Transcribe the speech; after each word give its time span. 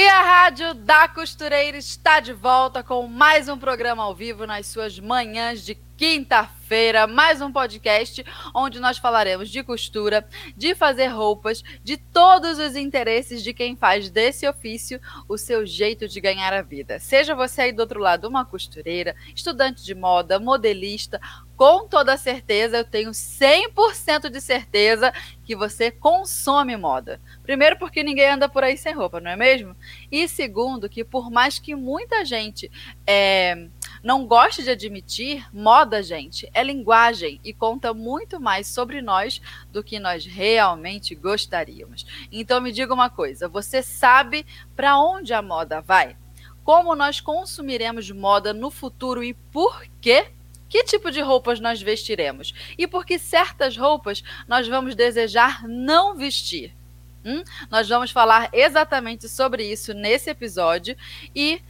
E 0.00 0.06
a 0.06 0.22
Rádio 0.22 0.74
da 0.74 1.08
Costureira 1.08 1.76
está 1.76 2.20
de 2.20 2.32
volta 2.32 2.84
com 2.84 3.08
mais 3.08 3.48
um 3.48 3.58
programa 3.58 4.04
ao 4.04 4.14
vivo 4.14 4.46
nas 4.46 4.68
suas 4.68 4.96
manhãs 4.96 5.66
de 5.66 5.76
quinta-feira, 5.96 7.08
mais 7.08 7.40
um 7.40 7.50
podcast 7.50 8.24
onde 8.54 8.78
nós 8.78 8.98
falaremos 8.98 9.50
de 9.50 9.64
costura, 9.64 10.24
de 10.56 10.76
fazer 10.76 11.08
roupas, 11.08 11.64
de 11.82 11.96
todos 11.96 12.60
os 12.60 12.76
interesses 12.76 13.42
de 13.42 13.52
quem 13.52 13.74
faz 13.74 14.08
desse 14.08 14.46
ofício 14.46 15.00
o 15.28 15.36
seu 15.36 15.66
jeito 15.66 16.06
de 16.06 16.20
ganhar 16.20 16.52
a 16.52 16.62
vida. 16.62 17.00
Seja 17.00 17.34
você 17.34 17.62
aí 17.62 17.72
do 17.72 17.80
outro 17.80 17.98
lado 17.98 18.28
uma 18.28 18.44
costureira, 18.44 19.16
estudante 19.34 19.84
de 19.84 19.96
moda, 19.96 20.38
modelista, 20.38 21.20
com 21.58 21.88
toda 21.88 22.16
certeza, 22.16 22.78
eu 22.78 22.84
tenho 22.84 23.10
100% 23.10 24.30
de 24.30 24.40
certeza 24.40 25.12
que 25.44 25.56
você 25.56 25.90
consome 25.90 26.76
moda. 26.76 27.20
Primeiro, 27.42 27.76
porque 27.76 28.00
ninguém 28.04 28.30
anda 28.30 28.48
por 28.48 28.62
aí 28.62 28.78
sem 28.78 28.94
roupa, 28.94 29.18
não 29.18 29.32
é 29.32 29.36
mesmo? 29.36 29.74
E 30.08 30.28
segundo, 30.28 30.88
que 30.88 31.02
por 31.02 31.32
mais 31.32 31.58
que 31.58 31.74
muita 31.74 32.24
gente 32.24 32.70
é, 33.04 33.66
não 34.04 34.24
goste 34.24 34.62
de 34.62 34.70
admitir, 34.70 35.52
moda, 35.52 36.00
gente, 36.00 36.48
é 36.54 36.62
linguagem 36.62 37.40
e 37.42 37.52
conta 37.52 37.92
muito 37.92 38.38
mais 38.38 38.68
sobre 38.68 39.02
nós 39.02 39.42
do 39.72 39.82
que 39.82 39.98
nós 39.98 40.24
realmente 40.24 41.12
gostaríamos. 41.16 42.06
Então 42.30 42.60
me 42.60 42.70
diga 42.70 42.94
uma 42.94 43.10
coisa: 43.10 43.48
você 43.48 43.82
sabe 43.82 44.46
para 44.76 44.96
onde 44.96 45.34
a 45.34 45.42
moda 45.42 45.80
vai? 45.80 46.16
Como 46.62 46.94
nós 46.94 47.20
consumiremos 47.20 48.12
moda 48.12 48.52
no 48.54 48.70
futuro 48.70 49.24
e 49.24 49.34
por 49.34 49.84
quê? 50.00 50.37
Que 50.68 50.84
tipo 50.84 51.10
de 51.10 51.20
roupas 51.20 51.60
nós 51.60 51.80
vestiremos? 51.80 52.54
E 52.76 52.86
por 52.86 53.06
que 53.06 53.18
certas 53.18 53.76
roupas 53.76 54.22
nós 54.46 54.68
vamos 54.68 54.94
desejar 54.94 55.66
não 55.66 56.16
vestir? 56.16 56.72
Hum? 57.24 57.42
Nós 57.70 57.88
vamos 57.88 58.10
falar 58.10 58.48
exatamente 58.52 59.28
sobre 59.28 59.64
isso 59.64 59.92
nesse 59.92 60.30
episódio 60.30 60.96
e 61.34 61.60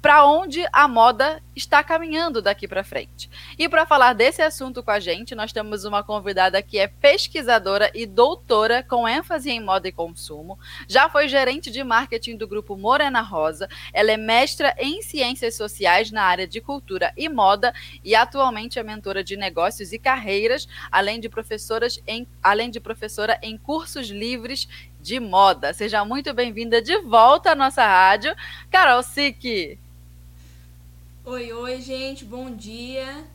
para 0.00 0.24
onde 0.24 0.64
a 0.72 0.86
moda 0.86 1.42
está 1.54 1.82
caminhando 1.82 2.42
daqui 2.42 2.68
para 2.68 2.84
frente. 2.84 3.30
E 3.58 3.68
para 3.68 3.86
falar 3.86 4.12
desse 4.12 4.42
assunto 4.42 4.82
com 4.82 4.90
a 4.90 5.00
gente, 5.00 5.34
nós 5.34 5.52
temos 5.52 5.84
uma 5.84 6.02
convidada 6.02 6.62
que 6.62 6.78
é 6.78 6.86
pesquisadora 6.86 7.90
e 7.94 8.06
doutora 8.06 8.82
com 8.82 9.08
ênfase 9.08 9.50
em 9.50 9.60
moda 9.60 9.88
e 9.88 9.92
consumo. 9.92 10.58
Já 10.86 11.08
foi 11.08 11.28
gerente 11.28 11.70
de 11.70 11.82
marketing 11.82 12.36
do 12.36 12.46
grupo 12.46 12.76
Morena 12.76 13.20
Rosa. 13.20 13.68
Ela 13.92 14.12
é 14.12 14.16
mestra 14.16 14.74
em 14.78 15.00
ciências 15.02 15.56
sociais 15.56 16.10
na 16.10 16.22
área 16.22 16.46
de 16.46 16.60
cultura 16.60 17.12
e 17.16 17.28
moda 17.28 17.72
e 18.04 18.14
atualmente 18.14 18.78
é 18.78 18.82
mentora 18.82 19.24
de 19.24 19.36
negócios 19.36 19.92
e 19.92 19.98
carreiras, 19.98 20.68
além 20.92 21.18
de 21.18 21.28
professoras 21.28 22.00
em, 22.06 22.26
além 22.42 22.70
de 22.70 22.80
professora 22.80 23.38
em 23.42 23.56
cursos 23.56 24.08
livres 24.08 24.68
de 25.00 25.20
moda. 25.20 25.72
Seja 25.72 26.04
muito 26.04 26.34
bem-vinda 26.34 26.82
de 26.82 26.98
volta 27.02 27.52
à 27.52 27.54
nossa 27.54 27.86
rádio, 27.86 28.34
Carol 28.70 29.02
Sick. 29.02 29.78
Oi, 31.28 31.52
oi, 31.52 31.82
gente, 31.82 32.24
bom 32.24 32.54
dia. 32.54 33.26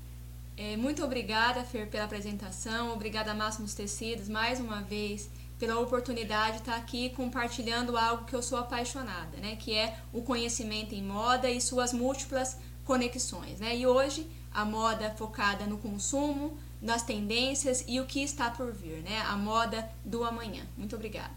É, 0.55 0.77
muito 0.77 1.03
obrigada, 1.03 1.61
Fer, 1.65 1.89
pela 1.89 2.05
apresentação. 2.05 2.93
Obrigada, 2.93 3.33
Máximos 3.33 3.73
Tecidos, 3.73 4.29
mais 4.29 4.61
uma 4.61 4.81
vez, 4.81 5.29
pela 5.59 5.77
oportunidade 5.77 6.53
de 6.53 6.57
estar 6.59 6.77
aqui 6.77 7.09
compartilhando 7.09 7.97
algo 7.97 8.23
que 8.23 8.33
eu 8.33 8.41
sou 8.41 8.57
apaixonada, 8.57 9.35
né? 9.41 9.57
Que 9.57 9.75
é 9.75 9.97
o 10.13 10.21
conhecimento 10.21 10.95
em 10.95 11.03
moda 11.03 11.51
e 11.51 11.59
suas 11.59 11.91
múltiplas 11.91 12.55
conexões, 12.85 13.59
né? 13.59 13.75
E 13.75 13.85
hoje, 13.85 14.25
a 14.53 14.63
moda 14.63 15.13
focada 15.17 15.65
no 15.65 15.77
consumo, 15.77 16.57
nas 16.81 17.03
tendências 17.03 17.83
e 17.89 17.99
o 17.99 18.05
que 18.05 18.23
está 18.23 18.49
por 18.49 18.71
vir, 18.71 19.03
né? 19.03 19.19
A 19.27 19.35
moda 19.35 19.91
do 20.05 20.23
amanhã. 20.23 20.63
Muito 20.77 20.95
obrigada. 20.95 21.35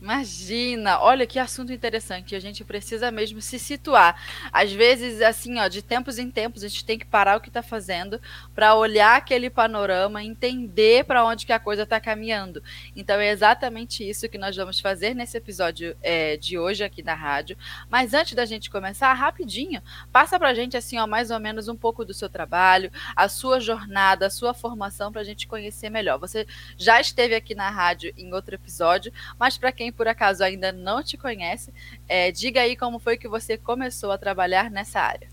Imagina, 0.00 0.98
olha 1.00 1.26
que 1.26 1.38
assunto 1.38 1.74
interessante. 1.74 2.34
A 2.34 2.40
gente 2.40 2.64
precisa 2.64 3.10
mesmo 3.10 3.42
se 3.42 3.58
situar. 3.58 4.18
Às 4.50 4.72
vezes, 4.72 5.20
assim, 5.20 5.58
ó, 5.58 5.68
de 5.68 5.82
tempos 5.82 6.18
em 6.18 6.30
tempos, 6.30 6.64
a 6.64 6.68
gente 6.68 6.86
tem 6.86 6.98
que 6.98 7.04
parar 7.04 7.36
o 7.36 7.40
que 7.40 7.48
está 7.48 7.62
fazendo 7.62 8.18
para 8.54 8.74
olhar 8.74 9.18
aquele 9.18 9.50
panorama, 9.50 10.24
entender 10.24 11.04
para 11.04 11.22
onde 11.22 11.44
que 11.44 11.52
a 11.52 11.60
coisa 11.60 11.82
está 11.82 12.00
caminhando. 12.00 12.62
Então, 12.96 13.20
é 13.20 13.30
exatamente 13.30 14.08
isso 14.08 14.28
que 14.28 14.38
nós 14.38 14.56
vamos 14.56 14.80
fazer 14.80 15.14
nesse 15.14 15.36
episódio 15.36 15.94
é, 16.02 16.38
de 16.38 16.58
hoje 16.58 16.82
aqui 16.82 17.02
na 17.02 17.14
rádio. 17.14 17.56
Mas 17.90 18.14
antes 18.14 18.34
da 18.34 18.46
gente 18.46 18.70
começar, 18.70 19.12
rapidinho, 19.12 19.82
passa 20.10 20.38
para 20.38 20.48
a 20.48 20.54
gente 20.54 20.78
assim, 20.78 20.98
ó, 20.98 21.06
mais 21.06 21.30
ou 21.30 21.38
menos 21.38 21.68
um 21.68 21.76
pouco 21.76 22.06
do 22.06 22.14
seu 22.14 22.30
trabalho, 22.30 22.90
a 23.14 23.28
sua 23.28 23.60
jornada, 23.60 24.26
a 24.26 24.30
sua 24.30 24.54
formação 24.54 25.12
para 25.12 25.20
a 25.20 25.24
gente 25.24 25.46
conhecer 25.46 25.90
melhor. 25.90 26.18
Você 26.18 26.46
já 26.78 26.98
esteve 26.98 27.34
aqui 27.34 27.54
na 27.54 27.68
rádio 27.68 28.14
em 28.16 28.32
outro 28.32 28.54
episódio, 28.54 29.12
mas 29.38 29.58
para 29.58 29.70
quem 29.70 29.89
quem 29.90 29.92
por 29.92 30.08
acaso 30.08 30.42
ainda 30.42 30.72
não 30.72 31.02
te 31.02 31.16
conhece, 31.16 31.72
é, 32.08 32.30
diga 32.30 32.60
aí 32.60 32.76
como 32.76 32.98
foi 32.98 33.18
que 33.18 33.28
você 33.28 33.58
começou 33.58 34.12
a 34.12 34.18
trabalhar 34.18 34.70
nessa 34.70 35.00
área. 35.00 35.28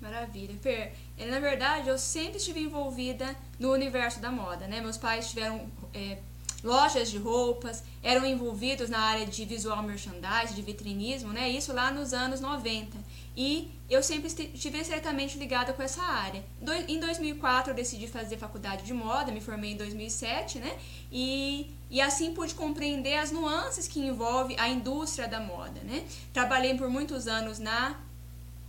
Maravilha. 0.00 0.54
Fer, 0.62 0.92
é, 1.18 1.26
na 1.26 1.40
verdade, 1.40 1.88
eu 1.88 1.98
sempre 1.98 2.36
estive 2.38 2.60
envolvida 2.60 3.34
no 3.58 3.72
universo 3.72 4.20
da 4.20 4.30
moda, 4.30 4.66
né? 4.68 4.80
Meus 4.80 4.96
pais 4.96 5.28
tiveram 5.30 5.68
é, 5.92 6.18
lojas 6.62 7.10
de 7.10 7.18
roupas, 7.18 7.82
eram 8.02 8.24
envolvidos 8.24 8.88
na 8.88 8.98
área 8.98 9.26
de 9.26 9.44
visual 9.44 9.82
merchandising, 9.82 10.54
de 10.54 10.62
vitrinismo, 10.62 11.32
né? 11.32 11.48
Isso 11.48 11.72
lá 11.72 11.90
nos 11.90 12.12
anos 12.12 12.40
90. 12.40 12.96
E 13.36 13.70
eu 13.88 14.02
sempre 14.02 14.28
estive 14.28 14.82
certamente 14.82 15.38
ligada 15.38 15.72
com 15.72 15.82
essa 15.82 16.02
área. 16.02 16.42
Em 16.88 16.98
2004 16.98 17.70
eu 17.70 17.74
decidi 17.74 18.08
fazer 18.08 18.38
faculdade 18.38 18.84
de 18.84 18.94
moda, 18.94 19.30
me 19.30 19.42
formei 19.42 19.72
em 19.72 19.76
2007, 19.76 20.58
né? 20.58 20.74
E, 21.12 21.70
e 21.90 22.00
assim 22.00 22.32
pude 22.32 22.54
compreender 22.54 23.18
as 23.18 23.30
nuances 23.30 23.86
que 23.86 24.00
envolve 24.00 24.56
a 24.58 24.68
indústria 24.68 25.28
da 25.28 25.38
moda, 25.38 25.80
né? 25.82 26.04
Trabalhei 26.32 26.74
por 26.76 26.88
muitos 26.88 27.26
anos 27.26 27.58
na 27.58 27.94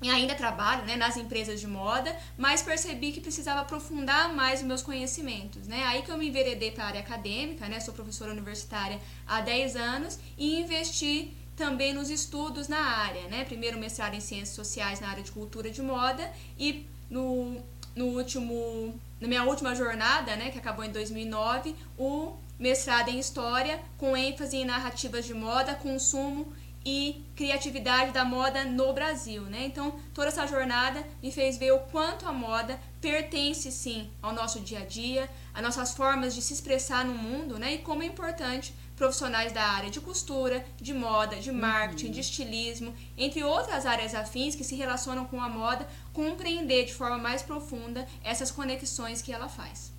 e 0.02 0.09
ainda 0.09 0.35
trabalho 0.35 0.85
né, 0.85 0.96
nas 0.96 1.18
empresas 1.18 1.59
de 1.59 1.68
moda, 1.68 2.16
mas 2.38 2.62
percebi 2.62 3.12
que 3.12 3.19
precisava 3.19 3.62
aprofundar 3.62 4.34
mais 4.34 4.59
os 4.62 4.66
meus 4.66 4.81
conhecimentos. 4.81 5.68
Né? 5.68 5.84
Aí 5.85 6.03
que 6.03 6.12
eu 6.12 6.18
me 6.18 6.28
enveredei 6.28 6.72
para 6.72 6.84
a 6.84 6.88
área 6.88 7.00
acadêmica, 7.00 7.68
né? 7.68 7.80
sou 7.80 7.94
professora 7.94 8.31
universitária 8.31 9.00
há 9.25 9.41
10 9.41 9.75
anos, 9.75 10.19
e 10.38 10.59
investi 10.59 11.35
também 11.56 11.94
nos 11.94 12.12
estudos 12.12 12.68
na 12.68 12.80
área, 12.80 13.24
né? 13.30 13.44
Primeiro 13.44 13.80
mestrado 13.80 14.13
em 14.13 14.19
Ciências 14.19 14.56
Sociais 14.56 15.00
na 15.00 15.09
área 15.09 15.24
de 15.24 15.31
Cultura 15.31 15.72
de 15.72 15.81
Moda 15.81 16.31
e 16.58 16.85
no, 17.09 17.59
no 17.96 18.06
último, 18.06 18.94
na 19.19 19.28
minha 19.28 19.44
última 19.44 19.74
jornada, 19.74 20.35
né, 20.35 20.52
que 20.52 20.59
acabou 20.59 20.85
em 20.85 20.91
2009, 20.91 21.75
o 21.97 22.34
mestrado 22.59 23.09
em 23.09 23.17
História 23.17 23.79
com 23.97 24.16
ênfase 24.16 24.58
em 24.58 24.66
narrativas 24.66 25.26
de 25.26 25.34
moda, 25.34 25.73
consumo 25.73 26.53
e 26.89 27.22
criatividade 27.35 28.13
da 28.13 28.23
moda 28.23 28.63
no 28.63 28.93
Brasil, 28.93 29.41
né? 29.41 29.66
Então, 29.66 29.99
toda 30.13 30.29
essa 30.29 30.47
jornada 30.47 31.05
me 31.22 31.34
fez 31.34 31.57
ver 31.57 31.73
o 31.73 31.79
quanto 31.79 32.25
a 32.25 32.31
moda 32.31 32.79
pertence 33.01 33.69
sim 33.73 34.09
ao 34.22 34.31
nosso 34.31 34.61
dia 34.61 34.79
a 34.79 34.85
dia, 34.85 35.29
às 35.53 35.61
nossas 35.61 35.93
formas 35.93 36.34
de 36.34 36.41
se 36.41 36.53
expressar 36.53 37.03
no 37.03 37.13
mundo, 37.13 37.59
né? 37.59 37.73
E 37.73 37.79
como 37.79 38.03
é 38.03 38.05
importante 38.05 38.73
profissionais 38.95 39.51
da 39.51 39.63
área 39.63 39.89
de 39.89 39.99
costura, 39.99 40.66
de 40.78 40.93
moda, 40.93 41.35
de 41.35 41.51
marketing, 41.51 42.05
uhum. 42.05 42.11
de 42.13 42.22
estilismo, 42.22 42.95
entre 43.17 43.43
outras 43.43 43.85
áreas 43.85 44.16
afins 44.16 44.55
que 44.55 44.63
se 44.63 44.75
relacionam 44.75 45.25
com 45.25 45.41
a 45.41 45.49
moda, 45.49 45.85
compreender 46.13 46.85
de 46.85 46.93
forma 46.93 47.17
mais 47.17 47.41
profunda 47.41 48.07
essas 48.23 48.49
conexões 48.49 49.22
que 49.22 49.34
ela 49.34 49.49
faz. 49.49 49.91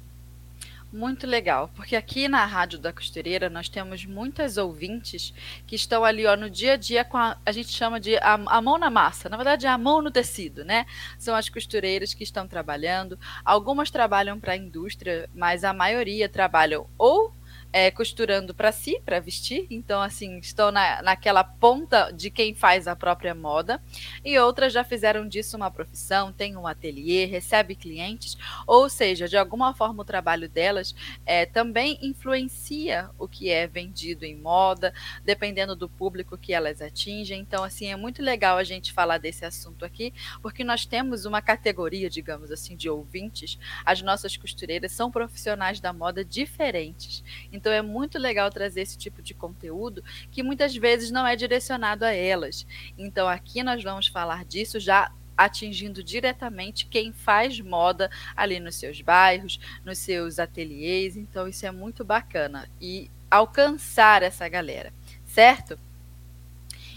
Muito 0.90 1.26
legal, 1.26 1.68
porque 1.76 1.94
aqui 1.94 2.28
na 2.28 2.46
Rádio 2.46 2.78
da 2.78 2.90
Costureira 2.90 3.50
nós 3.50 3.68
temos 3.68 4.06
muitas 4.06 4.56
ouvintes 4.56 5.34
que 5.66 5.76
estão 5.76 6.02
ali 6.02 6.24
ó, 6.24 6.34
no 6.34 6.48
dia 6.48 6.72
a 6.72 6.76
dia 6.78 7.04
com 7.04 7.18
a, 7.18 7.36
a 7.44 7.52
gente 7.52 7.68
chama 7.68 8.00
de 8.00 8.16
a, 8.16 8.40
a, 8.46 8.62
mão 8.62 8.78
na 8.78 8.88
massa, 8.88 9.28
na 9.28 9.36
verdade 9.36 9.66
é 9.66 9.68
a 9.68 9.76
mão 9.76 10.00
no 10.00 10.10
tecido, 10.10 10.64
né? 10.64 10.86
São 11.18 11.34
as 11.36 11.50
costureiras 11.50 12.14
que 12.14 12.24
estão 12.24 12.48
trabalhando. 12.48 13.18
Algumas 13.44 13.90
trabalham 13.90 14.40
para 14.40 14.54
a 14.54 14.56
indústria, 14.56 15.28
mas 15.34 15.62
a 15.62 15.74
maioria 15.74 16.26
trabalham 16.26 16.86
ou 16.96 17.34
é, 17.72 17.90
costurando 17.90 18.54
para 18.54 18.72
si, 18.72 19.00
para 19.04 19.20
vestir, 19.20 19.66
então 19.70 20.00
assim 20.00 20.38
estão 20.38 20.70
na, 20.70 21.02
naquela 21.02 21.44
ponta 21.44 22.10
de 22.10 22.30
quem 22.30 22.54
faz 22.54 22.88
a 22.88 22.96
própria 22.96 23.34
moda, 23.34 23.80
e 24.24 24.38
outras 24.38 24.72
já 24.72 24.82
fizeram 24.82 25.28
disso 25.28 25.56
uma 25.56 25.70
profissão, 25.70 26.32
tem 26.32 26.56
um 26.56 26.66
ateliê, 26.66 27.24
recebe 27.26 27.74
clientes, 27.74 28.36
ou 28.66 28.88
seja, 28.88 29.28
de 29.28 29.36
alguma 29.36 29.74
forma 29.74 30.02
o 30.02 30.04
trabalho 30.04 30.48
delas 30.48 30.94
é, 31.26 31.44
também 31.44 31.98
influencia 32.02 33.10
o 33.18 33.28
que 33.28 33.50
é 33.50 33.66
vendido 33.66 34.24
em 34.24 34.36
moda, 34.36 34.92
dependendo 35.24 35.76
do 35.76 35.88
público 35.88 36.38
que 36.38 36.52
elas 36.52 36.80
atingem. 36.80 37.40
Então 37.40 37.62
assim 37.62 37.86
é 37.86 37.96
muito 37.96 38.22
legal 38.22 38.56
a 38.56 38.64
gente 38.64 38.92
falar 38.92 39.18
desse 39.18 39.44
assunto 39.44 39.84
aqui, 39.84 40.12
porque 40.40 40.64
nós 40.64 40.86
temos 40.86 41.24
uma 41.24 41.42
categoria, 41.42 42.08
digamos 42.08 42.50
assim, 42.50 42.76
de 42.76 42.88
ouvintes. 42.88 43.58
As 43.84 44.00
nossas 44.00 44.36
costureiras 44.36 44.92
são 44.92 45.10
profissionais 45.10 45.80
da 45.80 45.92
moda 45.92 46.24
diferentes. 46.24 47.22
Então 47.58 47.72
é 47.72 47.82
muito 47.82 48.18
legal 48.18 48.50
trazer 48.50 48.82
esse 48.82 48.96
tipo 48.96 49.20
de 49.20 49.34
conteúdo 49.34 50.02
que 50.30 50.42
muitas 50.42 50.74
vezes 50.76 51.10
não 51.10 51.26
é 51.26 51.34
direcionado 51.34 52.04
a 52.04 52.12
elas. 52.12 52.64
Então 52.96 53.28
aqui 53.28 53.62
nós 53.62 53.82
vamos 53.82 54.06
falar 54.06 54.44
disso 54.44 54.78
já 54.78 55.12
atingindo 55.36 56.02
diretamente 56.02 56.86
quem 56.86 57.12
faz 57.12 57.60
moda 57.60 58.10
ali 58.36 58.58
nos 58.58 58.76
seus 58.76 59.00
bairros, 59.00 59.58
nos 59.84 59.98
seus 59.98 60.38
ateliês. 60.38 61.16
Então 61.16 61.48
isso 61.48 61.66
é 61.66 61.70
muito 61.70 62.04
bacana 62.04 62.68
e 62.80 63.10
alcançar 63.30 64.22
essa 64.22 64.48
galera, 64.48 64.92
certo? 65.26 65.78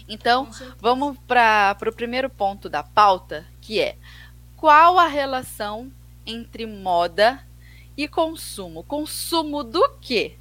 Então, 0.08 0.50
vamos 0.78 1.16
para 1.26 1.76
o 1.86 1.92
primeiro 1.92 2.28
ponto 2.28 2.68
da 2.68 2.82
pauta, 2.82 3.46
que 3.60 3.80
é 3.80 3.96
qual 4.56 4.98
a 4.98 5.06
relação 5.06 5.92
entre 6.26 6.66
moda 6.66 7.44
e 7.96 8.08
consumo? 8.08 8.82
Consumo 8.82 9.62
do 9.62 9.88
quê? 10.00 10.36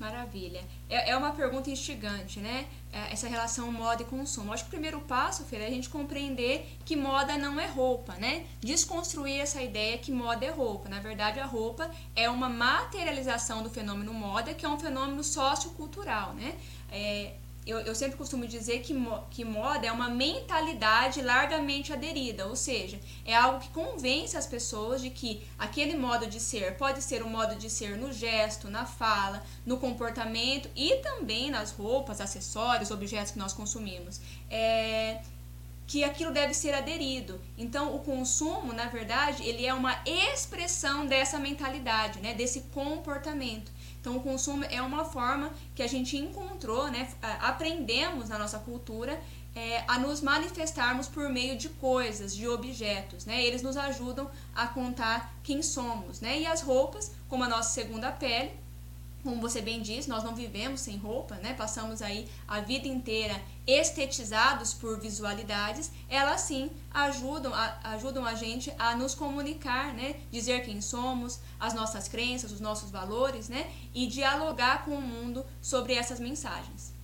Maravilha. 0.00 0.64
É, 0.88 1.10
é 1.10 1.16
uma 1.16 1.32
pergunta 1.32 1.68
instigante, 1.70 2.40
né? 2.40 2.66
É, 2.90 3.12
essa 3.12 3.28
relação 3.28 3.70
moda 3.70 4.02
e 4.02 4.06
consumo. 4.06 4.50
Acho 4.50 4.64
que 4.64 4.68
o 4.68 4.70
primeiro 4.70 4.98
passo, 5.00 5.44
Fer, 5.44 5.60
é 5.60 5.66
a 5.66 5.70
gente 5.70 5.90
compreender 5.90 6.66
que 6.86 6.96
moda 6.96 7.36
não 7.36 7.60
é 7.60 7.66
roupa, 7.66 8.14
né? 8.14 8.46
Desconstruir 8.62 9.38
essa 9.38 9.60
ideia 9.60 9.98
que 9.98 10.10
moda 10.10 10.46
é 10.46 10.50
roupa. 10.50 10.88
Na 10.88 11.00
verdade, 11.00 11.38
a 11.38 11.44
roupa 11.44 11.90
é 12.16 12.30
uma 12.30 12.48
materialização 12.48 13.62
do 13.62 13.68
fenômeno 13.68 14.14
moda, 14.14 14.54
que 14.54 14.64
é 14.64 14.68
um 14.70 14.80
fenômeno 14.80 15.22
sociocultural, 15.22 16.32
né? 16.32 16.56
É, 16.90 17.34
eu, 17.66 17.78
eu 17.80 17.94
sempre 17.94 18.16
costumo 18.16 18.46
dizer 18.46 18.80
que, 18.80 18.94
que 19.30 19.44
moda 19.44 19.86
é 19.86 19.92
uma 19.92 20.08
mentalidade 20.08 21.20
largamente 21.20 21.92
aderida, 21.92 22.46
ou 22.46 22.56
seja, 22.56 22.98
é 23.24 23.34
algo 23.34 23.60
que 23.60 23.68
convence 23.68 24.36
as 24.36 24.46
pessoas 24.46 25.00
de 25.02 25.10
que 25.10 25.46
aquele 25.58 25.96
modo 25.96 26.26
de 26.26 26.40
ser 26.40 26.76
pode 26.76 27.02
ser 27.02 27.22
um 27.22 27.28
modo 27.28 27.54
de 27.56 27.68
ser 27.68 27.96
no 27.96 28.12
gesto, 28.12 28.68
na 28.68 28.86
fala, 28.86 29.42
no 29.66 29.76
comportamento 29.76 30.68
e 30.74 30.96
também 30.96 31.50
nas 31.50 31.70
roupas, 31.70 32.20
acessórios, 32.20 32.90
objetos 32.90 33.32
que 33.32 33.38
nós 33.38 33.52
consumimos. 33.52 34.20
É, 34.50 35.20
que 35.86 36.04
aquilo 36.04 36.30
deve 36.30 36.54
ser 36.54 36.72
aderido. 36.72 37.40
Então, 37.58 37.96
o 37.96 37.98
consumo, 37.98 38.72
na 38.72 38.86
verdade, 38.86 39.42
ele 39.42 39.66
é 39.66 39.74
uma 39.74 40.00
expressão 40.06 41.04
dessa 41.04 41.36
mentalidade, 41.36 42.20
né, 42.20 42.32
desse 42.32 42.60
comportamento. 42.72 43.72
Então, 44.00 44.16
o 44.16 44.20
consumo 44.20 44.64
é 44.64 44.80
uma 44.80 45.04
forma 45.04 45.50
que 45.74 45.82
a 45.82 45.86
gente 45.86 46.16
encontrou, 46.16 46.90
né, 46.90 47.08
aprendemos 47.40 48.30
na 48.30 48.38
nossa 48.38 48.58
cultura 48.58 49.20
é, 49.54 49.84
a 49.86 49.98
nos 49.98 50.20
manifestarmos 50.20 51.08
por 51.08 51.28
meio 51.28 51.56
de 51.56 51.68
coisas, 51.68 52.34
de 52.34 52.46
objetos, 52.48 53.26
né? 53.26 53.42
Eles 53.44 53.62
nos 53.62 53.76
ajudam 53.76 54.30
a 54.54 54.66
contar 54.68 55.34
quem 55.42 55.62
somos, 55.62 56.20
né? 56.20 56.40
E 56.40 56.46
as 56.46 56.62
roupas, 56.62 57.12
como 57.28 57.42
a 57.44 57.48
nossa 57.48 57.70
segunda 57.70 58.12
pele, 58.12 58.52
como 59.22 59.40
você 59.40 59.60
bem 59.60 59.82
disse, 59.82 60.08
nós 60.08 60.24
não 60.24 60.34
vivemos 60.34 60.80
sem 60.80 60.96
roupa, 60.96 61.34
né? 61.36 61.54
Passamos 61.54 62.00
aí 62.00 62.28
a 62.48 62.60
vida 62.60 62.88
inteira 62.88 63.40
estetizados 63.66 64.72
por 64.74 64.98
visualidades, 64.98 65.90
elas 66.08 66.40
sim 66.40 66.70
ajudam 66.90 67.54
a, 67.54 67.78
ajudam 67.92 68.24
a 68.24 68.34
gente 68.34 68.72
a 68.78 68.96
nos 68.96 69.14
comunicar, 69.14 69.92
né? 69.94 70.16
Dizer 70.30 70.64
quem 70.64 70.80
somos, 70.80 71.40
as 71.58 71.74
nossas 71.74 72.08
crenças, 72.08 72.50
os 72.50 72.60
nossos 72.60 72.90
valores, 72.90 73.48
né? 73.48 73.70
E 73.94 74.06
dialogar 74.06 74.84
com 74.84 74.92
o 74.92 75.02
mundo 75.02 75.44
sobre 75.60 75.94
essas 75.94 76.18
mensagens. 76.18 77.00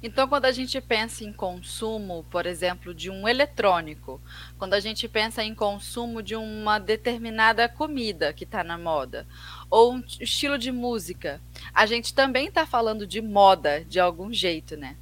Então, 0.00 0.28
quando 0.28 0.44
a 0.44 0.52
gente 0.52 0.80
pensa 0.80 1.24
em 1.24 1.32
consumo, 1.32 2.24
por 2.30 2.46
exemplo, 2.46 2.94
de 2.94 3.10
um 3.10 3.26
eletrônico, 3.26 4.20
quando 4.56 4.74
a 4.74 4.80
gente 4.80 5.08
pensa 5.08 5.42
em 5.42 5.54
consumo 5.54 6.22
de 6.22 6.36
uma 6.36 6.78
determinada 6.78 7.68
comida 7.68 8.32
que 8.32 8.44
está 8.44 8.62
na 8.62 8.78
moda, 8.78 9.26
ou 9.70 9.94
um 9.94 10.04
estilo 10.20 10.58
de 10.58 10.72
música, 10.72 11.40
a 11.74 11.86
gente 11.86 12.14
também 12.14 12.48
está 12.48 12.66
falando 12.66 13.06
de 13.06 13.20
moda 13.20 13.84
de 13.84 14.00
algum 14.00 14.32
jeito, 14.32 14.76
né? 14.76 14.96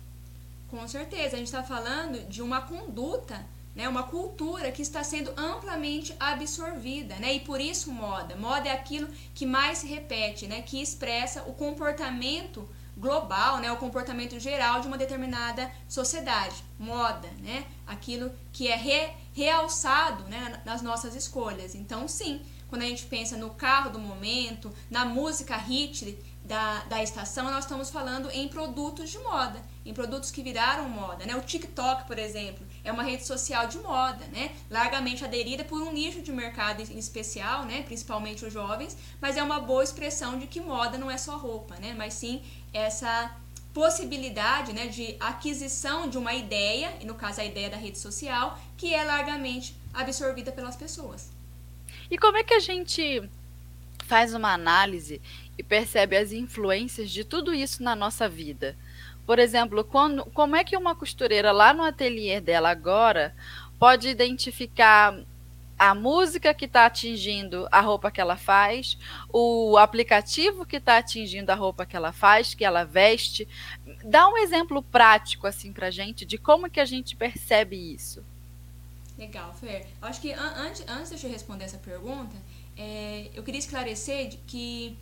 Com 0.69 0.87
certeza, 0.89 1.37
a 1.37 1.39
gente 1.39 1.47
está 1.47 1.63
falando 1.63 2.29
de 2.29 2.43
uma 2.43 2.61
conduta, 2.61 3.47
né, 3.75 3.89
uma 3.89 4.03
cultura 4.03 4.73
que 4.73 4.83
está 4.83 5.05
sendo 5.05 5.31
amplamente 5.37 6.15
absorvida, 6.19 7.15
né, 7.17 7.35
e 7.35 7.41
por 7.41 7.61
isso 7.61 7.93
moda. 7.93 8.35
Moda 8.35 8.69
é 8.69 8.73
aquilo 8.73 9.09
que 9.35 9.47
mais 9.47 9.79
se 9.79 9.87
repete, 9.87 10.47
né, 10.47 10.63
que 10.63 10.81
expressa 10.81 11.43
o 11.43 11.53
comportamento 11.53 12.69
global, 12.97 13.59
né, 13.59 13.71
o 13.71 13.77
comportamento 13.77 14.41
geral 14.41 14.81
de 14.81 14.89
uma 14.89 14.97
determinada 14.97 15.71
sociedade. 15.87 16.65
Moda, 16.79 17.29
né, 17.43 17.67
aquilo 17.87 18.33
que 18.53 18.67
é 18.67 18.77
re, 18.77 19.11
realçado 19.35 20.25
né, 20.25 20.61
nas 20.65 20.81
nossas 20.81 21.15
escolhas. 21.15 21.75
Então, 21.75 22.09
sim, 22.09 22.41
quando 22.77 22.83
a 22.85 22.89
gente 22.89 23.07
pensa 23.07 23.39
no 23.39 23.49
carro 23.49 23.89
do 23.89 23.99
momento, 23.99 24.71
na 24.91 25.03
música 25.03 25.57
hit 25.57 26.19
da, 26.45 26.81
da 26.81 27.03
estação, 27.03 27.51
nós 27.51 27.65
estamos 27.65 27.89
falando 27.89 28.31
em 28.31 28.49
produtos 28.49 29.09
de 29.09 29.19
moda, 29.19 29.63
em 29.83 29.95
produtos 29.95 30.31
que 30.31 30.43
viraram 30.43 30.87
moda. 30.87 31.25
Né? 31.25 31.35
O 31.35 31.41
TikTok, 31.41 32.07
por 32.07 32.19
exemplo, 32.19 32.67
é 32.85 32.93
uma 32.93 33.03
rede 33.03 33.27
social 33.27 33.67
de 33.67 33.79
moda, 33.79 34.27
né? 34.27 34.55
largamente 34.71 35.25
aderida 35.25 35.65
por 35.65 35.81
um 35.81 35.91
nicho 35.91 36.21
de 36.21 36.31
mercado 36.31 36.83
em 36.83 36.99
especial, 36.99 37.65
né? 37.65 37.83
principalmente 37.83 38.45
os 38.45 38.53
jovens, 38.53 38.95
mas 39.23 39.39
é 39.39 39.43
uma 39.43 39.59
boa 39.59 39.83
expressão 39.83 40.39
de 40.39 40.47
que 40.47 40.61
moda 40.61 40.99
não 40.99 41.11
é 41.11 41.17
só 41.17 41.39
roupa, 41.39 41.77
né? 41.77 41.95
mas 41.97 42.13
sim 42.13 42.43
essa 42.75 43.35
possibilidade 43.73 44.75
né, 44.75 44.87
de 44.87 45.17
aquisição 45.19 46.11
de 46.11 46.19
uma 46.19 46.35
ideia, 46.35 46.93
e 47.01 47.07
no 47.07 47.15
caso 47.15 47.41
a 47.41 47.45
ideia 47.45 47.71
da 47.71 47.77
rede 47.79 47.99
social, 47.99 48.59
que 48.77 48.93
é 48.93 49.03
largamente 49.03 49.75
absorvida 49.95 50.53
pelas 50.53 50.77
pessoas. 50.77 51.36
E 52.11 52.17
como 52.17 52.37
é 52.37 52.45
que 52.45 52.55
a 52.55 52.61
gente 52.61 53.29
faz 54.05 54.35
uma 54.35 54.53
análise 54.53 55.21
e 55.59 55.63
percebe 55.63 56.17
as 56.17 56.33
influências 56.33 57.11
de 57.11 57.25
tudo 57.25 57.53
isso 57.53 57.83
na 57.83 57.97
nossa 57.97 58.29
vida? 58.29 58.77
Por 59.27 59.39
exemplo, 59.39 59.83
quando, 59.83 60.25
como 60.27 60.55
é 60.55 60.63
que 60.63 60.77
uma 60.77 60.95
costureira 60.95 61.51
lá 61.51 61.75
no 61.75 61.83
ateliê 61.83 62.41
dela 62.41 62.71
agora 62.71 63.35
pode 63.79 64.09
identificar 64.09 65.19
a 65.79 65.95
música 65.95 66.55
que 66.55 66.65
está 66.65 66.87
atingindo 66.87 67.69
a 67.71 67.81
roupa 67.81 68.11
que 68.11 68.21
ela 68.21 68.37
faz, 68.37 68.97
o 69.29 69.77
aplicativo 69.77 70.65
que 70.65 70.77
está 70.77 70.99
atingindo 70.99 71.51
a 71.51 71.55
roupa 71.55 71.85
que 71.85 71.97
ela 71.97 72.13
faz, 72.13 72.55
que 72.55 72.65
ela 72.65 72.85
veste. 72.85 73.47
Dá 74.05 74.29
um 74.29 74.39
exemplo 74.39 74.83
prático 74.83 75.47
assim 75.47 75.73
para 75.73 75.91
gente 75.91 76.25
de 76.25 76.39
como 76.39 76.71
que 76.71 76.81
a 76.81 76.85
gente 76.85 77.15
percebe 77.15 77.77
isso. 77.77 78.25
Legal, 79.19 79.53
Fer. 79.55 79.87
Acho 80.03 80.21
que 80.21 80.33
an 80.33 80.53
antes, 80.57 80.85
antes 80.89 81.19
de 81.19 81.27
eu 81.27 81.33
responder 81.33 81.65
essa 81.65 81.79
pergunta, 81.79 82.37
é, 82.77 83.31
eu 83.35 83.43
queria 83.43 83.59
esclarecer 83.59 84.39
que 84.47 84.99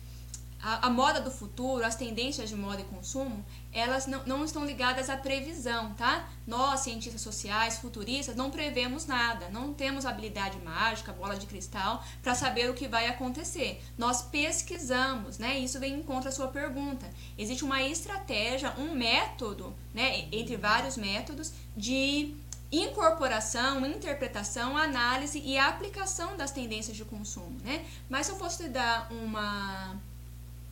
a, 0.61 0.87
a, 0.87 0.89
moda 0.89 1.21
do 1.21 1.29
futuro, 1.29 1.85
as 1.85 1.95
tendências 1.95 2.49
de 2.49 2.55
moda 2.55 2.81
e 2.81 2.85
consumo, 2.85 3.45
elas 3.71 4.07
não, 4.07 4.25
não 4.25 4.45
estão 4.45 4.65
ligadas 4.65 5.09
à 5.09 5.17
previsão, 5.17 5.93
tá? 5.93 6.27
Nós, 6.47 6.79
cientistas 6.79 7.21
sociais, 7.21 7.77
futuristas, 7.77 8.35
não 8.35 8.49
prevemos 8.49 9.05
nada, 9.05 9.49
não 9.49 9.73
temos 9.73 10.05
habilidade 10.05 10.57
mágica, 10.59 11.13
bola 11.13 11.35
de 11.35 11.45
cristal, 11.45 12.03
para 12.23 12.33
saber 12.33 12.69
o 12.69 12.73
que 12.73 12.87
vai 12.87 13.05
acontecer. 13.05 13.83
Nós 13.97 14.23
pesquisamos, 14.23 15.37
né? 15.37 15.59
Isso 15.59 15.79
vem 15.79 15.99
em 15.99 16.03
contra 16.03 16.29
a 16.29 16.33
sua 16.33 16.47
pergunta. 16.47 17.07
Existe 17.37 17.63
uma 17.63 17.83
estratégia, 17.83 18.73
um 18.79 18.95
método, 18.95 19.75
né? 19.93 20.27
Entre 20.31 20.57
vários 20.57 20.97
métodos, 20.97 21.53
de 21.77 22.33
incorporação, 22.71 23.85
interpretação, 23.85 24.77
análise 24.77 25.39
e 25.39 25.57
aplicação 25.57 26.35
das 26.35 26.51
tendências 26.51 26.97
de 26.97 27.05
consumo, 27.05 27.57
né? 27.63 27.85
Mas 28.09 28.25
se 28.25 28.31
eu 28.31 28.37
fosse 28.37 28.67
dar 28.69 29.11
uma 29.11 29.95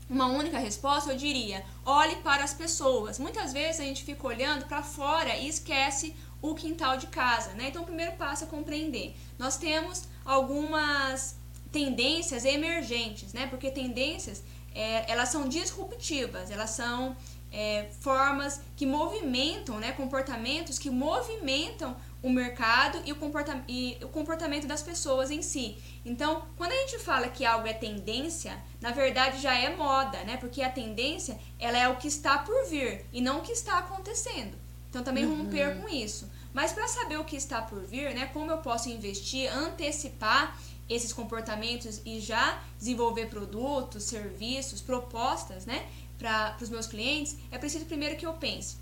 uma 0.10 0.28
única 0.28 0.60
resposta, 0.60 1.12
eu 1.12 1.18
diria: 1.18 1.64
olhe 1.86 2.18
para 2.18 2.44
as 2.44 2.54
pessoas. 2.54 3.18
Muitas 3.20 3.54
vezes 3.54 3.80
a 3.80 3.84
gente 3.84 4.04
fica 4.04 4.28
olhando 4.28 4.66
para 4.66 4.84
fora 4.84 5.36
e 5.38 5.48
esquece 5.48 6.16
o 6.42 6.54
quintal 6.54 6.98
de 6.98 7.08
casa, 7.08 7.54
né? 7.54 7.70
Então, 7.70 7.84
o 7.84 7.86
primeiro 7.86 8.14
passo 8.14 8.44
é 8.44 8.48
compreender. 8.48 9.16
Nós 9.40 9.58
temos 9.58 10.04
algumas 10.26 11.36
tendências 11.72 12.44
emergentes, 12.46 13.34
né? 13.34 13.48
Porque 13.48 13.72
tendências, 13.72 14.44
é, 14.76 15.10
elas 15.10 15.30
são 15.30 15.48
disruptivas, 15.48 16.52
elas 16.52 16.72
são 16.72 17.16
é, 17.54 17.88
formas 18.02 18.60
que 18.76 18.84
movimentam, 18.84 19.80
né? 19.80 19.92
Comportamentos 19.92 20.80
que 20.80 20.90
movimentam 20.90 21.96
o 22.24 22.30
mercado 22.30 23.00
e 23.06 23.12
o, 23.12 23.16
comporta 23.16 23.64
e 23.68 23.98
o 24.02 24.08
comportamento 24.08 24.66
das 24.66 24.82
pessoas 24.82 25.30
em 25.30 25.44
si. 25.44 25.78
Então, 26.04 26.48
quando 26.58 26.72
a 26.72 26.76
gente 26.78 26.98
fala 26.98 27.28
que 27.28 27.46
algo 27.46 27.68
é 27.68 27.74
tendência, 27.74 28.58
na 28.82 28.92
verdade 28.92 29.40
já 29.40 29.54
é 29.54 29.76
moda, 29.76 30.24
né? 30.24 30.38
Porque 30.38 30.64
a 30.64 30.70
tendência 30.70 31.38
ela 31.60 31.78
é 31.78 31.88
o 31.88 31.98
que 31.98 32.08
está 32.08 32.40
por 32.40 32.66
vir 32.66 33.06
e 33.14 33.22
não 33.22 33.40
o 33.40 33.42
que 33.42 33.52
está 33.52 33.78
acontecendo. 33.78 34.58
Então 34.90 35.04
também 35.04 35.26
uhum. 35.26 35.44
romper 35.44 35.80
com 35.80 35.88
isso. 35.88 36.30
Mas 36.54 36.72
para 36.72 36.88
saber 36.88 37.18
o 37.18 37.24
que 37.24 37.36
está 37.36 37.62
por 37.62 37.84
vir, 37.84 38.14
né? 38.16 38.28
Como 38.34 38.50
eu 38.50 38.58
posso 38.58 38.90
investir, 38.90 39.52
antecipar 39.52 40.58
esses 40.90 41.14
comportamentos 41.14 42.02
e 42.06 42.20
já 42.20 42.62
desenvolver 42.78 43.28
produtos, 43.28 44.04
serviços, 44.04 44.82
propostas, 44.82 45.66
né? 45.66 45.88
Para 46.24 46.56
os 46.62 46.70
meus 46.70 46.88
clientes, 46.88 47.36
é 47.52 47.58
preciso 47.58 47.86
primeiro 47.86 48.16
que 48.16 48.26
eu 48.26 48.34
pense. 48.34 48.78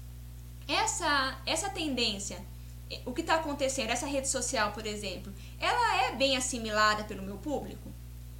Essa, 0.67 1.41
essa 1.45 1.69
tendência 1.69 2.38
o 3.05 3.13
que 3.13 3.21
está 3.21 3.36
acontecendo, 3.36 3.89
essa 3.89 4.05
rede 4.05 4.27
social, 4.27 4.71
por 4.71 4.86
exemplo, 4.86 5.33
ela 5.60 6.03
é 6.03 6.15
bem 6.15 6.36
assimilada 6.36 7.03
pelo 7.03 7.24
meu 7.24 7.38
público? 7.38 7.89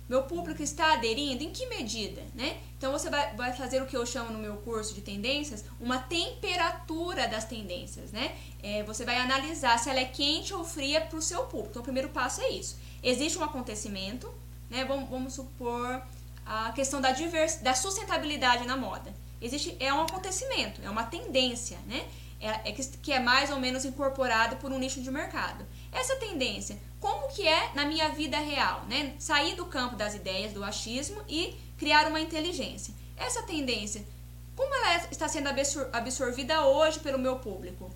Meu 0.10 0.24
público 0.24 0.62
está 0.62 0.94
aderindo? 0.94 1.42
Em 1.42 1.52
que 1.52 1.66
medida? 1.68 2.22
Né? 2.36 2.60
Então 2.78 2.92
você 2.92 3.10
vai, 3.10 3.34
vai 3.34 3.54
fazer 3.54 3.82
o 3.82 3.86
que 3.86 3.96
eu 3.96 4.06
chamo 4.06 4.32
no 4.32 4.40
meu 4.40 4.58
curso 4.58 4.94
de 4.94 5.00
tendências, 5.00 5.64
uma 5.80 6.00
temperatura 6.00 7.30
das 7.30 7.46
tendências. 7.46 8.12
Né? 8.12 8.36
É, 8.62 8.84
você 8.84 9.06
vai 9.06 9.18
analisar 9.18 9.80
se 9.80 9.90
ela 9.90 10.02
é 10.02 10.06
quente 10.06 10.54
ou 10.54 10.66
fria 10.66 11.00
para 11.00 11.18
o 11.18 11.22
seu 11.22 11.44
público. 11.44 11.70
Então 11.70 11.82
o 11.82 11.86
primeiro 11.86 12.10
passo 12.10 12.42
é 12.42 12.50
isso. 12.50 12.78
Existe 13.02 13.38
um 13.38 13.44
acontecimento, 13.44 14.30
né? 14.70 14.84
vamos, 14.84 15.10
vamos 15.10 15.34
supor 15.34 16.04
a 16.46 16.72
questão 16.72 17.02
da, 17.02 17.12
divers, 17.12 17.56
da 17.58 17.74
sustentabilidade 17.74 18.66
na 18.66 18.76
moda. 18.76 19.14
Existe, 19.42 19.76
é 19.80 19.94
um 19.94 20.02
acontecimento, 20.02 20.82
é 20.84 20.90
uma 20.90 21.04
tendência, 21.04 21.78
né? 21.88 22.06
é, 22.42 22.70
é 22.70 22.72
que, 22.72 22.84
que 22.98 23.14
é 23.14 23.20
mais 23.20 23.52
ou 23.52 23.60
menos 23.60 23.86
incorporado 23.86 24.56
por 24.58 24.72
um 24.72 24.80
nicho 24.80 25.00
de 25.02 25.12
mercado. 25.12 25.66
Essa 25.92 26.16
tendência, 26.16 26.78
como 27.00 27.28
que 27.30 27.48
é 27.48 27.72
na 27.76 27.86
minha 27.86 28.10
vida 28.10 28.38
real, 28.40 28.84
né? 28.90 29.14
Sair 29.20 29.56
do 29.56 29.66
campo 29.66 29.96
das 29.96 30.16
ideias, 30.16 30.52
do 30.52 30.64
achismo 30.64 31.22
e 31.30 31.56
criar 31.78 32.08
uma 32.08 32.20
inteligência. 32.20 32.94
Essa 33.16 33.44
tendência, 33.44 34.04
como 34.56 34.74
ela 34.74 35.08
está 35.12 35.28
sendo 35.28 35.50
absorvida 35.94 36.66
hoje 36.66 37.00
pelo 37.00 37.20
meu 37.20 37.38
público? 37.38 37.92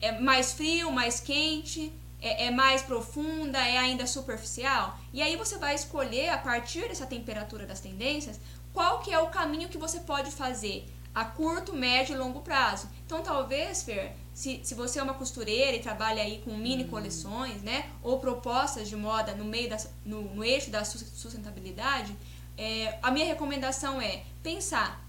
É 0.00 0.12
mais 0.12 0.52
frio, 0.52 0.92
mais 0.92 1.18
quente? 1.18 1.92
É, 2.26 2.46
é, 2.46 2.50
mais 2.50 2.80
profunda, 2.80 3.58
é 3.58 3.76
ainda 3.76 4.06
superficial? 4.06 4.98
E 5.12 5.20
aí 5.20 5.36
você 5.36 5.58
vai 5.58 5.74
escolher, 5.74 6.30
a 6.30 6.38
partir 6.38 6.88
dessa 6.88 7.04
temperatura 7.04 7.66
das 7.66 7.80
tendências, 7.80 8.40
qual 8.72 9.00
que 9.00 9.12
é 9.12 9.18
o 9.18 9.26
caminho 9.28 9.68
que 9.68 9.76
você 9.76 10.00
pode 10.00 10.30
fazer 10.30 10.86
a 11.14 11.24
curto, 11.24 11.72
médio 11.72 12.14
e 12.14 12.18
longo 12.18 12.40
prazo. 12.40 12.88
Então, 13.06 13.22
talvez, 13.22 13.82
Fer, 13.82 14.16
se, 14.34 14.60
se 14.64 14.74
você 14.74 14.98
é 14.98 15.02
uma 15.02 15.14
costureira 15.14 15.76
e 15.76 15.80
trabalha 15.80 16.22
aí 16.22 16.42
com 16.44 16.56
mini 16.56 16.84
coleções, 16.86 17.62
né, 17.62 17.88
ou 18.02 18.18
propostas 18.18 18.88
de 18.88 18.96
moda 18.96 19.34
no 19.34 19.44
meio 19.44 19.70
da, 19.70 19.76
no, 20.04 20.22
no 20.34 20.44
eixo 20.44 20.70
da 20.70 20.84
sustentabilidade, 20.84 22.16
é, 22.58 22.98
a 23.00 23.10
minha 23.10 23.26
recomendação 23.26 24.00
é 24.00 24.22
pensar 24.42 25.00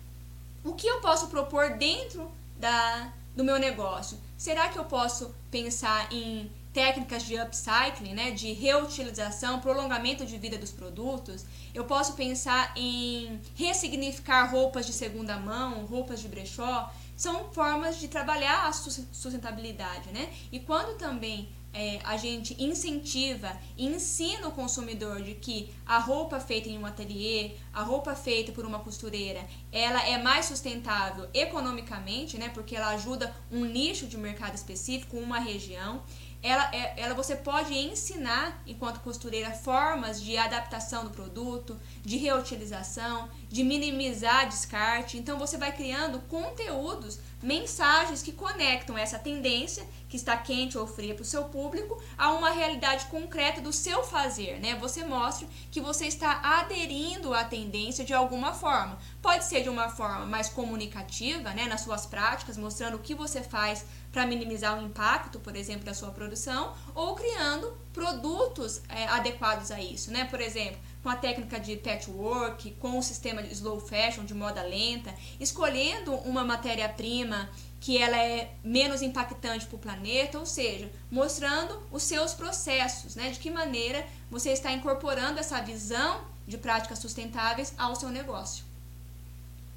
o 0.63 0.73
que 0.73 0.85
eu 0.85 0.99
posso 0.99 1.27
propor 1.27 1.77
dentro 1.77 2.31
da, 2.57 3.11
do 3.35 3.43
meu 3.43 3.57
negócio. 3.57 4.19
Será 4.37 4.69
que 4.69 4.77
eu 4.77 4.85
posso 4.85 5.33
pensar 5.49 6.11
em 6.11 6.51
técnicas 6.75 7.23
de 7.23 7.39
upcycling, 7.39 8.13
né, 8.13 8.31
de 8.31 8.51
reutilização, 8.51 9.61
prolongamento 9.61 10.25
de 10.25 10.37
vida 10.37 10.57
dos 10.57 10.71
produtos. 10.71 11.45
Eu 11.73 11.85
posso 11.85 12.15
pensar 12.15 12.73
em 12.75 13.39
ressignificar 13.55 14.51
roupas 14.51 14.85
de 14.85 14.91
segunda 14.91 15.37
mão, 15.37 15.85
roupas 15.85 16.19
de 16.19 16.27
brechó. 16.27 16.91
São 17.15 17.49
formas 17.53 17.97
de 17.97 18.09
trabalhar 18.09 18.67
a 18.67 18.73
sustentabilidade, 18.73 20.11
né? 20.11 20.29
E 20.51 20.59
quando 20.59 20.97
também 20.97 21.47
é, 21.73 21.99
a 22.03 22.17
gente 22.17 22.61
incentiva 22.61 23.51
e 23.77 23.85
ensina 23.85 24.47
o 24.47 24.51
consumidor 24.51 25.21
de 25.21 25.33
que 25.35 25.73
a 25.85 25.97
roupa 25.97 26.41
feita 26.41 26.69
em 26.69 26.77
um 26.77 26.85
ateliê, 26.85 27.51
a 27.73 27.83
roupa 27.83 28.15
feita 28.15 28.51
por 28.51 28.65
uma 28.65 28.79
costureira, 28.79 29.45
ela 29.71 30.01
é 30.07 30.17
mais 30.21 30.45
sustentável 30.45 31.29
economicamente, 31.33 32.37
né? 32.37 32.49
Porque 32.49 32.75
ela 32.75 32.89
ajuda 32.89 33.33
um 33.49 33.63
nicho 33.63 34.07
de 34.07 34.17
mercado 34.17 34.55
específico, 34.55 35.17
uma 35.17 35.39
região 35.39 36.01
ela, 36.45 36.69
é, 36.71 36.93
ela 36.97 37.15
você 37.15 37.35
pode 37.35 37.73
ensinar, 37.73 38.61
enquanto 38.67 38.99
costureira, 38.99 39.49
formas 39.49 40.21
de 40.21 40.37
adaptação 40.37 41.03
do 41.03 41.09
produto, 41.09 41.79
de 42.03 42.17
reutilização, 42.17 43.27
de 43.55 43.63
minimizar 43.63 44.49
descarte. 44.49 45.17
Então 45.17 45.39
você 45.39 45.57
vai 45.57 45.71
criando 45.71 46.19
conteúdos, 46.27 47.21
mensagens 47.41 48.21
que 48.21 48.33
conectam 48.33 48.97
essa 48.97 49.17
tendência, 49.17 49.87
que 50.09 50.17
está 50.17 50.35
quente 50.35 50.77
ou 50.77 50.85
fria 50.85 51.15
para 51.15 51.21
o 51.21 51.25
seu 51.25 51.45
público, 51.45 51.97
a 52.17 52.33
uma 52.33 52.49
realidade 52.49 53.05
concreta 53.05 53.61
do 53.61 53.71
seu 53.71 54.03
fazer. 54.03 54.59
Né? 54.59 54.75
Você 54.75 55.05
mostra 55.05 55.47
que 55.71 55.79
você 55.79 56.05
está 56.05 56.41
aderindo 56.43 57.33
à 57.33 57.45
tendência 57.45 58.03
de 58.03 58.13
alguma 58.13 58.51
forma. 58.51 58.97
Pode 59.21 59.45
ser 59.45 59.63
de 59.63 59.69
uma 59.69 59.87
forma 59.87 60.25
mais 60.25 60.49
comunicativa, 60.49 61.51
né, 61.51 61.65
nas 61.65 61.79
suas 61.79 62.05
práticas, 62.05 62.57
mostrando 62.57 62.95
o 62.95 62.99
que 62.99 63.15
você 63.15 63.41
faz 63.41 63.85
para 64.11 64.25
minimizar 64.25 64.77
o 64.77 64.85
impacto, 64.85 65.39
por 65.39 65.55
exemplo, 65.55 65.85
da 65.85 65.93
sua 65.93 66.11
produção, 66.11 66.73
ou 66.93 67.15
criando 67.15 67.77
produtos 67.93 68.81
é, 68.89 69.07
adequados 69.07 69.71
a 69.71 69.79
isso, 69.79 70.11
né? 70.11 70.25
Por 70.25 70.41
exemplo, 70.41 70.79
com 71.05 71.09
a 71.11 71.15
técnica 71.15 71.59
de 71.59 71.77
patchwork, 71.77 72.71
com 72.79 72.97
o 72.97 73.03
sistema 73.03 73.43
de 73.43 73.53
slow 73.53 73.79
fashion, 73.79 74.25
de 74.25 74.33
moda 74.33 74.63
lenta, 74.63 75.13
escolhendo 75.39 76.11
uma 76.15 76.43
matéria-prima 76.43 77.47
que 77.79 77.95
ela 77.95 78.17
é 78.17 78.51
menos 78.63 79.03
impactante 79.03 79.67
para 79.67 79.75
o 79.75 79.79
planeta, 79.79 80.39
ou 80.39 80.47
seja, 80.47 80.91
mostrando 81.11 81.79
os 81.91 82.01
seus 82.01 82.33
processos, 82.33 83.15
né? 83.15 83.29
De 83.29 83.37
que 83.37 83.51
maneira 83.51 84.03
você 84.31 84.49
está 84.49 84.71
incorporando 84.71 85.39
essa 85.39 85.61
visão 85.61 86.21
de 86.47 86.57
práticas 86.57 86.97
sustentáveis 86.97 87.71
ao 87.77 87.95
seu 87.95 88.09
negócio. 88.09 88.65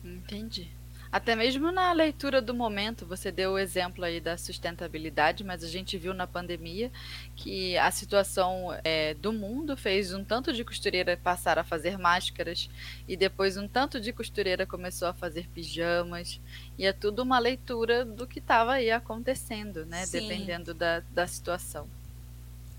Entendi. 0.02 0.77
Até 1.10 1.34
mesmo 1.34 1.72
na 1.72 1.90
leitura 1.92 2.42
do 2.42 2.52
momento, 2.52 3.06
você 3.06 3.32
deu 3.32 3.52
o 3.52 3.58
exemplo 3.58 4.04
aí 4.04 4.20
da 4.20 4.36
sustentabilidade, 4.36 5.42
mas 5.42 5.64
a 5.64 5.66
gente 5.66 5.96
viu 5.96 6.12
na 6.12 6.26
pandemia 6.26 6.92
que 7.34 7.78
a 7.78 7.90
situação 7.90 8.78
é, 8.84 9.14
do 9.14 9.32
mundo 9.32 9.76
fez 9.76 10.12
um 10.12 10.22
tanto 10.22 10.52
de 10.52 10.64
costureira 10.64 11.16
passar 11.16 11.58
a 11.58 11.64
fazer 11.64 11.98
máscaras 11.98 12.68
e 13.06 13.16
depois 13.16 13.56
um 13.56 13.66
tanto 13.66 13.98
de 13.98 14.12
costureira 14.12 14.66
começou 14.66 15.08
a 15.08 15.14
fazer 15.14 15.48
pijamas 15.48 16.40
e 16.76 16.84
é 16.84 16.92
tudo 16.92 17.22
uma 17.22 17.38
leitura 17.38 18.04
do 18.04 18.26
que 18.26 18.38
estava 18.38 18.72
aí 18.72 18.90
acontecendo, 18.90 19.86
né? 19.86 20.04
Sim. 20.04 20.20
Dependendo 20.20 20.74
da, 20.74 21.00
da 21.10 21.26
situação. 21.26 21.88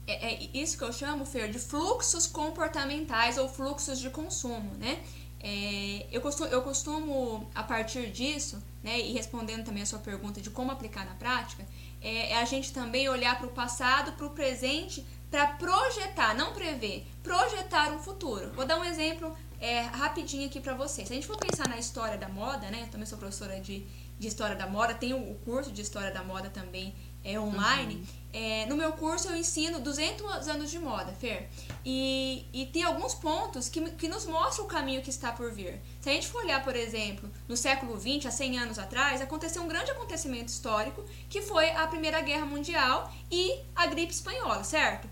É, 0.06 0.34
é 0.34 0.50
isso 0.54 0.78
que 0.78 0.84
eu 0.84 0.92
chamo, 0.92 1.26
Fer, 1.26 1.50
de 1.50 1.60
fluxos 1.60 2.26
comportamentais 2.26 3.38
ou 3.38 3.48
fluxos 3.48 4.00
de 4.00 4.10
consumo, 4.10 4.74
né? 4.76 5.04
É, 5.42 6.06
eu, 6.12 6.22
costumo, 6.22 6.50
eu 6.50 6.62
costumo, 6.62 7.50
a 7.56 7.64
partir 7.64 8.12
disso, 8.12 8.62
né, 8.84 9.00
e 9.00 9.14
respondendo 9.14 9.64
também 9.64 9.84
a 9.84 9.86
sua 9.86 10.00
pergunta 10.00 10.42
de 10.42 10.50
como 10.50 10.72
aplicar 10.72 11.06
na 11.06 11.16
prática, 11.16 11.66
é, 12.02 12.32
é 12.32 12.38
a 12.38 12.46
gente 12.46 12.74
também 12.74 13.08
olhar 13.08 13.38
para 13.38 13.48
o 13.48 13.52
passado, 13.52 14.12
para 14.14 14.26
o 14.26 14.32
presente, 14.32 15.06
para 15.32 15.48
projetar, 15.48 16.36
não 16.36 16.54
prever, 16.54 17.06
projetar 17.24 17.92
um 17.94 18.00
futuro. 18.00 18.52
Vou 18.54 18.66
dar 18.66 18.78
um 18.78 18.84
exemplo 18.84 19.36
é, 19.62 19.82
rapidinho 19.82 20.48
aqui 20.48 20.60
para 20.60 20.74
vocês. 20.74 21.08
Se 21.08 21.14
a 21.14 21.16
gente 21.16 21.28
for 21.28 21.38
pensar 21.38 21.68
na 21.68 21.78
história 21.78 22.18
da 22.18 22.28
moda, 22.28 22.70
né, 22.70 22.84
eu 22.84 22.88
também 22.88 23.06
sou 23.06 23.18
professora 23.18 23.60
de, 23.60 23.86
de 24.18 24.28
História 24.28 24.56
da 24.56 24.68
Moda, 24.68 24.94
tenho 24.94 25.18
o 25.18 25.36
curso 25.46 25.72
de 25.72 25.82
História 25.82 26.12
da 26.12 26.24
Moda 26.24 26.50
também 26.50 26.94
é, 27.24 27.40
online. 27.40 27.96
Uhum. 27.96 28.04
É, 28.32 28.68
no 28.68 28.76
meu 28.76 28.92
curso 28.92 29.28
eu 29.28 29.36
ensino 29.36 29.80
200 29.80 30.48
anos 30.48 30.70
de 30.70 30.78
moda, 30.78 31.12
Fer. 31.14 31.50
E, 31.84 32.46
e 32.54 32.68
tem 32.68 32.84
alguns 32.84 33.16
pontos 33.16 33.68
que, 33.68 33.82
que 33.92 34.08
nos 34.08 34.26
mostram 34.26 34.66
o 34.66 34.68
caminho 34.68 35.02
que 35.02 35.10
está 35.10 35.32
por 35.32 35.52
vir. 35.52 35.82
Se 36.00 36.10
a 36.10 36.14
gente 36.14 36.28
for 36.28 36.44
olhar, 36.44 36.64
por 36.64 36.76
exemplo, 36.76 37.30
no 37.48 37.58
século 37.58 38.00
XX, 38.00 38.28
há 38.28 38.32
100 38.32 38.60
anos 38.60 38.80
atrás, 38.80 39.20
aconteceu 39.20 39.64
um 39.64 39.68
grande 39.68 39.90
acontecimento 39.90 40.50
histórico 40.50 41.04
que 41.28 41.42
foi 41.42 41.72
a 41.72 41.88
Primeira 41.88 42.22
Guerra 42.22 42.46
Mundial 42.46 43.12
e 43.32 43.60
a 43.76 43.88
gripe 43.88 44.14
espanhola, 44.14 44.64
certo? 44.64 45.10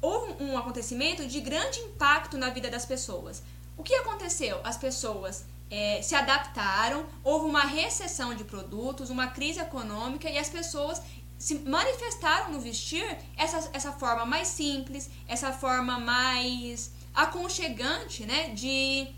Houve 0.00 0.42
um 0.42 0.56
acontecimento 0.56 1.26
de 1.26 1.40
grande 1.42 1.78
impacto 1.80 2.38
na 2.38 2.48
vida 2.48 2.70
das 2.70 2.86
pessoas. 2.86 3.42
O 3.76 3.82
que 3.82 3.94
aconteceu? 3.94 4.58
As 4.64 4.78
pessoas 4.78 5.44
é, 5.70 6.02
se 6.02 6.14
adaptaram, 6.14 7.06
houve 7.22 7.46
uma 7.46 7.62
recessão 7.62 8.34
de 8.34 8.44
produtos, 8.44 9.08
uma 9.08 9.28
crise 9.28 9.60
econômica 9.60 10.28
e 10.28 10.36
as 10.36 10.48
pessoas 10.48 11.00
se 11.40 11.54
manifestaram 11.54 12.52
no 12.52 12.60
vestir 12.60 13.18
essa, 13.34 13.70
essa 13.72 13.92
forma 13.92 14.26
mais 14.26 14.46
simples, 14.46 15.08
essa 15.26 15.50
forma 15.50 15.98
mais 15.98 16.92
aconchegante, 17.14 18.26
né, 18.26 18.50
de, 18.50 19.08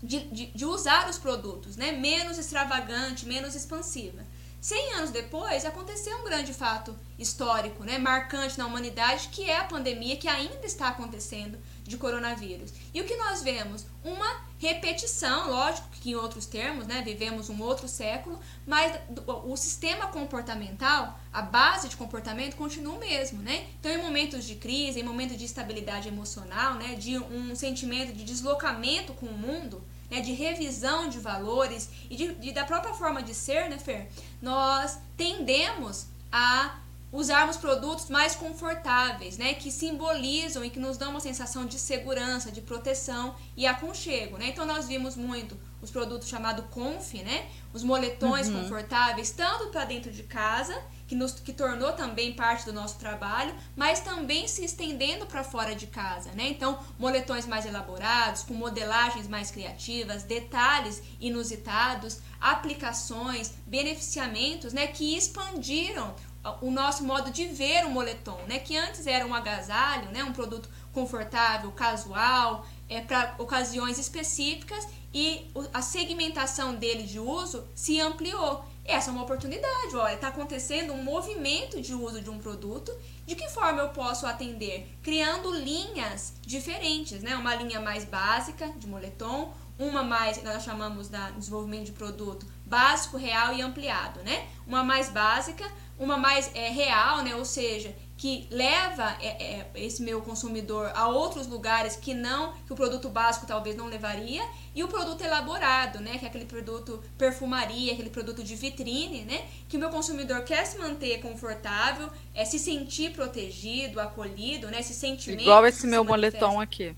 de, 0.00 0.20
de, 0.28 0.46
de 0.46 0.64
usar 0.64 1.10
os 1.10 1.18
produtos, 1.18 1.76
né, 1.76 1.90
menos 1.90 2.38
extravagante, 2.38 3.26
menos 3.26 3.56
expansiva. 3.56 4.24
Cem 4.60 4.94
anos 4.94 5.10
depois, 5.10 5.64
aconteceu 5.64 6.16
um 6.18 6.24
grande 6.24 6.54
fato 6.54 6.96
histórico, 7.18 7.82
né, 7.82 7.98
marcante 7.98 8.56
na 8.56 8.66
humanidade, 8.66 9.28
que 9.28 9.50
é 9.50 9.58
a 9.58 9.64
pandemia, 9.64 10.16
que 10.16 10.28
ainda 10.28 10.64
está 10.64 10.88
acontecendo 10.88 11.58
de 11.88 11.96
coronavírus. 11.96 12.72
E 12.94 13.00
o 13.00 13.04
que 13.04 13.16
nós 13.16 13.42
vemos? 13.42 13.86
Uma 14.04 14.42
repetição, 14.58 15.50
lógico 15.50 15.88
que 16.00 16.10
em 16.10 16.14
outros 16.14 16.46
termos, 16.46 16.86
né, 16.86 17.02
vivemos 17.02 17.48
um 17.48 17.60
outro 17.62 17.88
século, 17.88 18.38
mas 18.66 18.96
o 19.26 19.56
sistema 19.56 20.08
comportamental, 20.08 21.18
a 21.32 21.42
base 21.42 21.88
de 21.88 21.96
comportamento 21.96 22.54
continua 22.54 22.94
o 22.94 22.98
mesmo, 22.98 23.40
né? 23.42 23.66
Então, 23.80 23.90
em 23.90 24.02
momentos 24.02 24.44
de 24.44 24.56
crise, 24.56 25.00
em 25.00 25.02
momentos 25.02 25.36
de 25.36 25.44
estabilidade 25.44 26.08
emocional, 26.08 26.74
né, 26.74 26.94
de 26.94 27.18
um 27.18 27.54
sentimento 27.56 28.12
de 28.12 28.24
deslocamento 28.24 29.14
com 29.14 29.26
o 29.26 29.38
mundo, 29.38 29.82
né, 30.10 30.20
de 30.20 30.32
revisão 30.32 31.08
de 31.08 31.18
valores 31.18 31.88
e 32.10 32.16
de, 32.16 32.34
de, 32.34 32.52
da 32.52 32.64
própria 32.64 32.94
forma 32.94 33.22
de 33.22 33.34
ser, 33.34 33.68
né, 33.68 33.78
Fer? 33.78 34.08
Nós 34.40 34.98
tendemos 35.16 36.06
a 36.30 36.78
usarmos 37.10 37.56
produtos 37.56 38.08
mais 38.10 38.34
confortáveis, 38.34 39.38
né, 39.38 39.54
que 39.54 39.70
simbolizam 39.70 40.64
e 40.64 40.70
que 40.70 40.78
nos 40.78 40.96
dão 40.96 41.10
uma 41.10 41.20
sensação 41.20 41.64
de 41.64 41.78
segurança, 41.78 42.52
de 42.52 42.60
proteção 42.60 43.34
e 43.56 43.66
aconchego, 43.66 44.36
né? 44.36 44.48
Então 44.48 44.66
nós 44.66 44.86
vimos 44.86 45.16
muito 45.16 45.56
os 45.80 45.90
produtos 45.90 46.28
chamados 46.28 46.64
Conf, 46.70 47.14
né? 47.14 47.46
Os 47.72 47.82
moletões 47.82 48.48
uhum. 48.48 48.62
confortáveis, 48.62 49.30
tanto 49.30 49.68
para 49.68 49.84
dentro 49.84 50.10
de 50.10 50.24
casa, 50.24 50.76
que 51.06 51.14
nos 51.14 51.32
que 51.32 51.52
tornou 51.52 51.92
também 51.92 52.34
parte 52.34 52.66
do 52.66 52.72
nosso 52.72 52.98
trabalho, 52.98 53.54
mas 53.76 54.00
também 54.00 54.46
se 54.48 54.64
estendendo 54.64 55.24
para 55.24 55.44
fora 55.44 55.74
de 55.74 55.86
casa, 55.86 56.30
né? 56.32 56.48
Então, 56.48 56.78
moletões 56.98 57.46
mais 57.46 57.64
elaborados, 57.64 58.42
com 58.42 58.54
modelagens 58.54 59.28
mais 59.28 59.50
criativas, 59.50 60.24
detalhes 60.24 61.02
inusitados, 61.20 62.18
aplicações, 62.40 63.54
beneficiamentos, 63.66 64.72
né, 64.72 64.86
que 64.86 65.16
expandiram 65.16 66.14
o 66.60 66.70
nosso 66.70 67.04
modo 67.04 67.30
de 67.30 67.46
ver 67.46 67.84
o 67.84 67.90
moletom, 67.90 68.38
né? 68.46 68.58
Que 68.58 68.76
antes 68.76 69.06
era 69.06 69.26
um 69.26 69.34
agasalho, 69.34 70.10
né? 70.10 70.24
Um 70.24 70.32
produto 70.32 70.68
confortável, 70.92 71.70
casual, 71.72 72.66
é 72.88 73.00
para 73.00 73.34
ocasiões 73.38 73.98
específicas 73.98 74.86
e 75.12 75.50
a 75.72 75.82
segmentação 75.82 76.74
dele 76.74 77.02
de 77.02 77.18
uso 77.18 77.66
se 77.74 78.00
ampliou. 78.00 78.64
Essa 78.84 79.10
é 79.10 79.12
uma 79.12 79.22
oportunidade, 79.22 79.94
olha, 79.94 80.14
está 80.14 80.28
acontecendo 80.28 80.94
um 80.94 81.02
movimento 81.02 81.78
de 81.80 81.92
uso 81.92 82.22
de 82.22 82.30
um 82.30 82.38
produto. 82.38 82.90
De 83.26 83.34
que 83.34 83.46
forma 83.50 83.82
eu 83.82 83.90
posso 83.90 84.26
atender? 84.26 84.90
Criando 85.02 85.52
linhas 85.52 86.32
diferentes, 86.40 87.20
né? 87.20 87.36
Uma 87.36 87.54
linha 87.54 87.80
mais 87.80 88.06
básica 88.06 88.66
de 88.78 88.86
moletom, 88.86 89.52
uma 89.78 90.02
mais, 90.02 90.42
nós 90.42 90.64
chamamos 90.64 91.08
da 91.08 91.30
desenvolvimento 91.30 91.84
de 91.84 91.92
produto 91.92 92.46
básico, 92.68 93.16
real 93.16 93.54
e 93.54 93.62
ampliado, 93.62 94.20
né? 94.22 94.46
Uma 94.66 94.84
mais 94.84 95.08
básica, 95.08 95.64
uma 95.98 96.16
mais 96.16 96.50
é, 96.54 96.68
real, 96.68 97.22
né? 97.22 97.34
Ou 97.34 97.44
seja, 97.44 97.94
que 98.16 98.46
leva 98.50 99.16
é, 99.20 99.60
é, 99.60 99.66
esse 99.76 100.02
meu 100.02 100.20
consumidor 100.20 100.90
a 100.94 101.08
outros 101.08 101.46
lugares 101.46 101.96
que 101.96 102.14
não, 102.14 102.52
que 102.66 102.72
o 102.72 102.76
produto 102.76 103.08
básico 103.08 103.46
talvez 103.46 103.76
não 103.76 103.86
levaria, 103.86 104.42
e 104.74 104.84
o 104.84 104.88
produto 104.88 105.22
elaborado, 105.22 106.00
né? 106.00 106.18
Que 106.18 106.24
é 106.24 106.28
aquele 106.28 106.44
produto 106.44 107.02
perfumaria, 107.16 107.92
aquele 107.92 108.10
produto 108.10 108.42
de 108.42 108.54
vitrine, 108.54 109.22
né? 109.22 109.46
Que 109.68 109.76
o 109.76 109.80
meu 109.80 109.88
consumidor 109.88 110.42
quer 110.42 110.64
se 110.66 110.78
manter 110.78 111.20
confortável, 111.20 112.10
é 112.34 112.44
se 112.44 112.58
sentir 112.58 113.12
protegido, 113.12 114.00
acolhido, 114.00 114.68
né? 114.68 114.80
Esse 114.80 114.94
sentimento. 114.94 115.42
Igual 115.42 115.66
esse 115.66 115.86
meu 115.86 116.04
moletom 116.04 116.60
aqui. 116.60 116.94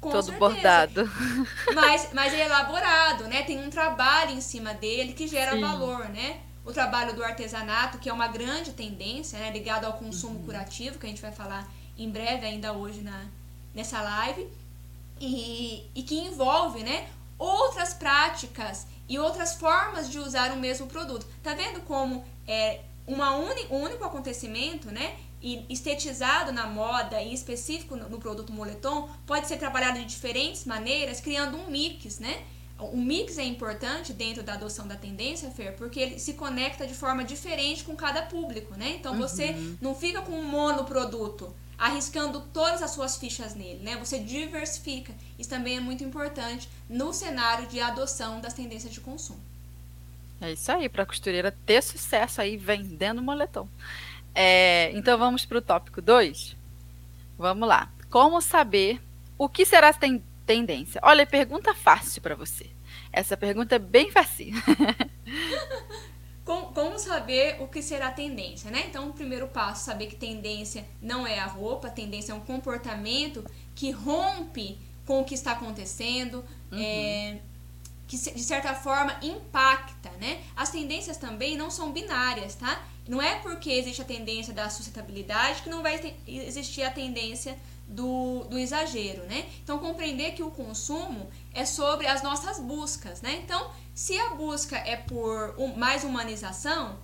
Com 0.00 0.10
todo 0.10 0.26
certeza. 0.26 0.38
bordado. 0.38 1.10
Mas, 1.74 2.10
mas 2.12 2.32
é 2.32 2.44
elaborado, 2.44 3.24
né? 3.24 3.42
Tem 3.42 3.58
um 3.58 3.68
trabalho 3.68 4.30
em 4.30 4.40
cima 4.40 4.72
dele 4.72 5.12
que 5.12 5.26
gera 5.26 5.52
Sim. 5.52 5.60
valor, 5.60 6.08
né? 6.08 6.40
o 6.68 6.72
trabalho 6.72 7.14
do 7.16 7.24
artesanato, 7.24 7.96
que 7.96 8.10
é 8.10 8.12
uma 8.12 8.28
grande 8.28 8.72
tendência, 8.72 9.38
né, 9.38 9.50
ligado 9.50 9.86
ao 9.86 9.94
consumo 9.94 10.38
uhum. 10.38 10.44
curativo, 10.44 10.98
que 10.98 11.06
a 11.06 11.08
gente 11.08 11.22
vai 11.22 11.32
falar 11.32 11.66
em 11.96 12.10
breve 12.10 12.46
ainda 12.46 12.74
hoje 12.74 13.00
na, 13.00 13.24
nessa 13.74 14.02
live, 14.02 14.46
e, 15.18 15.86
e 15.94 16.02
que 16.02 16.14
envolve 16.14 16.82
né, 16.82 17.08
outras 17.38 17.94
práticas 17.94 18.86
e 19.08 19.18
outras 19.18 19.54
formas 19.54 20.10
de 20.10 20.18
usar 20.18 20.52
o 20.52 20.56
mesmo 20.56 20.86
produto. 20.86 21.26
Tá 21.42 21.54
vendo 21.54 21.80
como 21.86 22.22
é 22.46 22.80
uma 23.06 23.34
uni, 23.34 23.66
um 23.70 23.78
único 23.78 24.04
acontecimento, 24.04 24.90
né? 24.90 25.16
E 25.40 25.64
estetizado 25.68 26.52
na 26.52 26.66
moda 26.66 27.22
e 27.22 27.32
específico 27.32 27.94
no, 27.96 28.08
no 28.08 28.18
produto 28.18 28.52
moletom 28.52 29.08
pode 29.26 29.46
ser 29.46 29.56
trabalhado 29.56 29.98
de 29.98 30.04
diferentes 30.04 30.64
maneiras, 30.64 31.20
criando 31.20 31.56
um 31.56 31.70
mix, 31.70 32.18
né? 32.18 32.42
o 32.78 32.96
mix 32.96 33.38
é 33.38 33.44
importante 33.44 34.12
dentro 34.12 34.42
da 34.42 34.54
adoção 34.54 34.86
da 34.86 34.94
tendência, 34.94 35.50
Fer, 35.50 35.74
porque 35.76 35.98
ele 35.98 36.18
se 36.18 36.34
conecta 36.34 36.86
de 36.86 36.94
forma 36.94 37.24
diferente 37.24 37.82
com 37.82 37.96
cada 37.96 38.22
público, 38.22 38.74
né? 38.76 38.90
Então 38.90 39.14
uhum. 39.14 39.18
você 39.18 39.56
não 39.80 39.94
fica 39.94 40.22
com 40.22 40.32
um 40.32 40.44
monoproduto, 40.44 41.52
arriscando 41.76 42.40
todas 42.52 42.80
as 42.80 42.92
suas 42.92 43.16
fichas 43.16 43.54
nele, 43.54 43.80
né? 43.82 43.96
Você 43.96 44.18
diversifica. 44.20 45.12
Isso 45.38 45.50
também 45.50 45.76
é 45.76 45.80
muito 45.80 46.04
importante 46.04 46.68
no 46.88 47.12
cenário 47.12 47.66
de 47.66 47.80
adoção 47.80 48.40
das 48.40 48.54
tendências 48.54 48.92
de 48.92 49.00
consumo. 49.00 49.40
É 50.40 50.52
isso 50.52 50.70
aí, 50.70 50.88
para 50.88 51.02
a 51.02 51.06
costureira 51.06 51.50
ter 51.66 51.82
sucesso 51.82 52.40
aí 52.40 52.56
vendendo 52.56 53.20
moletom. 53.20 53.68
É, 54.34 54.90
então 54.94 55.18
vamos 55.18 55.44
para 55.44 55.58
o 55.58 55.62
tópico 55.62 56.00
2? 56.00 56.56
Vamos 57.36 57.68
lá. 57.68 57.90
Como 58.10 58.40
saber 58.40 59.00
o 59.36 59.48
que 59.48 59.64
será 59.64 59.92
ten 59.92 60.22
tendência? 60.46 61.00
Olha, 61.04 61.26
pergunta 61.26 61.74
fácil 61.74 62.22
para 62.22 62.34
você. 62.34 62.70
Essa 63.12 63.36
pergunta 63.36 63.74
é 63.74 63.78
bem 63.78 64.10
fácil. 64.10 64.52
como 66.44 66.98
saber 66.98 67.56
o 67.60 67.68
que 67.68 67.82
será 67.82 68.10
tendência, 68.10 68.70
né? 68.70 68.84
Então, 68.88 69.10
o 69.10 69.12
primeiro 69.12 69.46
passo, 69.48 69.84
saber 69.84 70.06
que 70.06 70.16
tendência 70.16 70.86
não 71.00 71.26
é 71.26 71.38
a 71.38 71.46
roupa, 71.46 71.90
tendência 71.90 72.32
é 72.32 72.34
um 72.34 72.40
comportamento 72.40 73.44
que 73.74 73.90
rompe 73.90 74.78
com 75.04 75.20
o 75.20 75.24
que 75.24 75.34
está 75.34 75.52
acontecendo, 75.52 76.44
uhum. 76.72 76.78
é, 76.80 77.38
que 78.06 78.16
de 78.16 78.42
certa 78.42 78.74
forma 78.74 79.16
impacta, 79.22 80.10
né? 80.20 80.40
As 80.56 80.70
tendências 80.70 81.16
também 81.16 81.56
não 81.56 81.70
são 81.70 81.92
binárias, 81.92 82.54
tá? 82.54 82.82
Não 83.08 83.22
é 83.22 83.36
porque 83.36 83.70
existe 83.70 84.02
a 84.02 84.04
tendência 84.04 84.52
da 84.52 84.68
sustentabilidade 84.68 85.62
que 85.62 85.70
não 85.70 85.82
vai 85.82 86.14
existir 86.26 86.82
a 86.82 86.90
tendência 86.90 87.56
do, 87.88 88.44
do 88.44 88.58
exagero, 88.58 89.22
né? 89.24 89.48
Então, 89.64 89.78
compreender 89.78 90.32
que 90.32 90.42
o 90.42 90.50
consumo 90.50 91.30
é 91.54 91.64
sobre 91.64 92.06
as 92.06 92.22
nossas 92.22 92.60
buscas, 92.60 93.22
né? 93.22 93.40
Então, 93.42 93.70
se 93.94 94.18
a 94.18 94.34
busca 94.34 94.76
é 94.76 94.96
por 94.96 95.56
mais 95.76 96.04
humanização, 96.04 96.98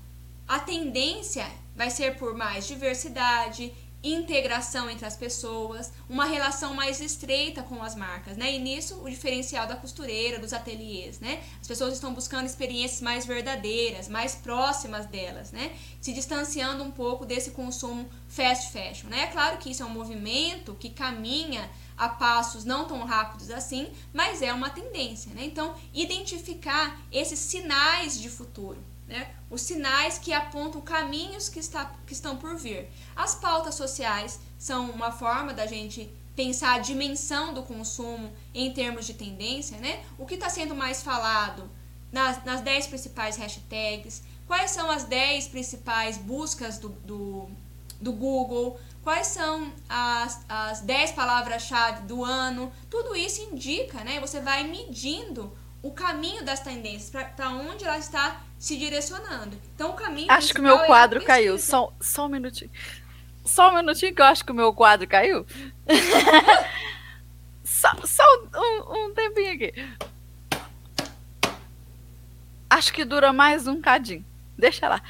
a 0.46 0.58
tendência 0.58 1.46
vai 1.74 1.90
ser 1.90 2.16
por 2.18 2.34
mais 2.34 2.66
diversidade, 2.66 3.72
integração 4.04 4.90
entre 4.90 5.06
as 5.06 5.16
pessoas, 5.16 5.90
uma 6.08 6.26
relação 6.26 6.74
mais 6.74 7.00
estreita 7.00 7.62
com 7.62 7.82
as 7.82 7.96
marcas, 7.96 8.36
né? 8.36 8.52
E 8.52 8.58
nisso 8.58 9.00
o 9.02 9.08
diferencial 9.08 9.66
da 9.66 9.76
costureira, 9.76 10.38
dos 10.38 10.52
ateliês, 10.52 11.18
né? 11.20 11.42
As 11.60 11.66
pessoas 11.66 11.94
estão 11.94 12.12
buscando 12.12 12.44
experiências 12.44 13.00
mais 13.00 13.24
verdadeiras, 13.24 14.08
mais 14.08 14.34
próximas 14.34 15.06
delas, 15.06 15.52
né? 15.52 15.74
Se 16.00 16.12
distanciando 16.12 16.84
um 16.84 16.90
pouco 16.90 17.24
desse 17.24 17.52
consumo 17.52 18.08
fast 18.28 18.70
fashion, 18.70 19.08
né? 19.08 19.22
É 19.22 19.26
claro 19.28 19.56
que 19.56 19.70
isso 19.70 19.82
é 19.82 19.86
um 19.86 19.90
movimento 19.90 20.74
que 20.74 20.90
caminha 20.90 21.70
a 21.96 22.08
passos 22.08 22.64
não 22.64 22.86
tão 22.86 23.04
rápidos 23.04 23.50
assim, 23.50 23.88
mas 24.12 24.42
é 24.42 24.52
uma 24.52 24.68
tendência, 24.68 25.32
né? 25.32 25.44
Então, 25.44 25.74
identificar 25.94 27.00
esses 27.10 27.38
sinais 27.38 28.20
de 28.20 28.28
futuro, 28.28 28.82
né? 29.14 29.28
Os 29.48 29.62
sinais 29.62 30.18
que 30.18 30.32
apontam 30.32 30.80
caminhos 30.80 31.48
que, 31.48 31.60
está, 31.60 31.84
que 32.04 32.12
estão 32.12 32.36
por 32.36 32.56
vir. 32.56 32.90
As 33.14 33.36
pautas 33.36 33.76
sociais 33.76 34.40
são 34.58 34.90
uma 34.90 35.12
forma 35.12 35.54
da 35.54 35.66
gente 35.66 36.12
pensar 36.34 36.74
a 36.74 36.78
dimensão 36.80 37.54
do 37.54 37.62
consumo 37.62 38.32
em 38.52 38.72
termos 38.72 39.06
de 39.06 39.14
tendência, 39.14 39.78
né? 39.78 40.04
O 40.18 40.26
que 40.26 40.34
está 40.34 40.50
sendo 40.50 40.74
mais 40.74 41.00
falado 41.00 41.70
nas, 42.10 42.44
nas 42.44 42.60
10 42.60 42.88
principais 42.88 43.36
hashtags, 43.36 44.20
quais 44.48 44.72
são 44.72 44.90
as 44.90 45.04
10 45.04 45.46
principais 45.46 46.18
buscas 46.18 46.78
do, 46.78 46.88
do, 46.88 47.48
do 48.00 48.12
Google, 48.12 48.80
quais 49.04 49.28
são 49.28 49.72
as, 49.88 50.44
as 50.48 50.80
10 50.80 51.12
palavras-chave 51.12 52.02
do 52.02 52.24
ano, 52.24 52.72
tudo 52.90 53.14
isso 53.14 53.40
indica, 53.42 54.02
né? 54.02 54.18
Você 54.18 54.40
vai 54.40 54.64
medindo 54.64 55.56
o 55.84 55.92
caminho 55.92 56.42
das 56.44 56.60
tendências, 56.60 57.10
para 57.10 57.50
onde 57.50 57.84
ela 57.84 57.98
está 57.98 58.42
se 58.64 58.78
direcionando. 58.78 59.60
Então, 59.74 59.90
o 59.90 59.92
caminho. 59.92 60.32
Acho 60.32 60.54
que 60.54 60.60
o 60.60 60.62
meu 60.62 60.78
é 60.78 60.86
quadro 60.86 61.20
é 61.20 61.22
caiu. 61.22 61.58
Só, 61.58 61.92
só 62.00 62.24
um 62.24 62.30
minutinho. 62.30 62.70
Só 63.44 63.70
um 63.70 63.74
minutinho 63.74 64.14
que 64.14 64.22
eu 64.22 64.24
acho 64.24 64.42
que 64.42 64.52
o 64.52 64.54
meu 64.54 64.72
quadro 64.72 65.06
caiu. 65.06 65.44
só 67.62 67.90
só 68.06 68.22
um, 68.54 69.04
um 69.04 69.12
tempinho 69.12 69.52
aqui. 69.52 69.74
Acho 72.70 72.90
que 72.90 73.04
dura 73.04 73.34
mais 73.34 73.66
um 73.66 73.82
cadinho. 73.82 74.24
Deixa 74.56 74.88
lá. 74.88 75.02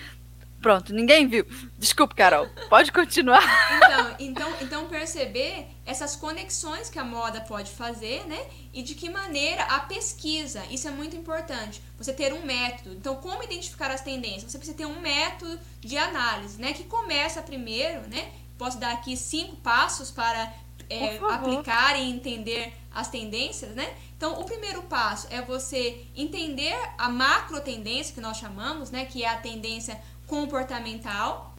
Pronto, 0.64 0.94
ninguém 0.94 1.28
viu. 1.28 1.46
Desculpe, 1.78 2.14
Carol. 2.14 2.48
Pode 2.70 2.90
continuar. 2.90 3.44
Então, 3.76 4.16
então, 4.18 4.54
então 4.62 4.88
perceber 4.88 5.66
essas 5.84 6.16
conexões 6.16 6.88
que 6.88 6.98
a 6.98 7.04
moda 7.04 7.42
pode 7.42 7.70
fazer, 7.70 8.24
né? 8.26 8.40
E 8.72 8.82
de 8.82 8.94
que 8.94 9.10
maneira 9.10 9.62
a 9.64 9.80
pesquisa, 9.80 10.64
isso 10.70 10.88
é 10.88 10.90
muito 10.90 11.14
importante. 11.14 11.82
Você 11.98 12.14
ter 12.14 12.32
um 12.32 12.46
método. 12.46 12.94
Então, 12.94 13.16
como 13.16 13.42
identificar 13.42 13.90
as 13.90 14.00
tendências? 14.00 14.50
Você 14.50 14.56
precisa 14.56 14.78
ter 14.78 14.86
um 14.86 14.98
método 15.00 15.60
de 15.80 15.98
análise, 15.98 16.58
né? 16.58 16.72
Que 16.72 16.84
começa 16.84 17.42
primeiro, 17.42 18.08
né? 18.08 18.32
Posso 18.56 18.78
dar 18.78 18.94
aqui 18.94 19.18
cinco 19.18 19.56
passos 19.56 20.10
para 20.10 20.50
é, 20.88 21.18
aplicar 21.30 21.98
e 21.98 22.10
entender 22.10 22.72
as 22.90 23.08
tendências, 23.08 23.74
né? 23.74 23.92
Então, 24.16 24.40
o 24.40 24.44
primeiro 24.44 24.82
passo 24.84 25.26
é 25.30 25.42
você 25.42 26.06
entender 26.16 26.74
a 26.96 27.10
macro 27.10 27.60
tendência 27.60 28.14
que 28.14 28.20
nós 28.20 28.38
chamamos, 28.38 28.90
né, 28.90 29.04
que 29.04 29.22
é 29.22 29.28
a 29.28 29.36
tendência 29.36 30.00
comportamental, 30.26 31.54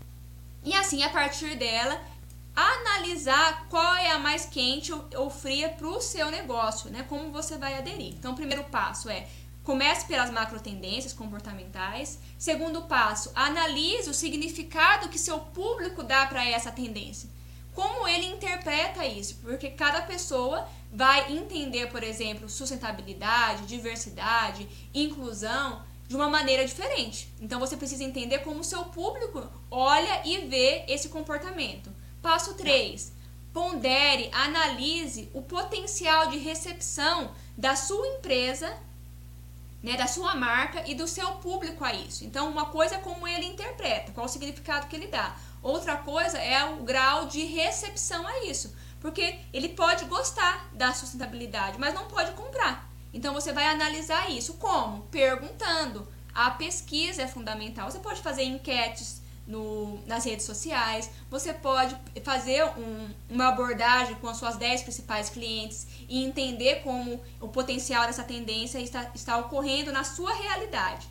e 0.64 0.74
assim, 0.74 1.04
a 1.04 1.10
partir 1.10 1.56
dela, 1.56 2.02
analisar 2.56 3.68
qual 3.70 3.96
é 3.96 4.12
a 4.12 4.20
mais 4.20 4.46
quente 4.46 4.92
ou 4.92 5.30
fria 5.30 5.70
para 5.70 5.88
o 5.88 6.02
seu 6.02 6.32
negócio, 6.32 6.90
né? 6.90 7.06
Como 7.08 7.32
você 7.32 7.58
vai 7.58 7.78
aderir. 7.78 8.14
Então, 8.14 8.32
o 8.32 8.36
primeiro 8.36 8.64
passo 8.66 9.10
é 9.10 9.28
comece 9.64 10.06
pelas 10.06 10.30
macro 10.30 10.60
tendências 10.60 11.12
comportamentais. 11.12 12.20
Segundo 12.38 12.84
passo, 12.84 13.32
analise 13.36 14.10
o 14.10 14.14
significado 14.14 15.10
que 15.10 15.20
seu 15.20 15.40
público 15.40 16.04
dá 16.04 16.26
para 16.28 16.46
essa 16.46 16.72
tendência. 16.72 17.30
Como 17.74 18.08
ele 18.08 18.28
interpreta 18.28 19.06
isso? 19.06 19.36
Porque 19.42 19.70
cada 19.72 20.04
pessoa 20.04 20.66
vai 20.94 21.34
entender, 21.34 21.92
por 21.92 22.04
exemplo, 22.04 22.48
sustentabilidade, 22.48 23.66
diversidade, 23.66 24.70
inclusão 24.94 25.84
de 26.08 26.16
uma 26.16 26.30
maneira 26.30 26.66
diferente. 26.66 27.34
Então 27.42 27.60
você 27.60 27.76
precisa 27.76 28.04
entender 28.04 28.40
como 28.40 28.60
o 28.60 28.64
seu 28.64 28.86
público 28.86 29.48
olha 29.70 30.22
e 30.26 30.48
vê 30.48 30.86
esse 30.88 31.10
comportamento. 31.10 31.92
Passo 32.22 32.54
3. 32.56 33.14
Pondere, 33.54 34.30
analise 34.34 35.30
o 35.34 35.42
potencial 35.42 36.28
de 36.28 36.38
recepção 36.38 37.32
da 37.58 37.76
sua 37.76 38.06
empresa, 38.08 38.78
né, 39.82 39.96
da 39.96 40.08
sua 40.08 40.36
marca 40.36 40.84
e 40.90 40.94
do 40.94 41.08
seu 41.08 41.36
público 41.36 41.84
a 41.86 41.94
isso. 41.94 42.26
Então, 42.26 42.50
uma 42.50 42.66
coisa 42.66 42.96
é 42.96 43.00
como 43.00 43.28
ele 43.28 43.46
interpreta, 43.46 44.12
qual 44.12 44.26
o 44.26 44.30
significado 44.30 44.88
que 44.88 44.96
ele 44.96 45.08
dá. 45.08 45.38
Outra 45.62 45.96
coisa 45.96 46.38
é 46.38 46.64
o 46.66 46.84
grau 46.84 47.28
de 47.28 47.46
recepção 47.46 48.28
a 48.28 48.46
isso. 48.46 48.76
Porque 49.00 49.40
ele 49.54 49.70
pode 49.70 50.06
gostar 50.06 50.70
da 50.74 50.94
sustentabilidade, 50.94 51.80
mas 51.80 51.94
não 51.94 52.08
pode 52.08 52.32
comprar. 52.32 52.85
Então 53.16 53.34
você 53.34 53.54
vai 53.54 53.66
analisar 53.66 54.30
isso 54.30 54.56
como? 54.56 55.04
Perguntando. 55.04 56.06
A 56.34 56.52
pesquisa 56.52 57.22
é 57.22 57.28
fundamental. 57.28 57.90
Você 57.90 58.00
pode 58.00 58.22
fazer 58.22 58.44
enquetes 58.44 59.22
no, 59.48 60.06
nas 60.06 60.26
redes 60.26 60.46
sociais, 60.46 61.10
você 61.30 61.54
pode 61.54 61.96
fazer 62.24 62.66
um, 62.78 63.10
uma 63.30 63.50
abordagem 63.50 64.16
com 64.16 64.28
as 64.28 64.38
suas 64.38 64.58
10 64.58 64.82
principais 64.82 65.30
clientes 65.30 65.88
e 66.10 66.26
entender 66.26 66.82
como 66.82 67.22
o 67.40 67.48
potencial 67.48 68.06
dessa 68.06 68.24
tendência 68.24 68.80
está, 68.80 69.10
está 69.16 69.38
ocorrendo 69.38 69.94
na 69.94 70.04
sua 70.04 70.34
realidade. 70.34 71.08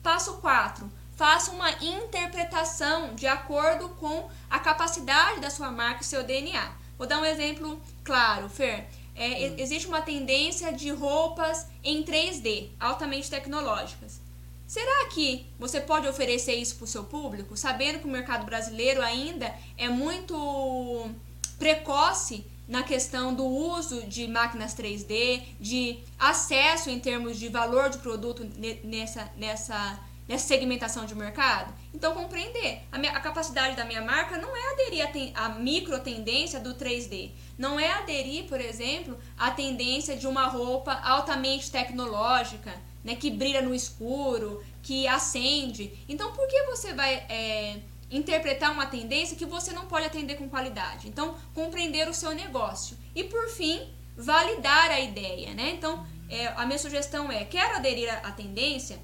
Passo 0.00 0.34
4 0.34 0.88
faça 1.16 1.50
uma 1.50 1.72
interpretação 1.82 3.16
de 3.16 3.26
acordo 3.26 3.88
com 3.88 4.30
a 4.48 4.60
capacidade 4.60 5.40
da 5.40 5.50
sua 5.50 5.72
marca 5.72 6.02
e 6.02 6.06
seu 6.06 6.22
DNA. 6.22 6.70
Vou 6.96 7.08
dar 7.08 7.18
um 7.18 7.24
exemplo 7.24 7.82
claro, 8.04 8.48
Fer. 8.48 8.86
É. 9.18 9.60
Existe 9.60 9.88
uma 9.88 10.00
tendência 10.00 10.72
de 10.72 10.90
roupas 10.90 11.66
em 11.82 12.02
3D, 12.02 12.68
altamente 12.78 13.28
tecnológicas. 13.28 14.20
Será 14.66 15.06
que 15.08 15.46
você 15.58 15.80
pode 15.80 16.06
oferecer 16.06 16.54
isso 16.54 16.76
para 16.76 16.84
o 16.84 16.88
seu 16.88 17.04
público, 17.04 17.56
sabendo 17.56 18.00
que 18.00 18.04
o 18.04 18.10
mercado 18.10 18.44
brasileiro 18.44 19.00
ainda 19.00 19.54
é 19.78 19.88
muito 19.88 21.10
precoce 21.58 22.44
na 22.68 22.82
questão 22.82 23.34
do 23.34 23.46
uso 23.46 24.02
de 24.02 24.28
máquinas 24.28 24.74
3D, 24.74 25.42
de 25.58 26.00
acesso 26.18 26.90
em 26.90 27.00
termos 27.00 27.38
de 27.38 27.48
valor 27.48 27.88
de 27.88 27.96
produto 27.96 28.46
nessa, 28.84 29.32
nessa 29.38 29.98
nessa 30.28 30.46
segmentação 30.46 31.06
de 31.06 31.14
mercado? 31.14 31.74
Então, 31.92 32.14
compreender. 32.14 32.82
A, 32.92 32.98
minha, 32.98 33.12
a 33.12 33.20
capacidade 33.20 33.74
da 33.74 33.84
minha 33.84 34.02
marca 34.02 34.36
não 34.36 34.54
é 34.54 34.72
aderir 34.72 35.32
à, 35.34 35.48
micro 35.48 35.98
tendência 36.00 36.60
do 36.60 36.74
3D. 36.74 37.30
Não 37.56 37.80
é 37.80 37.90
aderir, 37.92 38.44
por 38.44 38.60
exemplo, 38.60 39.18
à 39.36 39.50
tendência 39.50 40.14
de 40.14 40.26
uma 40.26 40.46
roupa 40.46 40.92
altamente 40.92 41.70
tecnológica, 41.70 42.72
né, 43.02 43.16
que 43.16 43.30
brilha 43.30 43.62
no 43.62 43.74
escuro, 43.74 44.62
que 44.82 45.08
acende. 45.08 45.98
Então, 46.08 46.32
por 46.32 46.46
que 46.46 46.62
você 46.64 46.92
vai 46.92 47.14
é, 47.28 47.80
interpretar 48.10 48.70
uma 48.70 48.86
tendência 48.86 49.36
que 49.36 49.46
você 49.46 49.72
não 49.72 49.86
pode 49.86 50.06
atender 50.06 50.36
com 50.36 50.48
qualidade? 50.48 51.08
Então, 51.08 51.34
compreender 51.54 52.08
o 52.08 52.14
seu 52.14 52.34
negócio. 52.34 52.96
E, 53.14 53.24
por 53.24 53.48
fim, 53.48 53.88
validar 54.16 54.90
a 54.90 55.00
ideia. 55.00 55.54
Né? 55.54 55.70
Então, 55.70 56.06
é, 56.28 56.48
a 56.48 56.66
minha 56.66 56.78
sugestão 56.78 57.30
é: 57.30 57.44
quero 57.44 57.76
aderir 57.76 58.12
à 58.24 58.30
tendência? 58.32 58.98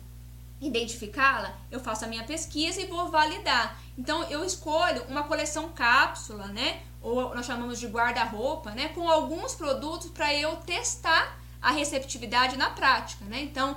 Identificá-la, 0.66 1.56
eu 1.70 1.78
faço 1.78 2.04
a 2.04 2.08
minha 2.08 2.24
pesquisa 2.24 2.80
e 2.80 2.86
vou 2.86 3.10
validar. 3.10 3.78
Então 3.96 4.22
eu 4.24 4.44
escolho 4.44 5.04
uma 5.04 5.24
coleção 5.24 5.68
cápsula, 5.70 6.46
né? 6.48 6.80
Ou 7.02 7.34
nós 7.34 7.46
chamamos 7.46 7.78
de 7.78 7.86
guarda-roupa, 7.86 8.70
né? 8.70 8.88
Com 8.88 9.08
alguns 9.08 9.54
produtos 9.54 10.10
para 10.10 10.34
eu 10.34 10.56
testar 10.56 11.38
a 11.60 11.70
receptividade 11.70 12.56
na 12.56 12.70
prática, 12.70 13.24
né? 13.26 13.42
Então 13.42 13.76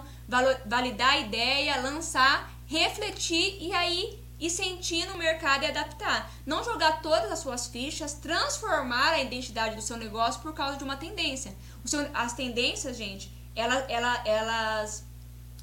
validar 0.65 1.13
a 1.13 1.17
ideia, 1.17 1.82
lançar, 1.82 2.50
refletir 2.65 3.58
e 3.62 3.73
aí 3.73 4.26
ir 4.39 4.50
sentir 4.50 5.06
no 5.08 5.17
mercado 5.17 5.63
e 5.63 5.65
adaptar. 5.65 6.32
Não 6.45 6.63
jogar 6.63 7.02
todas 7.02 7.32
as 7.32 7.39
suas 7.39 7.67
fichas, 7.67 8.13
transformar 8.13 9.13
a 9.13 9.19
identidade 9.19 9.76
do 9.76 9.82
seu 9.82 9.97
negócio 9.97 10.41
por 10.41 10.54
causa 10.54 10.78
de 10.78 10.84
uma 10.84 10.95
tendência. 10.95 11.56
Seu, 11.84 12.08
as 12.13 12.34
tendências, 12.34 12.97
gente, 12.97 13.32
ela, 13.56 13.76
ela, 13.89 14.21
elas 14.26 15.07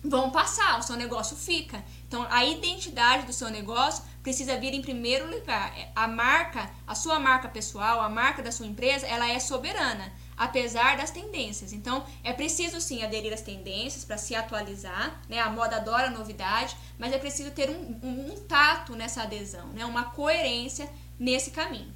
vão 0.05 0.31
passar, 0.31 0.79
o 0.79 0.83
seu 0.83 0.97
negócio 0.97 1.35
fica. 1.35 1.83
Então, 2.07 2.27
a 2.31 2.45
identidade 2.45 3.27
do 3.27 3.33
seu 3.33 3.49
negócio 3.49 4.05
precisa 4.23 4.59
vir 4.59 4.75
em 4.75 4.83
primeiro 4.83 5.31
lugar. 5.31 5.75
A 5.97 6.07
marca, 6.07 6.71
a 6.87 6.95
sua 6.95 7.19
marca 7.19 7.49
pessoal, 7.49 8.01
a 8.01 8.09
marca 8.09 8.43
da 8.43 8.53
sua 8.53 8.67
empresa, 8.67 9.07
ela 9.07 9.29
é 9.29 9.39
soberana, 9.41 10.13
apesar 10.37 10.99
das 10.99 11.11
tendências. 11.11 11.73
Então, 11.73 12.05
é 12.23 12.33
preciso 12.33 12.81
sim 12.81 13.03
aderir 13.03 13.33
às 13.33 13.41
tendências 13.41 14.05
para 14.05 14.19
se 14.19 14.35
atualizar, 14.35 15.21
né? 15.29 15.41
A 15.41 15.51
moda 15.51 15.77
adora 15.77 16.11
novidade, 16.11 16.77
mas 16.99 17.13
é 17.13 17.19
preciso 17.19 17.51
ter 17.51 17.71
um, 17.71 17.99
um, 18.03 18.33
um 18.33 18.41
tato 18.47 18.95
nessa 18.95 19.23
adesão, 19.23 19.69
né? 19.69 19.85
Uma 19.87 20.05
coerência 20.05 20.89
nesse 21.19 21.51
caminho. 21.51 21.93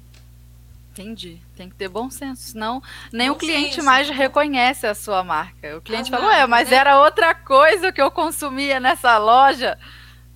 Entendi. 0.99 1.41
Tem 1.55 1.69
que 1.69 1.75
ter 1.75 1.87
bom 1.87 2.09
senso, 2.09 2.51
senão 2.51 2.83
nem 3.11 3.29
bom 3.29 3.35
o 3.35 3.37
cliente 3.37 3.75
senso. 3.75 3.85
mais 3.85 4.09
reconhece 4.09 4.85
a 4.85 4.93
sua 4.93 5.23
marca. 5.23 5.77
O 5.77 5.81
cliente 5.81 6.11
fala, 6.11 6.27
ué, 6.27 6.45
mas 6.45 6.69
né? 6.69 6.75
era 6.75 6.99
outra 6.99 7.33
coisa 7.33 7.89
que 7.89 8.01
eu 8.01 8.11
consumia 8.11 8.81
nessa 8.81 9.17
loja. 9.17 9.79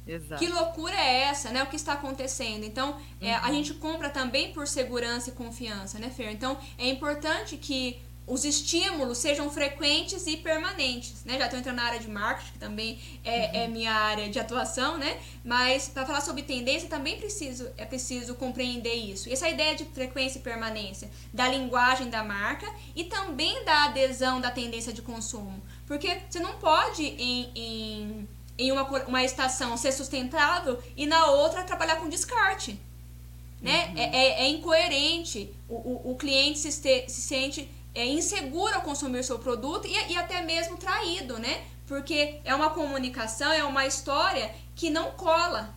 Exato. 0.08 0.42
Que 0.42 0.50
loucura 0.50 0.96
é 0.96 1.24
essa, 1.24 1.50
né? 1.50 1.64
O 1.64 1.68
que 1.68 1.76
está 1.76 1.94
acontecendo? 1.94 2.64
Então, 2.64 2.98
é, 3.20 3.36
a 3.36 3.48
uhum. 3.48 3.54
gente 3.56 3.74
compra 3.74 4.10
também 4.10 4.54
por 4.54 4.66
segurança 4.66 5.30
e 5.30 5.34
confiança, 5.34 6.00
né, 6.00 6.10
Fer? 6.10 6.32
Então, 6.32 6.58
é 6.78 6.88
importante 6.88 7.58
que 7.58 8.02
os 8.26 8.46
estímulos 8.46 9.18
sejam 9.18 9.50
frequentes 9.50 10.26
e 10.28 10.38
permanentes, 10.38 11.26
né? 11.26 11.38
Já 11.38 11.46
estou 11.46 11.60
entrando 11.60 11.76
na 11.76 11.84
área 11.84 12.00
de 12.00 12.08
marketing, 12.08 12.52
que 12.54 12.60
também 12.60 13.00
é, 13.24 13.38
uhum. 13.38 13.50
é 13.54 13.68
minha 13.68 13.92
área 13.92 14.30
de 14.30 14.40
atuação, 14.40 14.98
né? 14.98 15.20
Mas 15.44 15.90
para 15.90 16.06
falar 16.06 16.22
sobre 16.22 16.44
tendência 16.44 16.88
também 16.88 17.18
preciso 17.18 17.70
é 17.78 17.86
preciso 17.86 18.36
compreender 18.36 18.94
isso. 18.94 19.28
E 19.28 19.34
essa 19.34 19.50
ideia 19.50 19.76
de 19.76 19.84
frequência 19.86 20.40
e 20.40 20.42
permanência 20.42 21.12
da 21.34 21.50
linguagem 21.50 22.10
da 22.10 22.24
marca 22.24 22.72
e 22.96 23.04
também 23.04 23.64
da 23.66 23.86
adesão 23.86 24.40
da 24.40 24.50
tendência 24.50 24.94
de 24.94 25.02
consumo, 25.02 25.62
porque 25.86 26.20
você 26.30 26.40
não 26.40 26.54
pode 26.54 27.04
em, 27.04 27.52
em, 27.54 28.30
em 28.58 28.72
uma, 28.72 28.84
uma 29.06 29.24
estação 29.24 29.76
ser 29.76 29.92
sustentável 29.92 30.82
e 30.96 31.06
na 31.06 31.28
outra 31.28 31.64
trabalhar 31.64 31.98
com 31.98 32.08
descarte. 32.08 32.80
Né? 33.62 33.88
Uhum. 33.88 33.98
É, 33.98 34.04
é, 34.04 34.44
é, 34.44 34.50
incoerente. 34.50 35.54
O, 35.70 35.76
o, 35.76 36.12
o 36.12 36.16
cliente 36.16 36.60
se, 36.60 36.72
se 36.72 37.22
sente 37.22 37.70
é, 37.94 38.06
inseguro 38.06 38.76
ao 38.76 38.82
consumir 38.82 39.24
seu 39.24 39.40
produto 39.40 39.88
e, 39.88 40.12
e 40.12 40.18
até 40.18 40.42
mesmo 40.42 40.78
traído, 40.78 41.38
né? 41.38 41.64
Porque 41.88 42.40
é 42.44 42.56
uma 42.56 42.70
comunicação, 42.70 43.52
é 43.52 43.64
uma 43.64 43.86
história 43.86 44.54
que 44.76 44.90
não 44.90 45.12
cola, 45.12 45.74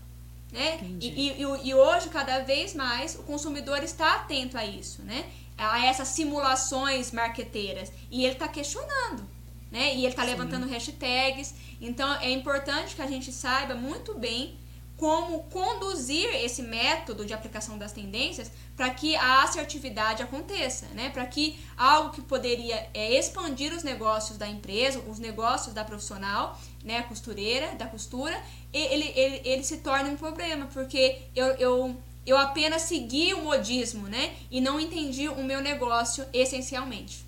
né? 0.51 0.79
E, 1.01 1.29
e, 1.29 1.69
e, 1.69 1.75
hoje, 1.75 2.09
cada 2.09 2.41
vez 2.41 2.75
mais, 2.75 3.15
o 3.17 3.23
consumidor 3.25 3.83
está 3.83 4.15
atento 4.15 4.57
a 4.57 4.65
isso, 4.65 5.03
né? 5.03 5.27
A 5.59 5.85
essas 5.85 6.09
simulações 6.09 7.13
marqueteiras. 7.13 7.93
E 8.11 8.25
ele 8.25 8.35
está 8.35 8.49
questionando, 8.49 9.27
né? 9.71 9.95
E 9.95 9.99
ele 9.99 10.09
está 10.09 10.23
levantando 10.23 10.67
hashtags. 10.67 11.55
Então, 11.81 12.15
é 12.21 12.31
importante 12.31 12.95
que 12.95 13.03
a 13.03 13.07
gente 13.07 13.33
saiba 13.33 13.75
muito 13.75 14.15
bem 14.15 14.57
como 14.97 15.45
conduzir 15.45 16.27
esse 16.37 16.63
método 16.63 17.25
de 17.27 17.35
aplicação 17.35 17.77
das 17.77 17.93
tendências 17.93 18.51
para 18.75 18.89
que 18.91 19.15
a 19.15 19.43
assertividade 19.43 20.23
aconteça, 20.23 20.87
né? 20.95 21.11
Para 21.11 21.27
que 21.27 21.59
algo 21.77 22.11
que 22.11 22.23
poderia 22.23 22.89
é, 22.95 23.19
expandir 23.19 23.75
os 23.75 23.83
negócios 23.83 24.39
da 24.39 24.49
empresa, 24.49 25.01
os 25.01 25.19
negócios 25.19 25.75
da 25.75 25.85
profissional, 25.85 26.59
né, 26.83 27.03
costureira, 27.03 27.75
da 27.75 27.87
costura, 27.87 28.41
ele, 28.73 29.13
ele, 29.15 29.41
ele 29.45 29.65
se 29.65 29.79
torne 29.79 30.11
um 30.11 30.17
problema, 30.17 30.67
porque 30.67 31.23
eu, 31.35 31.47
eu, 31.57 31.97
eu 32.25 32.39
apenas 32.39 32.83
segui 32.83 33.35
o 33.35 33.43
modismo, 33.43 34.09
né? 34.09 34.35
E 34.51 34.61
não 34.61 34.81
entendi 34.81 35.29
o 35.29 35.43
meu 35.43 35.61
negócio 35.61 36.25
essencialmente. 36.33 37.27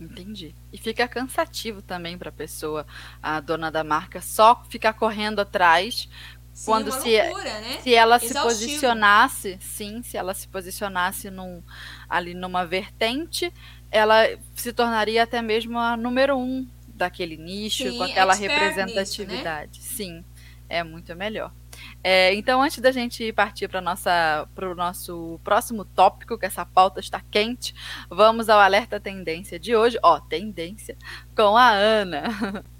Entendi. 0.00 0.54
E 0.72 0.78
fica 0.78 1.06
cansativo 1.06 1.82
também 1.82 2.16
para 2.16 2.30
a 2.30 2.32
pessoa, 2.32 2.86
a 3.22 3.38
dona 3.38 3.70
da 3.70 3.84
marca, 3.84 4.22
só 4.22 4.64
ficar 4.70 4.94
correndo 4.94 5.40
atrás 5.40 6.08
Sim, 6.52 6.66
quando 6.66 6.92
se, 6.92 7.22
loucura, 7.22 7.60
né? 7.60 7.78
se 7.82 7.94
ela 7.94 8.18
se 8.18 8.26
Exaustivo. 8.26 8.48
posicionasse, 8.48 9.58
sim, 9.60 10.02
se 10.02 10.16
ela 10.16 10.34
se 10.34 10.46
posicionasse 10.48 11.30
num, 11.30 11.62
ali 12.08 12.34
numa 12.34 12.66
vertente, 12.66 13.52
ela 13.90 14.24
se 14.54 14.72
tornaria 14.72 15.22
até 15.22 15.40
mesmo 15.40 15.78
a 15.78 15.96
número 15.96 16.36
um 16.36 16.66
daquele 16.88 17.36
nicho, 17.36 17.90
Sim, 17.90 17.96
com 17.96 18.04
aquela 18.04 18.36
né? 18.36 18.46
representatividade. 18.46 19.80
Sim, 19.80 20.22
é 20.68 20.84
muito 20.84 21.14
melhor. 21.16 21.50
É, 22.02 22.34
então, 22.34 22.62
antes 22.62 22.78
da 22.78 22.92
gente 22.92 23.32
partir 23.32 23.68
para 23.68 23.78
o 23.80 24.74
nosso 24.74 25.40
próximo 25.42 25.84
tópico, 25.84 26.38
que 26.38 26.46
essa 26.46 26.64
pauta 26.64 27.00
está 27.00 27.22
quente, 27.30 27.74
vamos 28.08 28.48
ao 28.48 28.60
alerta 28.60 29.00
tendência 29.00 29.58
de 29.58 29.74
hoje. 29.74 29.98
Ó, 30.02 30.20
tendência 30.20 30.96
com 31.34 31.56
a 31.56 31.70
Ana. 31.70 32.22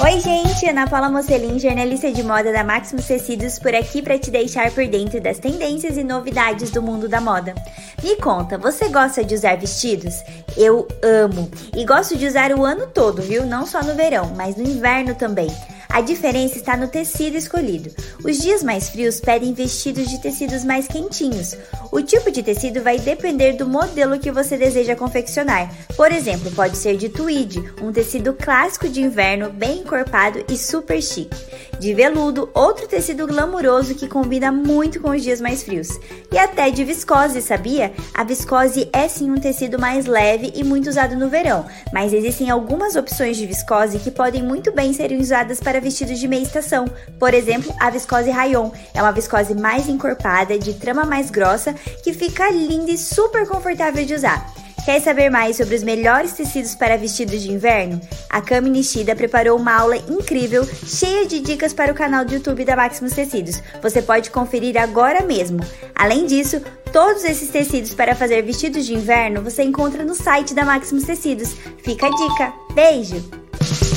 Oi, 0.00 0.20
gente! 0.20 0.68
Ana 0.68 0.88
Paula 0.88 1.08
Mocelin, 1.08 1.56
jornalista 1.56 2.10
de 2.10 2.22
moda 2.24 2.52
da 2.52 2.64
Maximus 2.64 3.06
Tecidos, 3.06 3.60
por 3.60 3.72
aqui 3.74 4.02
para 4.02 4.18
te 4.18 4.28
deixar 4.28 4.72
por 4.72 4.84
dentro 4.88 5.20
das 5.20 5.38
tendências 5.38 5.96
e 5.96 6.02
novidades 6.02 6.70
do 6.70 6.82
mundo 6.82 7.08
da 7.08 7.20
moda. 7.20 7.54
Me 8.02 8.16
conta, 8.16 8.58
você 8.58 8.88
gosta 8.88 9.24
de 9.24 9.36
usar 9.36 9.56
vestidos? 9.56 10.14
Eu 10.56 10.88
amo! 11.00 11.48
E 11.76 11.84
gosto 11.84 12.16
de 12.16 12.26
usar 12.26 12.52
o 12.52 12.64
ano 12.64 12.88
todo, 12.88 13.22
viu? 13.22 13.46
Não 13.46 13.64
só 13.66 13.84
no 13.84 13.94
verão, 13.94 14.32
mas 14.36 14.56
no 14.56 14.64
inverno 14.64 15.14
também. 15.14 15.48
A 15.94 16.00
diferença 16.00 16.58
está 16.58 16.76
no 16.76 16.88
tecido 16.88 17.36
escolhido. 17.36 17.88
Os 18.24 18.38
dias 18.38 18.64
mais 18.64 18.88
frios 18.88 19.20
pedem 19.20 19.54
vestidos 19.54 20.10
de 20.10 20.20
tecidos 20.20 20.64
mais 20.64 20.88
quentinhos. 20.88 21.56
O 21.92 22.02
tipo 22.02 22.32
de 22.32 22.42
tecido 22.42 22.82
vai 22.82 22.98
depender 22.98 23.52
do 23.52 23.68
modelo 23.68 24.18
que 24.18 24.32
você 24.32 24.56
deseja 24.56 24.96
confeccionar. 24.96 25.72
Por 25.96 26.10
exemplo, 26.10 26.50
pode 26.50 26.76
ser 26.76 26.96
de 26.96 27.08
tweed, 27.08 27.62
um 27.80 27.92
tecido 27.92 28.32
clássico 28.32 28.88
de 28.88 29.02
inverno, 29.02 29.50
bem 29.50 29.82
encorpado 29.82 30.44
e 30.50 30.56
super 30.56 31.00
chique. 31.00 31.36
De 31.78 31.94
veludo, 31.94 32.50
outro 32.54 32.88
tecido 32.88 33.26
glamuroso 33.26 33.94
que 33.94 34.08
combina 34.08 34.50
muito 34.50 35.00
com 35.00 35.10
os 35.10 35.22
dias 35.22 35.40
mais 35.40 35.62
frios. 35.62 35.88
E 36.32 36.38
até 36.38 36.70
de 36.70 36.82
viscose, 36.82 37.40
sabia? 37.40 37.92
A 38.12 38.24
viscose 38.24 38.88
é 38.92 39.06
sim 39.06 39.30
um 39.30 39.36
tecido 39.36 39.78
mais 39.78 40.06
leve 40.06 40.52
e 40.56 40.64
muito 40.64 40.88
usado 40.88 41.14
no 41.14 41.28
verão, 41.28 41.66
mas 41.92 42.12
existem 42.12 42.50
algumas 42.50 42.96
opções 42.96 43.36
de 43.36 43.46
viscose 43.46 43.98
que 43.98 44.10
podem 44.10 44.42
muito 44.42 44.72
bem 44.72 44.92
ser 44.92 45.12
usadas 45.12 45.60
para 45.60 45.83
vestidos 45.84 46.18
de 46.18 46.26
meia 46.26 46.42
estação. 46.42 46.86
Por 47.20 47.32
exemplo, 47.34 47.72
a 47.78 47.90
viscose 47.90 48.30
rayon 48.30 48.70
é 48.94 49.00
uma 49.00 49.12
viscose 49.12 49.54
mais 49.54 49.88
encorpada, 49.88 50.58
de 50.58 50.74
trama 50.74 51.04
mais 51.04 51.30
grossa, 51.30 51.74
que 52.02 52.12
fica 52.12 52.50
linda 52.50 52.90
e 52.90 52.98
super 52.98 53.46
confortável 53.46 54.04
de 54.04 54.14
usar. 54.14 54.52
Quer 54.84 55.00
saber 55.00 55.30
mais 55.30 55.56
sobre 55.56 55.74
os 55.74 55.82
melhores 55.82 56.32
tecidos 56.32 56.74
para 56.74 56.98
vestidos 56.98 57.40
de 57.40 57.50
inverno? 57.50 57.98
A 58.28 58.42
Cami 58.42 58.68
Nishida 58.68 59.16
preparou 59.16 59.58
uma 59.58 59.74
aula 59.74 59.96
incrível, 59.96 60.66
cheia 60.66 61.26
de 61.26 61.40
dicas 61.40 61.72
para 61.72 61.90
o 61.90 61.94
canal 61.94 62.22
do 62.22 62.34
YouTube 62.34 62.66
da 62.66 62.76
Maximus 62.76 63.14
Tecidos. 63.14 63.62
Você 63.82 64.02
pode 64.02 64.30
conferir 64.30 64.76
agora 64.76 65.22
mesmo. 65.22 65.60
Além 65.94 66.26
disso, 66.26 66.60
todos 66.92 67.24
esses 67.24 67.48
tecidos 67.48 67.94
para 67.94 68.14
fazer 68.14 68.42
vestidos 68.42 68.84
de 68.84 68.94
inverno 68.94 69.40
você 69.40 69.62
encontra 69.62 70.04
no 70.04 70.14
site 70.14 70.52
da 70.52 70.66
Maximus 70.66 71.04
Tecidos. 71.04 71.54
Fica 71.82 72.06
a 72.06 72.10
dica. 72.10 72.52
Beijo! 72.74 73.93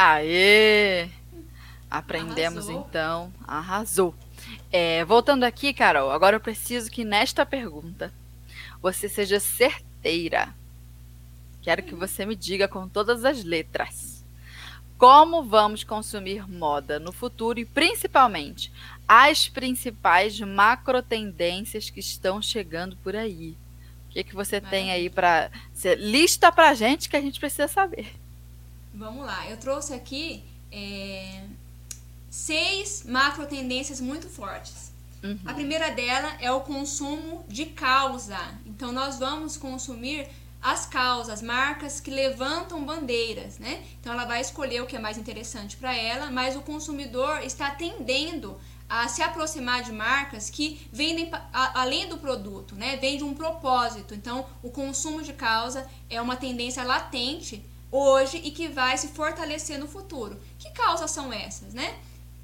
Aê! 0.00 1.08
Aprendemos 1.90 2.68
Arrasou. 2.68 2.86
então, 2.88 3.32
arrasou. 3.44 4.14
É, 4.70 5.04
voltando 5.04 5.42
aqui, 5.42 5.74
Carol, 5.74 6.12
agora 6.12 6.36
eu 6.36 6.40
preciso 6.40 6.88
que 6.88 7.04
nesta 7.04 7.44
pergunta 7.44 8.12
você 8.80 9.08
seja 9.08 9.40
certeira. 9.40 10.54
Quero 11.62 11.82
que 11.82 11.96
você 11.96 12.24
me 12.24 12.36
diga 12.36 12.68
com 12.68 12.88
todas 12.88 13.24
as 13.24 13.42
letras. 13.42 14.24
Como 14.96 15.42
vamos 15.42 15.82
consumir 15.82 16.48
moda 16.48 17.00
no 17.00 17.10
futuro 17.10 17.58
e 17.58 17.64
principalmente 17.64 18.70
as 19.08 19.48
principais 19.48 20.38
macro 20.38 21.02
tendências 21.02 21.90
que 21.90 21.98
estão 21.98 22.40
chegando 22.40 22.96
por 22.98 23.16
aí? 23.16 23.56
O 24.08 24.10
que, 24.10 24.22
que 24.22 24.34
você 24.36 24.60
tem 24.60 24.92
aí 24.92 25.10
para 25.10 25.50
lista 25.98 26.52
pra 26.52 26.72
gente 26.72 27.08
que 27.08 27.16
a 27.16 27.20
gente 27.20 27.40
precisa 27.40 27.66
saber? 27.66 28.17
Vamos 28.98 29.24
lá, 29.24 29.48
eu 29.48 29.56
trouxe 29.56 29.94
aqui 29.94 30.42
é, 30.72 31.44
seis 32.28 33.04
macro 33.04 33.46
tendências 33.46 34.00
muito 34.00 34.28
fortes. 34.28 34.90
Uhum. 35.22 35.38
A 35.46 35.54
primeira 35.54 35.90
dela 35.90 36.36
é 36.40 36.50
o 36.50 36.62
consumo 36.62 37.44
de 37.48 37.66
causa. 37.66 38.38
Então 38.66 38.90
nós 38.90 39.16
vamos 39.18 39.56
consumir 39.56 40.28
as 40.60 40.84
causas, 40.84 41.40
marcas 41.40 42.00
que 42.00 42.10
levantam 42.10 42.84
bandeiras, 42.84 43.58
né? 43.60 43.84
Então 44.00 44.12
ela 44.12 44.24
vai 44.24 44.40
escolher 44.40 44.82
o 44.82 44.86
que 44.86 44.96
é 44.96 44.98
mais 44.98 45.16
interessante 45.16 45.76
para 45.76 45.94
ela, 45.96 46.28
mas 46.32 46.56
o 46.56 46.60
consumidor 46.62 47.40
está 47.44 47.70
tendendo 47.70 48.60
a 48.88 49.06
se 49.06 49.22
aproximar 49.22 49.82
de 49.84 49.92
marcas 49.92 50.50
que 50.50 50.80
vendem 50.92 51.30
a- 51.52 51.82
além 51.82 52.08
do 52.08 52.18
produto, 52.18 52.74
né? 52.74 52.96
Vende 52.96 53.22
um 53.22 53.34
propósito. 53.34 54.12
Então, 54.12 54.44
o 54.60 54.70
consumo 54.70 55.22
de 55.22 55.34
causa 55.34 55.88
é 56.10 56.20
uma 56.20 56.34
tendência 56.36 56.82
latente 56.82 57.64
hoje 57.90 58.38
e 58.38 58.50
que 58.50 58.68
vai 58.68 58.96
se 58.98 59.08
fortalecer 59.08 59.78
no 59.78 59.88
futuro. 59.88 60.40
Que 60.58 60.70
causas 60.70 61.10
são 61.10 61.32
essas, 61.32 61.74
né? 61.74 61.98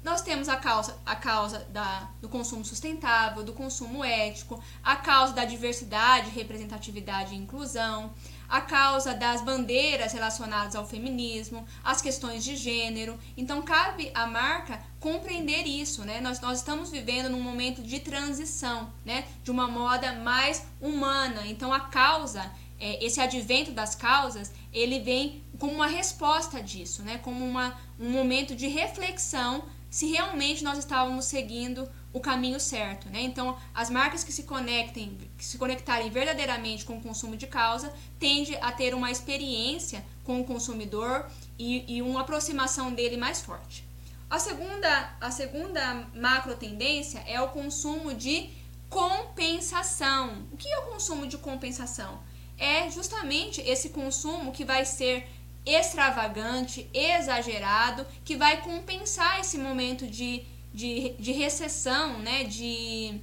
Nós 0.05 0.21
temos 0.21 0.47
a 0.47 0.55
causa, 0.55 0.95
a 1.03 1.15
causa 1.15 1.65
da, 1.71 2.07
do 2.21 2.29
consumo 2.29 2.63
sustentável, 2.63 3.43
do 3.43 3.53
consumo 3.53 4.03
ético, 4.03 4.63
a 4.83 4.95
causa 4.95 5.33
da 5.33 5.45
diversidade, 5.45 6.29
representatividade 6.29 7.33
e 7.33 7.37
inclusão, 7.37 8.13
a 8.47 8.61
causa 8.61 9.15
das 9.15 9.41
bandeiras 9.41 10.13
relacionadas 10.13 10.75
ao 10.75 10.85
feminismo, 10.85 11.65
as 11.83 12.03
questões 12.03 12.43
de 12.43 12.55
gênero. 12.55 13.19
Então, 13.35 13.63
cabe 13.63 14.11
à 14.13 14.27
marca 14.27 14.79
compreender 14.99 15.65
isso, 15.65 16.05
né? 16.05 16.21
Nós, 16.21 16.39
nós 16.39 16.59
estamos 16.59 16.91
vivendo 16.91 17.27
num 17.27 17.41
momento 17.41 17.81
de 17.81 17.99
transição, 17.99 18.93
né? 19.03 19.25
De 19.43 19.49
uma 19.49 19.67
moda 19.67 20.13
mais 20.13 20.67
humana. 20.79 21.47
Então, 21.47 21.73
a 21.73 21.79
causa, 21.79 22.51
é, 22.79 23.03
esse 23.03 23.19
advento 23.19 23.71
das 23.71 23.95
causas, 23.95 24.51
ele 24.75 24.99
vem 24.99 25.41
como 25.57 25.73
uma 25.73 25.87
resposta 25.87 26.61
disso, 26.61 27.01
né? 27.01 27.17
Como 27.19 27.43
uma, 27.43 27.79
um 27.97 28.09
momento 28.09 28.53
de 28.53 28.67
reflexão 28.67 29.63
se 29.89 30.07
realmente 30.07 30.61
nós 30.61 30.77
estávamos 30.77 31.23
seguindo 31.23 31.89
o 32.11 32.19
caminho 32.19 32.59
certo, 32.59 33.09
né? 33.09 33.21
Então, 33.21 33.57
as 33.73 33.89
marcas 33.89 34.25
que 34.25 34.33
se 34.33 34.43
conectem, 34.43 35.17
que 35.37 35.45
se 35.45 35.57
conectarem 35.57 36.09
verdadeiramente 36.09 36.83
com 36.83 36.97
o 36.97 37.01
consumo 37.01 37.37
de 37.37 37.47
causa, 37.47 37.93
tende 38.19 38.55
a 38.57 38.73
ter 38.73 38.93
uma 38.93 39.09
experiência 39.09 40.05
com 40.25 40.41
o 40.41 40.43
consumidor 40.43 41.25
e, 41.57 41.95
e 41.95 42.01
uma 42.01 42.21
aproximação 42.21 42.93
dele 42.93 43.15
mais 43.15 43.41
forte. 43.41 43.87
A 44.29 44.37
segunda, 44.37 45.15
a 45.21 45.31
segunda 45.31 46.09
macro 46.13 46.55
tendência 46.57 47.23
é 47.25 47.39
o 47.39 47.47
consumo 47.49 48.13
de 48.13 48.49
compensação. 48.89 50.45
O 50.51 50.57
que 50.57 50.67
é 50.67 50.79
o 50.79 50.87
consumo 50.87 51.25
de 51.25 51.37
compensação? 51.37 52.19
É 52.57 52.89
justamente 52.89 53.61
esse 53.61 53.89
consumo 53.89 54.51
que 54.51 54.63
vai 54.63 54.85
ser 54.85 55.27
extravagante, 55.65 56.87
exagerado, 56.93 58.05
que 58.23 58.35
vai 58.35 58.61
compensar 58.61 59.39
esse 59.39 59.57
momento 59.57 60.05
de, 60.07 60.43
de, 60.73 61.15
de 61.19 61.31
recessão, 61.31 62.19
né? 62.19 62.43
De 62.43 63.19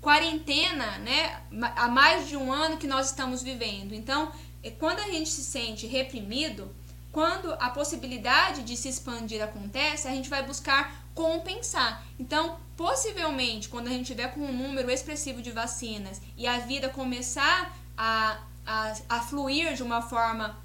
quarentena, 0.00 0.98
né? 0.98 1.42
Há 1.74 1.88
mais 1.88 2.28
de 2.28 2.36
um 2.36 2.52
ano 2.52 2.76
que 2.76 2.86
nós 2.86 3.06
estamos 3.06 3.42
vivendo. 3.42 3.92
Então, 3.92 4.30
é 4.62 4.70
quando 4.70 5.00
a 5.00 5.10
gente 5.10 5.28
se 5.28 5.42
sente 5.42 5.86
reprimido, 5.86 6.74
quando 7.10 7.52
a 7.54 7.70
possibilidade 7.70 8.62
de 8.62 8.76
se 8.76 8.88
expandir 8.88 9.42
acontece, 9.42 10.06
a 10.06 10.10
gente 10.10 10.28
vai 10.28 10.44
buscar 10.44 11.06
compensar. 11.14 12.04
Então, 12.20 12.58
possivelmente, 12.76 13.68
quando 13.68 13.88
a 13.88 13.90
gente 13.90 14.06
tiver 14.06 14.28
com 14.34 14.40
um 14.40 14.52
número 14.52 14.90
expressivo 14.90 15.40
de 15.40 15.50
vacinas 15.50 16.20
e 16.36 16.46
a 16.46 16.58
vida 16.58 16.88
começar 16.88 17.74
a, 17.96 18.38
a, 18.66 18.94
a 19.08 19.20
fluir 19.20 19.74
de 19.74 19.82
uma 19.82 20.02
forma 20.02 20.56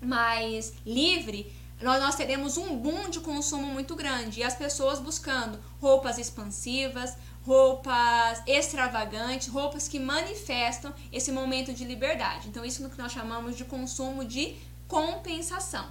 mais 0.00 0.72
livre, 0.86 1.52
nós, 1.80 2.00
nós 2.00 2.14
teremos 2.16 2.56
um 2.56 2.76
boom 2.76 3.08
de 3.08 3.20
consumo 3.20 3.66
muito 3.66 3.94
grande 3.94 4.40
e 4.40 4.44
as 4.44 4.54
pessoas 4.54 4.98
buscando 4.98 5.58
roupas 5.80 6.18
expansivas, 6.18 7.16
roupas 7.44 8.42
extravagantes, 8.46 9.48
roupas 9.48 9.88
que 9.88 9.98
manifestam 9.98 10.92
esse 11.12 11.32
momento 11.32 11.72
de 11.72 11.84
liberdade. 11.84 12.48
Então, 12.48 12.64
isso 12.64 12.84
é 12.84 12.88
que 12.88 12.98
nós 12.98 13.12
chamamos 13.12 13.56
de 13.56 13.64
consumo 13.64 14.24
de 14.24 14.56
compensação. 14.86 15.86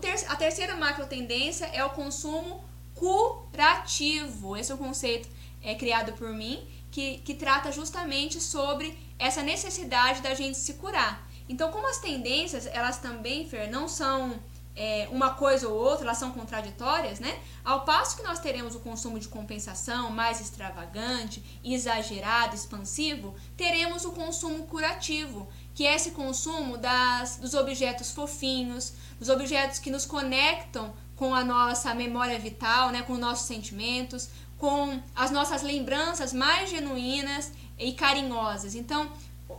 Ter 0.00 0.14
a 0.28 0.36
terceira 0.36 0.76
macro 0.76 1.06
tendência 1.06 1.66
é 1.66 1.84
o 1.84 1.90
consumo 1.90 2.64
curativo. 2.94 4.56
Esse 4.56 4.72
é 4.72 4.74
o 4.74 4.78
conceito 4.78 5.28
é, 5.62 5.74
criado 5.74 6.12
por 6.12 6.30
mim, 6.30 6.66
que, 6.90 7.18
que 7.18 7.34
trata 7.34 7.70
justamente 7.70 8.40
sobre 8.40 8.96
essa 9.18 9.42
necessidade 9.42 10.20
da 10.20 10.34
gente 10.34 10.58
se 10.58 10.74
curar. 10.74 11.26
Então, 11.48 11.70
como 11.70 11.88
as 11.88 11.98
tendências, 11.98 12.66
elas 12.66 12.98
também, 12.98 13.48
Fer, 13.48 13.70
não 13.70 13.88
são 13.88 14.38
é, 14.76 15.08
uma 15.10 15.30
coisa 15.30 15.68
ou 15.68 15.74
outra, 15.74 16.04
elas 16.04 16.18
são 16.18 16.32
contraditórias, 16.32 17.18
né? 17.18 17.38
Ao 17.64 17.84
passo 17.84 18.16
que 18.16 18.22
nós 18.22 18.38
teremos 18.38 18.74
o 18.74 18.80
consumo 18.80 19.18
de 19.18 19.26
compensação 19.26 20.10
mais 20.10 20.40
extravagante, 20.40 21.42
exagerado, 21.64 22.54
expansivo, 22.54 23.34
teremos 23.56 24.04
o 24.04 24.12
consumo 24.12 24.66
curativo, 24.66 25.48
que 25.74 25.86
é 25.86 25.94
esse 25.94 26.10
consumo 26.10 26.76
das, 26.76 27.36
dos 27.36 27.54
objetos 27.54 28.10
fofinhos, 28.10 28.92
dos 29.18 29.30
objetos 29.30 29.78
que 29.78 29.90
nos 29.90 30.04
conectam 30.04 30.92
com 31.16 31.34
a 31.34 31.42
nossa 31.42 31.94
memória 31.94 32.38
vital, 32.38 32.90
né, 32.90 33.00
com 33.02 33.16
nossos 33.16 33.46
sentimentos, 33.46 34.28
com 34.58 35.00
as 35.14 35.30
nossas 35.30 35.62
lembranças 35.62 36.32
mais 36.32 36.68
genuínas 36.68 37.52
e 37.78 37.92
carinhosas. 37.92 38.74
Então, 38.74 39.10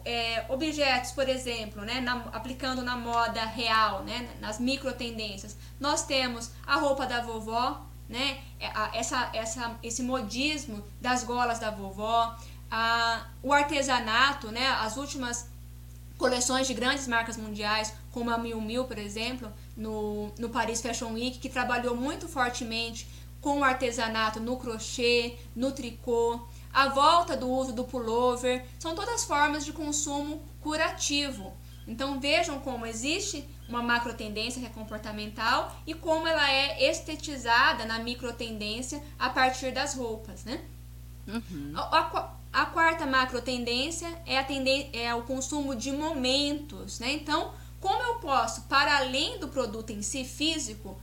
é, 0.04 0.46
objetos, 0.50 1.12
por 1.12 1.28
exemplo, 1.30 1.84
né, 1.84 2.00
na, 2.02 2.16
aplicando 2.34 2.82
na 2.82 2.98
moda 2.98 3.44
real, 3.46 4.04
né, 4.04 4.30
nas 4.40 4.60
micro 4.60 4.94
tendências, 4.94 5.56
nós 5.80 6.06
temos 6.06 6.52
a 6.66 6.76
roupa 6.76 7.06
da 7.06 7.22
vovó, 7.22 7.86
né, 8.10 8.40
é, 8.60 8.72
essa, 8.94 9.30
essa, 9.34 9.78
esse 9.84 10.04
modismo 10.04 10.84
das 11.02 11.24
golas 11.24 11.60
da 11.60 11.72
vovó, 11.72 12.36
a, 12.70 13.28
o 13.42 13.54
artesanato, 13.54 14.52
né, 14.52 14.68
as 14.68 14.98
últimas 14.98 15.50
coleções 16.18 16.68
de 16.68 16.74
grandes 16.74 17.08
marcas 17.08 17.38
mundiais, 17.38 17.94
como 18.12 18.32
a 18.32 18.38
Miu 18.38 18.60
Miu, 18.60 18.86
por 18.86 18.98
exemplo, 18.98 19.52
no, 19.76 20.34
no 20.40 20.50
Paris 20.50 20.82
Fashion 20.82 21.14
Week, 21.14 21.38
que 21.38 21.48
trabalhou 21.48 21.96
muito 21.96 22.28
fortemente 22.28 23.08
com 23.40 23.60
o 23.60 23.64
artesanato 23.64 24.40
no 24.40 24.58
crochê, 24.58 25.38
no 25.56 25.72
tricô, 25.72 26.42
a 26.78 26.90
volta 26.90 27.36
do 27.36 27.50
uso 27.50 27.74
do 27.74 27.86
pullover, 27.86 28.64
são 28.78 28.94
todas 28.94 29.24
formas 29.24 29.66
de 29.66 29.74
consumo 29.74 30.44
curativo. 30.62 31.52
Então 31.88 32.20
vejam 32.20 32.60
como 32.60 32.86
existe 32.86 33.44
uma 33.68 33.82
macro 33.82 34.14
tendência 34.14 34.62
que 34.62 34.68
é 34.68 34.70
comportamental 34.70 35.76
e 35.88 35.96
como 35.96 36.28
ela 36.28 36.48
é 36.52 36.88
estetizada 36.88 37.84
na 37.84 37.98
micro 37.98 38.32
tendência 38.32 39.02
a 39.18 39.28
partir 39.28 39.72
das 39.72 39.96
roupas, 39.96 40.44
né? 40.44 40.62
Uhum. 41.28 41.74
A, 41.76 41.82
a, 41.82 42.62
a, 42.62 42.66
quarta 42.68 43.08
macro 43.08 43.42
tendência 43.42 44.08
é, 44.24 44.36
é 44.94 45.16
o 45.16 45.24
consumo 45.24 45.76
de 45.76 45.92
momentos, 45.92 47.00
né? 47.00 47.12
Então, 47.12 47.54
como 47.82 48.04
eu 48.04 48.16
posso, 48.20 48.62
para 48.66 48.98
além 48.98 49.40
do 49.40 49.48
produto 49.48 49.90
em 49.90 50.04
si 50.04 50.24
físico, 50.24 50.96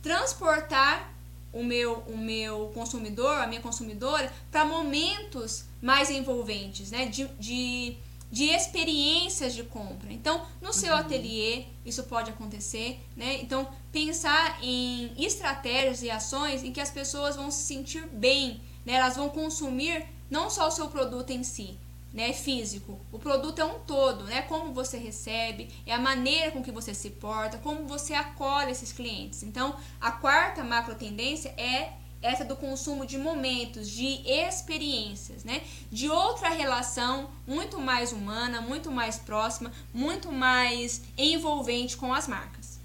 transportar 0.00 1.12
o 1.52 1.62
meu, 1.64 1.98
o 2.06 2.16
meu 2.16 2.70
consumidor, 2.74 3.38
a 3.38 3.46
minha 3.46 3.60
consumidora, 3.60 4.32
para 4.50 4.64
momentos 4.64 5.64
mais 5.82 6.10
envolventes, 6.10 6.90
né? 6.90 7.06
De, 7.06 7.26
de, 7.38 7.96
de 8.30 8.44
experiências 8.44 9.54
de 9.54 9.64
compra. 9.64 10.12
Então, 10.12 10.46
no 10.60 10.72
seu 10.72 10.92
uhum. 10.92 11.00
ateliê, 11.00 11.64
isso 11.84 12.04
pode 12.04 12.30
acontecer, 12.30 13.00
né? 13.16 13.40
Então, 13.42 13.68
pensar 13.90 14.58
em 14.62 15.12
estratégias 15.18 16.02
e 16.02 16.10
ações 16.10 16.62
em 16.62 16.72
que 16.72 16.80
as 16.80 16.90
pessoas 16.90 17.36
vão 17.36 17.50
se 17.50 17.64
sentir 17.64 18.06
bem, 18.06 18.60
né? 18.84 18.94
Elas 18.94 19.16
vão 19.16 19.28
consumir 19.28 20.06
não 20.30 20.48
só 20.48 20.68
o 20.68 20.70
seu 20.70 20.88
produto 20.88 21.30
em 21.30 21.42
si, 21.42 21.76
né, 22.12 22.32
físico. 22.32 22.98
O 23.12 23.18
produto 23.18 23.60
é 23.60 23.64
um 23.64 23.78
todo, 23.80 24.24
né? 24.24 24.42
Como 24.42 24.72
você 24.72 24.98
recebe, 24.98 25.68
é 25.86 25.94
a 25.94 25.98
maneira 25.98 26.50
com 26.50 26.62
que 26.62 26.72
você 26.72 26.92
se 26.92 27.10
porta, 27.10 27.58
como 27.58 27.86
você 27.86 28.14
acolhe 28.14 28.72
esses 28.72 28.92
clientes. 28.92 29.42
Então, 29.42 29.76
a 30.00 30.10
quarta 30.10 30.64
macro 30.64 30.94
tendência 30.94 31.54
é 31.56 31.92
essa 32.22 32.44
do 32.44 32.56
consumo 32.56 33.06
de 33.06 33.16
momentos, 33.16 33.88
de 33.88 34.20
experiências, 34.28 35.44
né? 35.44 35.62
De 35.90 36.10
outra 36.10 36.50
relação 36.50 37.30
muito 37.46 37.78
mais 37.78 38.12
humana, 38.12 38.60
muito 38.60 38.90
mais 38.90 39.16
próxima, 39.16 39.72
muito 39.94 40.30
mais 40.30 41.02
envolvente 41.16 41.96
com 41.96 42.12
as 42.12 42.28
marcas. 42.28 42.78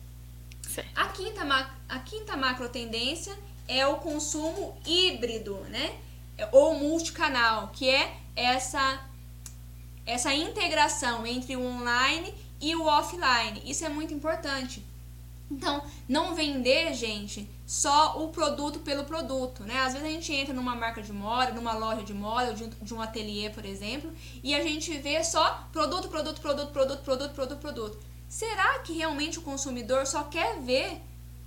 Certo. 0.61 0.89
A 0.95 1.07
quinta, 1.07 1.41
a 1.89 1.99
quinta 1.99 2.37
macro 2.37 2.69
tendência 2.69 3.37
é 3.67 3.85
o 3.87 3.97
consumo 3.97 4.77
híbrido, 4.85 5.55
né? 5.69 5.97
Ou 6.51 6.75
multicanal, 6.75 7.69
que 7.69 7.89
é 7.89 8.15
essa 8.35 9.03
essa 10.05 10.33
integração 10.33 11.25
entre 11.25 11.55
o 11.55 11.65
online 11.65 12.33
e 12.61 12.75
o 12.75 12.85
offline. 12.85 13.61
Isso 13.65 13.85
é 13.85 13.89
muito 13.89 14.13
importante. 14.13 14.83
Então, 15.49 15.83
não 16.09 16.33
vender, 16.33 16.93
gente, 16.93 17.47
só 17.67 18.23
o 18.23 18.29
produto 18.29 18.79
pelo 18.79 19.03
produto, 19.03 19.63
né? 19.63 19.79
Às 19.81 19.93
vezes 19.93 20.07
a 20.07 20.11
gente 20.11 20.33
entra 20.33 20.53
numa 20.53 20.75
marca 20.75 21.01
de 21.01 21.13
moda, 21.13 21.51
numa 21.51 21.73
loja 21.73 22.03
de 22.03 22.13
moda, 22.13 22.49
ou 22.49 22.53
de, 22.53 22.93
um 22.93 23.01
ateliê, 23.01 23.49
por 23.49 23.63
exemplo, 23.63 24.11
e 24.43 24.55
a 24.55 24.63
gente 24.63 24.97
vê 24.97 25.23
só 25.23 25.67
produto, 25.71 26.09
produto, 26.09 26.41
produto, 26.41 26.71
produto, 26.71 27.03
produto, 27.03 27.33
produto, 27.33 27.59
produto. 27.59 27.99
Será 28.27 28.79
que 28.79 28.93
realmente 28.93 29.37
o 29.37 29.43
consumidor 29.43 30.07
só 30.07 30.23
quer 30.23 30.59
ver 30.61 30.99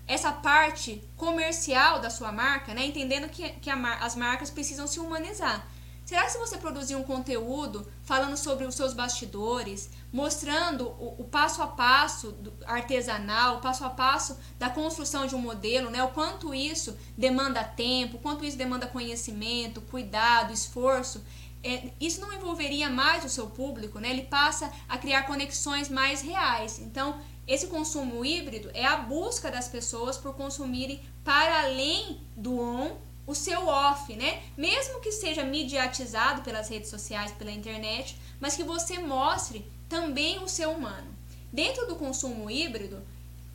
essa 0.06 0.32
parte 0.32 1.02
comercial 1.16 2.00
da 2.00 2.08
sua 2.08 2.30
marca, 2.30 2.72
né? 2.72 2.86
Entendendo 2.86 3.28
que, 3.28 3.48
que 3.50 3.68
a, 3.68 3.94
as 3.98 4.14
marcas 4.14 4.48
precisam 4.48 4.86
se 4.86 5.00
humanizar. 5.00 5.66
Será 6.04 6.24
que 6.24 6.32
se 6.32 6.38
você 6.38 6.56
produzir 6.56 6.94
um 6.94 7.02
conteúdo 7.02 7.86
falando 8.08 8.38
sobre 8.38 8.64
os 8.64 8.74
seus 8.74 8.94
bastidores, 8.94 9.90
mostrando 10.10 10.88
o, 10.88 11.16
o 11.18 11.24
passo 11.24 11.60
a 11.60 11.66
passo 11.66 12.34
artesanal, 12.64 13.58
o 13.58 13.60
passo 13.60 13.84
a 13.84 13.90
passo 13.90 14.38
da 14.58 14.70
construção 14.70 15.26
de 15.26 15.34
um 15.34 15.38
modelo, 15.38 15.90
né? 15.90 16.02
O 16.02 16.08
quanto 16.08 16.54
isso 16.54 16.96
demanda 17.18 17.62
tempo, 17.62 18.16
o 18.16 18.18
quanto 18.18 18.46
isso 18.46 18.56
demanda 18.56 18.86
conhecimento, 18.86 19.82
cuidado, 19.82 20.54
esforço, 20.54 21.22
é, 21.62 21.90
isso 22.00 22.18
não 22.22 22.32
envolveria 22.32 22.88
mais 22.88 23.26
o 23.26 23.28
seu 23.28 23.48
público, 23.48 23.98
né? 23.98 24.08
Ele 24.08 24.22
passa 24.22 24.72
a 24.88 24.96
criar 24.96 25.24
conexões 25.24 25.90
mais 25.90 26.22
reais. 26.22 26.78
Então, 26.78 27.20
esse 27.46 27.66
consumo 27.66 28.24
híbrido 28.24 28.70
é 28.72 28.86
a 28.86 28.96
busca 28.96 29.50
das 29.50 29.68
pessoas 29.68 30.16
por 30.16 30.32
consumirem 30.32 31.02
para 31.22 31.60
além 31.60 32.22
do 32.34 32.58
on 32.58 32.96
o 33.28 33.34
seu 33.34 33.68
off, 33.68 34.16
né? 34.16 34.42
Mesmo 34.56 35.00
que 35.00 35.12
seja 35.12 35.44
mediatizado 35.44 36.40
pelas 36.40 36.70
redes 36.70 36.88
sociais, 36.88 37.30
pela 37.30 37.52
internet, 37.52 38.18
mas 38.40 38.56
que 38.56 38.64
você 38.64 38.98
mostre 38.98 39.70
também 39.86 40.42
o 40.42 40.48
seu 40.48 40.70
humano. 40.70 41.14
Dentro 41.52 41.86
do 41.86 41.96
consumo 41.96 42.50
híbrido, 42.50 43.02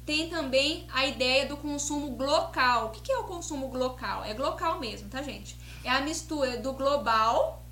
tem 0.06 0.30
também 0.30 0.86
a 0.94 1.08
ideia 1.08 1.48
do 1.48 1.58
consumo 1.58 2.16
local. 2.24 2.88
O 2.88 2.92
que 2.92 3.12
é 3.12 3.18
o 3.18 3.24
consumo 3.24 3.76
local? 3.76 4.24
É 4.24 4.34
local 4.36 4.80
mesmo, 4.80 5.10
tá, 5.10 5.24
gente? 5.24 5.58
É 5.84 5.90
a 5.90 6.02
mistura 6.02 6.58
do 6.58 6.74
global 6.74 7.64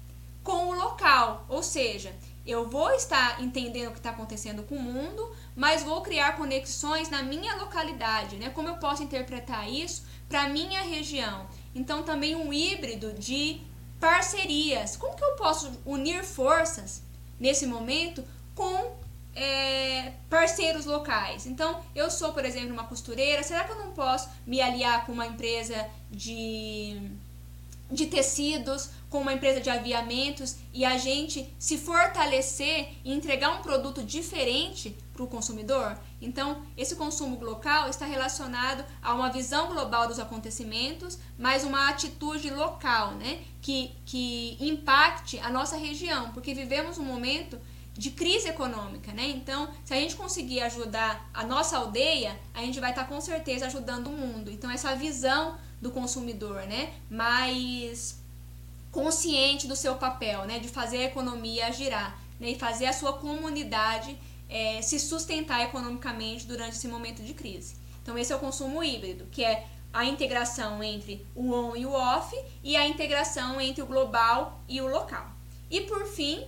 com 0.44 0.70
o 0.70 0.74
local. 0.74 1.46
Ou 1.48 1.62
seja, 1.62 2.16
eu 2.48 2.68
vou 2.68 2.90
estar 2.92 3.44
entendendo 3.44 3.90
o 3.90 3.92
que 3.92 4.00
está 4.00 4.10
acontecendo 4.10 4.64
com 4.64 4.76
o 4.76 4.82
mundo, 4.82 5.36
mas 5.56 5.84
vou 5.84 6.02
criar 6.02 6.36
conexões 6.36 7.12
na 7.12 7.22
minha 7.22 7.56
localidade, 7.58 8.38
né? 8.38 8.50
Como 8.50 8.68
eu 8.70 8.78
posso 8.78 9.04
interpretar 9.04 9.70
isso 9.70 10.04
para 10.28 10.50
minha 10.50 10.82
região? 10.82 11.46
Então, 11.74 12.04
também 12.04 12.36
um 12.36 12.52
híbrido 12.52 13.14
de 13.14 13.62
parcerias. 14.00 14.98
Como 14.98 15.16
que 15.16 15.24
eu 15.24 15.36
posso 15.36 15.72
unir 15.86 16.24
forças 16.24 17.02
nesse 17.40 17.66
momento 17.66 18.24
com 18.56 18.96
é, 19.36 20.14
parceiros 20.30 20.86
locais? 20.86 21.46
Então, 21.46 21.82
eu 21.96 22.10
sou, 22.12 22.34
por 22.34 22.44
exemplo, 22.44 22.74
uma 22.74 22.86
costureira. 22.86 23.44
Será 23.44 23.64
que 23.64 23.72
eu 23.72 23.80
não 23.80 23.92
posso 23.92 24.30
me 24.46 24.60
aliar 24.60 25.06
com 25.06 25.14
uma 25.14 25.28
empresa 25.28 25.88
de, 26.10 27.00
de 27.90 28.08
tecidos, 28.08 28.90
com 29.10 29.20
uma 29.20 29.34
empresa 29.34 29.62
de 29.62 29.70
aviamentos 29.70 30.56
e 30.74 30.84
a 30.84 30.98
gente 30.98 31.48
se 31.60 31.78
fortalecer 31.78 32.90
e 33.04 33.14
entregar 33.14 33.60
um 33.60 33.62
produto 33.62 34.02
diferente 34.02 34.96
para 35.22 35.26
o 35.26 35.28
consumidor? 35.28 35.98
Então, 36.20 36.64
esse 36.76 36.96
consumo 36.96 37.44
local 37.44 37.90
está 37.90 38.06
relacionado 38.06 38.84
a 39.02 39.14
uma 39.14 39.30
visão 39.30 39.68
global 39.68 40.08
dos 40.08 40.20
acontecimentos, 40.20 41.20
mas 41.38 41.64
uma 41.64 41.90
atitude 41.90 42.50
local, 42.50 43.12
né? 43.12 43.44
Que, 43.62 43.92
que 44.06 44.58
impacte 44.60 45.40
a 45.40 45.50
nossa 45.50 45.78
região, 45.78 46.32
porque 46.32 46.54
vivemos 46.54 46.98
um 46.98 47.04
momento 47.04 47.60
de 47.94 48.10
crise 48.12 48.48
econômica, 48.48 49.12
né? 49.12 49.30
Então, 49.30 49.70
se 49.86 49.94
a 49.94 49.98
gente 49.98 50.16
conseguir 50.16 50.62
ajudar 50.62 51.30
a 51.34 51.46
nossa 51.46 51.78
aldeia, 51.78 52.40
a 52.54 52.62
gente 52.62 52.80
vai 52.80 52.92
estar 52.92 53.06
com 53.06 53.20
certeza 53.22 53.68
ajudando 53.68 54.08
o 54.08 54.12
mundo. 54.12 54.50
Então, 54.50 54.72
essa 54.72 54.96
visão 54.96 55.58
do 55.82 55.92
consumidor, 55.92 56.62
né? 56.64 56.94
Mais 57.10 58.20
consciente 58.92 59.68
do 59.68 59.76
seu 59.76 59.96
papel, 59.96 60.46
né? 60.46 60.60
De 60.60 60.68
fazer 60.68 60.98
a 60.98 61.06
economia 61.06 61.72
girar, 61.72 62.18
né? 62.40 62.52
E 62.52 62.56
fazer 62.56 62.88
a 62.88 62.94
sua 62.94 63.14
comunidade 63.14 64.18
é, 64.52 64.82
se 64.82 65.00
sustentar 65.00 65.62
economicamente 65.62 66.46
durante 66.46 66.76
esse 66.76 66.88
momento 66.88 67.24
de 67.24 67.34
crise. 67.34 67.76
Então, 68.04 68.18
esse 68.18 68.34
é 68.34 68.36
o 68.36 68.40
consumo 68.40 68.84
híbrido, 68.84 69.26
que 69.32 69.44
é 69.44 69.66
a 69.94 70.06
integração 70.06 70.84
entre 70.84 71.26
o 71.34 71.54
on 71.54 71.76
e 71.76 71.86
o 71.86 71.94
off 71.94 72.36
e 72.64 72.76
a 72.76 72.88
integração 72.88 73.60
entre 73.60 73.82
o 73.82 73.86
global 73.86 74.62
e 74.68 74.82
o 74.82 74.88
local. 74.88 75.32
E 75.70 75.82
por 75.82 76.06
fim, 76.06 76.46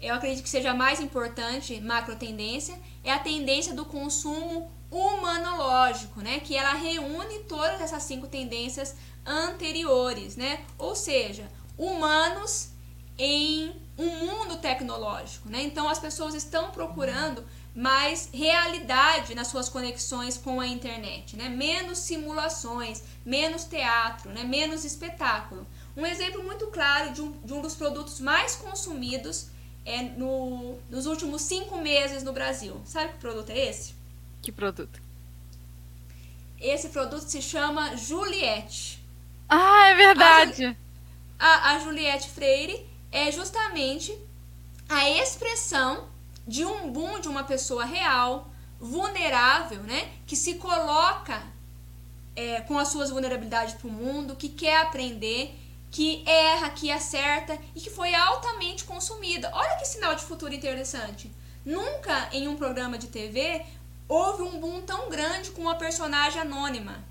eu 0.00 0.14
acredito 0.14 0.42
que 0.42 0.48
seja 0.48 0.72
mais 0.72 1.00
importante 1.00 1.80
macro 1.80 2.16
tendência, 2.16 2.78
é 3.02 3.12
a 3.12 3.18
tendência 3.18 3.74
do 3.74 3.84
consumo 3.84 4.70
humanológico, 4.90 6.20
né? 6.20 6.40
Que 6.40 6.56
ela 6.56 6.74
reúne 6.74 7.40
todas 7.48 7.80
essas 7.80 8.02
cinco 8.02 8.26
tendências 8.26 8.94
anteriores, 9.24 10.36
né? 10.36 10.64
Ou 10.78 10.94
seja, 10.94 11.50
humanos 11.78 12.70
em 13.16 13.72
um 13.98 14.26
mundo 14.26 14.56
tecnológico, 14.56 15.48
né? 15.48 15.62
Então 15.62 15.88
as 15.88 15.98
pessoas 15.98 16.34
estão 16.34 16.70
procurando 16.70 17.44
mais 17.74 18.28
realidade 18.32 19.34
nas 19.34 19.48
suas 19.48 19.68
conexões 19.68 20.36
com 20.36 20.60
a 20.60 20.66
internet, 20.66 21.36
né? 21.36 21.48
Menos 21.48 21.98
simulações, 21.98 23.02
menos 23.24 23.64
teatro, 23.64 24.30
né? 24.30 24.44
Menos 24.44 24.84
espetáculo. 24.84 25.66
Um 25.96 26.06
exemplo 26.06 26.42
muito 26.42 26.66
claro 26.68 27.12
de 27.12 27.20
um, 27.20 27.32
de 27.44 27.52
um 27.52 27.60
dos 27.60 27.74
produtos 27.74 28.20
mais 28.20 28.56
consumidos 28.56 29.48
é 29.84 30.02
no, 30.02 30.78
nos 30.88 31.06
últimos 31.06 31.42
cinco 31.42 31.78
meses 31.78 32.22
no 32.22 32.32
Brasil. 32.32 32.80
Sabe 32.84 33.12
que 33.12 33.18
produto 33.18 33.50
é 33.50 33.68
esse? 33.68 33.94
Que 34.40 34.52
produto? 34.52 35.00
esse 36.62 36.90
produto 36.90 37.22
se 37.22 37.42
chama 37.42 37.96
Juliette. 37.96 39.02
Ah, 39.48 39.88
é 39.88 39.94
verdade. 39.94 40.76
A, 41.38 41.72
a 41.72 41.78
Juliette 41.80 42.30
Freire 42.30 42.86
é 43.12 43.30
justamente 43.30 44.18
a 44.88 45.08
expressão 45.10 46.08
de 46.46 46.64
um 46.64 46.90
boom 46.90 47.20
de 47.20 47.28
uma 47.28 47.44
pessoa 47.44 47.84
real, 47.84 48.50
vulnerável, 48.80 49.82
né? 49.82 50.10
Que 50.26 50.34
se 50.34 50.54
coloca 50.54 51.42
é, 52.34 52.62
com 52.62 52.78
as 52.78 52.88
suas 52.88 53.10
vulnerabilidades 53.10 53.74
para 53.74 53.86
o 53.86 53.92
mundo, 53.92 54.34
que 54.34 54.48
quer 54.48 54.80
aprender, 54.80 55.54
que 55.90 56.24
erra, 56.26 56.70
que 56.70 56.90
acerta 56.90 57.58
e 57.76 57.80
que 57.80 57.90
foi 57.90 58.14
altamente 58.14 58.84
consumida. 58.84 59.50
Olha 59.52 59.76
que 59.76 59.86
sinal 59.86 60.14
de 60.14 60.24
futuro 60.24 60.54
interessante. 60.54 61.30
Nunca 61.64 62.28
em 62.32 62.48
um 62.48 62.56
programa 62.56 62.98
de 62.98 63.06
TV 63.06 63.64
houve 64.08 64.42
um 64.42 64.58
boom 64.58 64.80
tão 64.80 65.08
grande 65.08 65.50
com 65.50 65.62
uma 65.62 65.76
personagem 65.76 66.40
anônima. 66.40 67.04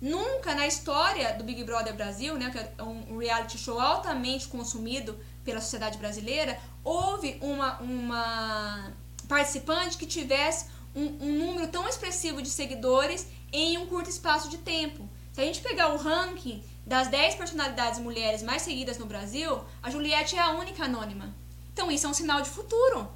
Nunca 0.00 0.54
na 0.54 0.66
história 0.66 1.34
do 1.34 1.42
Big 1.42 1.64
Brother 1.64 1.94
Brasil, 1.94 2.36
né, 2.36 2.50
que 2.50 2.58
é 2.58 2.82
um 2.82 3.18
reality 3.18 3.58
show 3.58 3.80
altamente 3.80 4.46
consumido 4.46 5.18
pela 5.44 5.60
sociedade 5.60 5.98
brasileira, 5.98 6.58
houve 6.84 7.36
uma, 7.40 7.78
uma 7.80 8.92
participante 9.26 9.96
que 9.96 10.06
tivesse 10.06 10.66
um, 10.94 11.06
um 11.20 11.46
número 11.46 11.68
tão 11.68 11.88
expressivo 11.88 12.40
de 12.40 12.48
seguidores 12.48 13.26
em 13.52 13.76
um 13.78 13.86
curto 13.86 14.08
espaço 14.08 14.48
de 14.48 14.58
tempo. 14.58 15.08
Se 15.32 15.40
a 15.40 15.44
gente 15.44 15.60
pegar 15.60 15.92
o 15.92 15.96
ranking 15.96 16.62
das 16.86 17.08
10 17.08 17.34
personalidades 17.34 17.98
mulheres 17.98 18.42
mais 18.42 18.62
seguidas 18.62 18.98
no 18.98 19.06
Brasil, 19.06 19.60
a 19.82 19.90
Juliette 19.90 20.36
é 20.36 20.40
a 20.40 20.50
única 20.50 20.84
anônima. 20.84 21.34
Então 21.72 21.90
isso 21.90 22.06
é 22.06 22.08
um 22.08 22.14
sinal 22.14 22.40
de 22.40 22.50
futuro. 22.50 23.08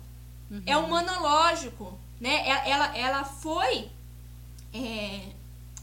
Uhum. 0.51 0.62
É 0.66 0.76
humanológico. 0.76 1.99
Né? 2.20 2.49
Ela, 2.49 2.97
ela 2.97 3.24
foi 3.24 3.91
é, 4.72 5.33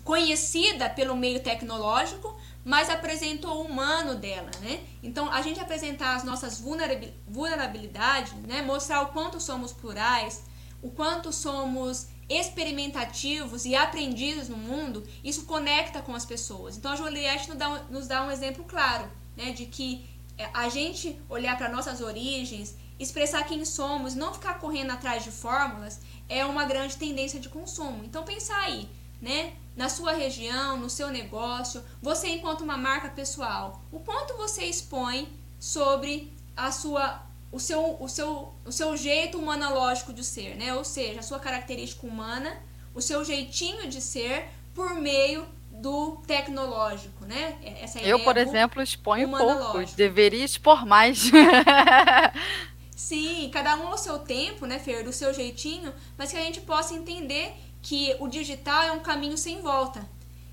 conhecida 0.10 0.89
pelo 0.89 1.16
meio 1.16 1.39
tecnológico, 1.39 2.36
mas 2.66 2.89
apresentou 2.89 3.57
o 3.57 3.68
humano 3.68 4.16
dela, 4.16 4.49
né? 4.60 4.82
Então, 5.03 5.32
a 5.32 5.39
gente 5.43 5.60
apresentar 5.60 6.16
as 6.16 6.24
nossas 6.24 6.60
vulnerabilidades, 6.60 8.34
né? 8.47 8.64
Mostrar 8.64 9.03
o 9.03 9.10
quanto 9.10 9.39
somos 9.39 9.72
plurais, 9.72 10.45
o 10.82 10.89
quanto 10.89 11.32
somos 11.32 12.07
experimentativos 12.28 13.66
e 13.66 13.76
aprendizes 13.76 14.49
no 14.49 14.57
mundo, 14.57 15.07
isso 15.24 15.45
conecta 15.45 16.01
com 16.01 16.16
as 16.16 16.26
pessoas. 16.26 16.76
Então, 16.76 16.91
a 16.91 16.95
Juliette 16.95 17.47
nos 17.47 17.57
dá 17.60 17.70
um, 17.70 17.84
nos 17.91 18.07
dá 18.07 18.26
um 18.26 18.32
exemplo 18.32 18.64
claro, 18.64 19.07
né? 19.38 19.51
De 19.51 19.68
que 19.68 20.10
é, 20.39 20.49
a 20.55 20.70
gente 20.70 21.22
olhar 21.30 21.55
para 21.55 21.70
nossas 21.70 22.01
origens, 22.01 22.76
expressar 22.99 23.43
quem 23.43 23.64
somos, 23.64 24.16
não 24.16 24.34
ficar 24.34 24.55
correndo 24.55 24.89
atrás 24.89 25.24
de 25.24 25.30
fórmulas, 25.30 25.99
é 26.28 26.43
uma 26.43 26.66
grande 26.66 26.97
tendência 26.97 27.39
de 27.39 27.47
consumo. 27.47 28.03
Então 28.03 28.24
pensar 28.24 28.60
aí, 28.62 28.89
né? 29.22 29.53
Na 29.76 29.89
sua 29.89 30.11
região, 30.11 30.78
no 30.78 30.89
seu 30.89 31.09
negócio, 31.09 31.84
você 32.01 32.30
enquanto 32.30 32.61
uma 32.61 32.78
marca 32.78 33.09
pessoal, 33.09 33.82
o 33.91 33.99
quanto 33.99 34.36
você 34.36 34.65
expõe 34.65 35.28
sobre 35.59 36.34
a 36.55 36.72
sua 36.72 37.26
o 37.51 37.59
seu, 37.59 37.97
o 37.99 38.07
seu, 38.07 38.53
o 38.63 38.72
seu 38.72 38.95
jeito 38.95 39.39
humanológico 39.39 40.13
de 40.13 40.24
ser, 40.24 40.55
né? 40.55 40.74
Ou 40.76 40.86
seja, 40.86 41.20
a 41.20 41.24
sua 41.24 41.39
característica 41.39 42.05
humana, 42.05 42.55
o 42.93 43.01
seu 43.01 43.26
jeitinho 43.26 43.89
de 43.89 44.01
ser 44.01 44.49
por 44.74 44.93
meio 44.93 45.45
do 45.72 46.17
tecnológico, 46.28 47.26
né? 47.26 47.57
Essa 47.82 47.99
Eu, 48.01 48.20
por 48.20 48.38
exemplo, 48.38 48.82
exponho 48.82 49.30
pouco, 49.30 49.84
deveria 49.95 50.43
expor 50.43 50.86
mais. 50.86 51.32
Sim, 52.95 53.49
cada 53.51 53.78
um 53.78 53.88
ao 53.88 53.97
seu 53.97 54.20
tempo, 54.20 54.65
né, 54.65 54.78
Fer, 54.78 55.03
do 55.03 55.13
seu 55.13 55.34
jeitinho, 55.34 55.93
mas 56.17 56.32
que 56.32 56.38
a 56.38 56.41
gente 56.41 56.61
possa 56.61 56.93
entender 56.93 57.55
que 57.82 58.16
o 58.20 58.28
digital 58.28 58.84
é 58.84 58.92
um 58.92 59.00
caminho 59.00 59.38
sem 59.38 59.62
volta. 59.62 60.08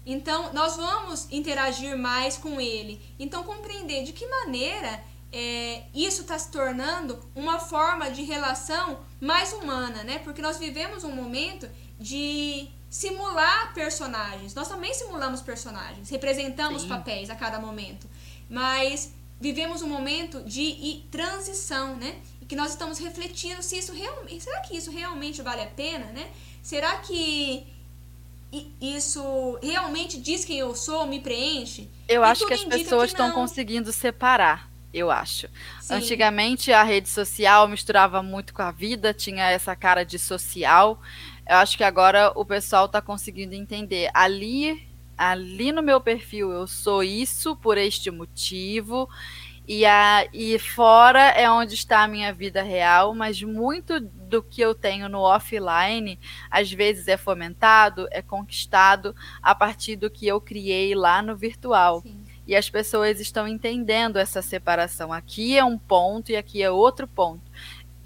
Então, 0.05 0.53
nós 0.53 0.77
vamos 0.77 1.27
interagir 1.33 1.99
mais 1.99 2.37
com 2.37 2.61
ele. 2.61 3.01
Então, 3.19 3.43
compreender 3.43 4.05
de 4.05 4.13
que 4.13 4.27
maneira 4.27 5.03
é, 5.33 5.83
isso 5.93 6.23
está 6.23 6.39
se 6.39 6.51
tornando 6.51 7.19
uma 7.35 7.59
forma 7.59 8.11
de 8.11 8.23
relação 8.23 9.01
mais 9.21 9.53
humana, 9.53 10.05
né? 10.05 10.21
Porque 10.21 10.41
nós 10.41 10.59
vivemos 10.59 11.03
um 11.03 11.11
momento 11.11 11.69
de 11.99 12.69
simular 12.89 13.75
personagens. 13.75 14.55
Nós 14.55 14.69
também 14.69 14.95
simulamos 14.95 15.43
personagens, 15.43 16.09
representamos 16.09 16.83
Sim. 16.83 16.89
papéis 16.89 17.29
a 17.29 17.35
cada 17.35 17.59
momento. 17.59 18.09
Mas 18.49 19.13
vivemos 19.41 19.83
um 19.83 19.89
momento 19.89 20.41
de 20.45 21.05
transição, 21.11 21.97
né? 21.97 22.23
que 22.47 22.55
nós 22.55 22.71
estamos 22.71 22.99
refletindo 22.99 23.63
se 23.63 23.79
isso 23.79 23.93
realmente. 23.93 24.45
Será 24.45 24.61
que 24.61 24.77
isso 24.77 24.91
realmente 24.91 25.43
vale 25.43 25.63
a 25.63 25.67
pena, 25.67 26.07
né? 26.07 26.31
Será 26.67 26.97
que 26.97 27.65
isso 28.81 29.57
realmente 29.63 30.21
diz 30.21 30.45
quem 30.45 30.59
eu 30.59 30.75
sou, 30.75 31.07
me 31.07 31.21
preenche? 31.21 31.89
Eu 32.09 32.23
e 32.23 32.25
acho 32.25 32.45
que 32.45 32.55
as 32.55 32.65
pessoas 32.65 33.11
estão 33.11 33.31
conseguindo 33.31 33.93
separar. 33.93 34.69
Eu 34.93 35.09
acho. 35.09 35.47
Sim. 35.81 35.95
Antigamente 35.95 36.73
a 36.73 36.83
rede 36.83 37.09
social 37.09 37.69
misturava 37.69 38.21
muito 38.21 38.53
com 38.53 38.63
a 38.63 38.73
vida, 38.73 39.15
tinha 39.15 39.49
essa 39.49 39.77
cara 39.77 40.05
de 40.05 40.19
social. 40.19 41.01
Eu 41.49 41.55
acho 41.55 41.77
que 41.77 41.85
agora 41.85 42.33
o 42.35 42.45
pessoal 42.45 42.87
está 42.87 43.01
conseguindo 43.01 43.55
entender. 43.55 44.11
Ali, 44.13 44.89
ali 45.17 45.71
no 45.71 45.85
meu 45.85 46.01
perfil 46.01 46.51
eu 46.51 46.67
sou 46.67 47.01
isso 47.01 47.55
por 47.55 47.79
este 47.79 48.11
motivo 48.11 49.09
e, 49.67 49.85
a, 49.85 50.27
e 50.33 50.59
fora 50.59 51.21
é 51.31 51.51
onde 51.51 51.75
está 51.75 52.03
a 52.03 52.09
minha 52.09 52.33
vida 52.33 52.63
real, 52.63 53.15
mas 53.15 53.43
muito 53.43 53.99
do 53.99 54.43
que 54.43 54.61
eu 54.61 54.75
tenho 54.75 55.09
no 55.09 55.21
offline, 55.21 56.19
às 56.51 56.71
vezes 56.71 57.09
é 57.09 57.17
fomentado, 57.17 58.07
é 58.11 58.23
conquistado 58.23 59.15
a 59.43 59.55
partir 59.55 59.97
do 59.97 60.09
que 60.09 60.27
eu 60.27 60.41
criei 60.41 60.95
lá 60.95 61.21
no 61.21 61.37
virtual. 61.37 62.01
Sim. 62.03 62.23
E 62.47 62.55
as 62.55 62.71
pessoas 62.71 63.19
estão 63.19 63.49
entendendo 63.49 64.19
essa 64.19 64.41
separação. 64.41 65.13
Aqui 65.13 65.59
é 65.59 65.65
um 65.65 65.77
ponto 65.77 66.31
e 66.31 66.37
aqui 66.37 66.63
é 66.63 66.71
outro 66.71 67.09
ponto 67.09 67.43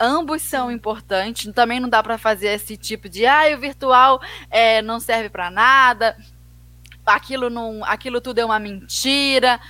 ambos 0.03 0.41
são 0.41 0.73
importantes. 0.73 1.53
Também 1.53 1.79
não 1.79 1.89
dá 1.89 2.03
para 2.03 2.17
fazer 2.17 2.49
esse 2.49 2.75
tipo 2.75 3.07
de 3.07 3.27
ah, 3.27 3.55
o 3.55 3.61
virtual 3.61 4.19
é, 4.51 4.81
não 4.81 4.99
serve 4.99 5.29
para 5.29 5.51
nada, 5.51 6.17
aquilo 7.05 7.51
não, 7.51 7.85
aquilo 7.85 8.21
tudo 8.21 8.39
é 8.39 8.45
uma 8.45 8.59
mentira. 8.59 9.61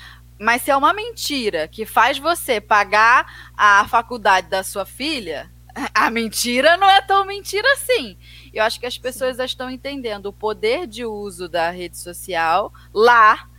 Mas 0.41 0.63
se 0.63 0.71
é 0.71 0.77
uma 0.77 0.95
mentira 0.95 1.69
que 1.69 1.85
faz 1.85 2.17
você 2.17 2.63
pagar 2.63 3.53
a 3.55 3.87
faculdade 3.87 4.49
da 4.49 4.63
sua 4.63 4.87
filha, 4.87 5.53
a 5.93 6.11
mentira 6.11 6.79
não 6.79 6.89
é 6.89 7.03
tão 7.03 7.27
mentira 7.27 7.71
assim. 7.75 8.17
Eu 8.51 8.65
acho 8.65 8.81
que 8.81 8.87
as 8.87 8.97
pessoas 8.97 9.37
já 9.37 9.45
estão 9.45 9.69
entendendo 9.69 10.27
o 10.27 10.33
poder 10.33 10.87
de 10.87 11.05
uso 11.05 11.47
da 11.47 11.69
rede 11.69 11.99
social 11.99 12.73
lá, 12.91 13.51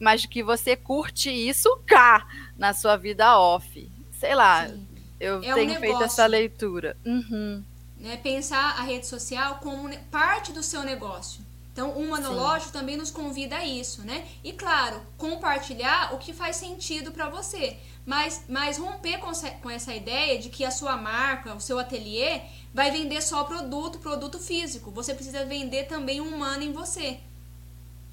mas 0.00 0.26
que 0.26 0.42
você 0.42 0.74
curte 0.74 1.30
isso 1.30 1.70
cá, 1.86 2.26
na 2.58 2.74
sua 2.74 2.96
vida 2.96 3.38
off. 3.38 3.88
Sei 4.10 4.34
lá, 4.34 4.66
Sim. 4.66 4.88
eu 5.20 5.40
é 5.40 5.54
tenho 5.54 5.74
um 5.74 5.80
feito 5.80 6.02
essa 6.02 6.26
leitura. 6.26 6.96
Uhum. 7.06 7.62
Né, 7.96 8.16
pensar 8.16 8.80
a 8.80 8.82
rede 8.82 9.06
social 9.06 9.60
como 9.62 9.88
parte 10.10 10.52
do 10.52 10.64
seu 10.64 10.82
negócio. 10.82 11.43
Então, 11.74 11.90
o 11.90 12.06
monológico 12.06 12.70
Sim. 12.70 12.78
também 12.78 12.96
nos 12.96 13.10
convida 13.10 13.56
a 13.56 13.66
isso, 13.66 14.02
né? 14.02 14.24
E 14.44 14.52
claro, 14.52 15.02
compartilhar 15.18 16.14
o 16.14 16.18
que 16.18 16.32
faz 16.32 16.54
sentido 16.54 17.10
para 17.10 17.28
você, 17.28 17.76
mas, 18.06 18.44
mas 18.48 18.78
romper 18.78 19.18
com 19.18 19.28
essa, 19.28 19.50
com 19.50 19.68
essa 19.68 19.92
ideia 19.92 20.38
de 20.38 20.50
que 20.50 20.64
a 20.64 20.70
sua 20.70 20.96
marca, 20.96 21.52
o 21.52 21.60
seu 21.60 21.76
ateliê, 21.76 22.42
vai 22.72 22.92
vender 22.92 23.20
só 23.20 23.42
produto, 23.42 23.98
produto 23.98 24.38
físico. 24.38 24.92
Você 24.92 25.14
precisa 25.14 25.44
vender 25.44 25.88
também 25.88 26.20
um 26.20 26.32
humano 26.32 26.62
em 26.62 26.72
você. 26.72 27.18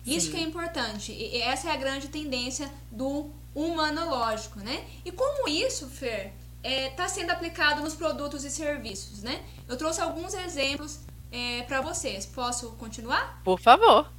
Sim. 0.04 0.16
Isso 0.16 0.32
que 0.32 0.38
é 0.38 0.42
importante. 0.42 1.12
E 1.12 1.40
essa 1.40 1.70
é 1.70 1.72
a 1.72 1.78
grande 1.78 2.08
tendência 2.08 2.68
do 2.92 3.30
humanológico, 3.54 4.60
né? 4.60 4.84
E 5.06 5.12
como 5.12 5.48
isso, 5.48 5.88
Fer, 5.88 6.34
está 6.64 6.68
é, 6.68 6.90
tá 6.90 7.08
sendo 7.08 7.30
aplicado 7.30 7.84
nos 7.84 7.94
produtos 7.94 8.44
e 8.44 8.50
serviços, 8.50 9.22
né? 9.22 9.44
Eu 9.68 9.78
trouxe 9.78 10.02
alguns 10.02 10.34
exemplos 10.34 11.00
é, 11.32 11.64
para 11.64 11.82
vocês. 11.82 12.26
Posso 12.26 12.72
continuar? 12.72 13.42
Por 13.44 13.60
favor. 13.60 14.12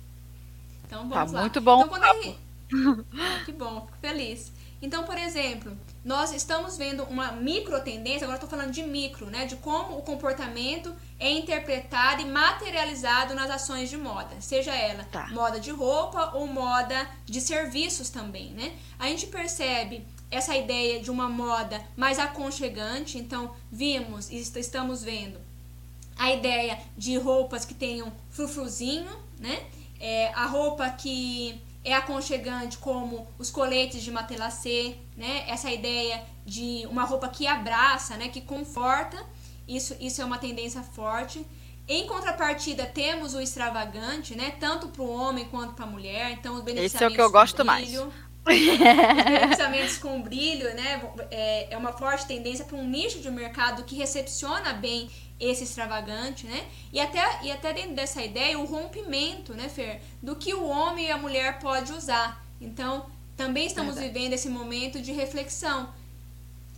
Então 0.87 1.09
vamos 1.09 1.31
tá 1.31 1.37
lá. 1.37 1.41
Muito 1.43 1.61
bom. 1.61 1.85
Então, 1.85 2.23
gente... 2.23 2.39
ah, 3.21 3.45
que 3.45 3.53
bom, 3.53 3.87
fico 3.87 3.99
feliz. 4.01 4.53
Então, 4.83 5.05
por 5.05 5.17
exemplo, 5.17 5.79
nós 6.05 6.33
estamos 6.33 6.77
vendo 6.77 7.05
uma 7.05 7.31
micro 7.31 7.81
tendência, 7.85 8.25
agora 8.25 8.35
estou 8.35 8.51
falando 8.51 8.73
de 8.73 8.83
micro, 8.83 9.27
né? 9.27 9.47
De 9.47 9.55
como 9.55 9.97
o 9.97 10.03
comportamento 10.03 10.93
é 11.21 11.31
interpretado 11.31 12.21
e 12.21 12.25
materializado 12.25 13.33
nas 13.33 13.49
ações 13.49 13.89
de 13.89 13.97
moda, 13.97 14.41
seja 14.41 14.75
ela 14.75 15.05
tá. 15.05 15.29
moda 15.29 15.61
de 15.61 15.71
roupa 15.71 16.33
ou 16.35 16.49
moda 16.49 17.09
de 17.25 17.41
serviços 17.41 18.11
também, 18.11 18.51
né? 18.51 18.73
A 18.99 19.07
gente 19.07 19.29
percebe 19.29 20.05
essa 20.29 20.57
ideia 20.57 21.01
de 21.01 21.13
uma 21.13 21.29
moda 21.29 21.81
mais 21.97 22.19
aconchegante, 22.19 23.19
então 23.19 23.55
vimos 23.71 24.31
e 24.31 24.39
estamos 24.39 25.05
vendo 25.05 25.39
a 26.23 26.31
ideia 26.31 26.79
de 26.97 27.19
roupas 27.19 27.65
que 27.65 27.75
tenham 27.75 28.13
frufruzinho, 28.31 29.11
né? 29.41 29.59
É, 29.99 30.29
a 30.35 30.47
roupa 30.47 30.89
que 30.89 31.61
é 31.85 31.95
aconchegante, 31.95 32.79
como 32.79 33.27
os 33.41 33.51
coletes 33.51 34.05
de 34.05 34.13
matelacê, 34.13 34.95
né? 35.17 35.45
Essa 35.49 35.69
ideia 35.69 36.23
de 36.47 36.87
uma 36.89 37.03
roupa 37.03 37.29
que 37.29 37.45
abraça, 37.49 38.17
né? 38.17 38.29
Que 38.29 38.41
conforta, 38.41 39.21
isso, 39.67 39.97
isso 39.99 40.23
é 40.23 40.25
uma 40.25 40.39
tendência 40.39 40.81
forte. 40.85 41.45
Em 41.89 42.07
contrapartida, 42.07 42.87
temos 42.87 43.35
o 43.35 43.41
extravagante, 43.41 44.37
né? 44.37 44.53
Tanto 44.61 44.87
para 44.87 45.03
o 45.03 45.11
homem 45.11 45.47
quanto 45.47 45.75
para 45.75 45.87
a 45.87 45.89
mulher. 45.89 46.31
Então, 46.31 46.55
os 46.55 46.61
beneficiamentos 46.63 46.95
Esse 46.95 47.05
é 47.05 47.09
o 47.09 47.13
que 47.13 47.21
eu 47.21 47.33
gosto 47.33 47.65
mais. 47.65 47.91
beneficiamentos 48.45 49.99
com 49.99 50.23
brilho, 50.23 50.73
né? 50.75 51.03
É, 51.33 51.75
é 51.75 51.77
uma 51.77 51.93
forte 51.93 52.27
tendência 52.27 52.65
para 52.65 52.77
um 52.77 52.87
nicho 52.89 53.19
de 53.21 53.29
mercado 53.29 53.83
que 53.83 53.97
recepciona 53.97 54.73
bem 54.73 55.11
esse 55.43 55.65
extravagante, 55.65 56.47
né? 56.47 56.67
E 56.93 57.01
até, 57.01 57.21
e 57.43 57.51
até 57.51 57.73
dentro 57.73 57.95
dessa 57.95 58.23
ideia, 58.23 58.59
o 58.59 58.65
rompimento, 58.65 59.53
né, 59.55 59.69
Fer? 59.69 60.01
Do 60.23 60.37
que 60.37 60.55
o 60.55 60.65
homem 60.65 61.07
e 61.07 61.11
a 61.11 61.19
mulher 61.19 61.59
pode 61.59 61.93
usar. 61.93 62.47
Então, 62.61 63.07
também 63.37 63.67
estamos 63.67 63.97
Verdade. 63.97 64.15
vivendo 64.15 64.33
esse 64.35 64.49
momento 64.49 65.03
de 65.03 65.11
reflexão 65.11 65.93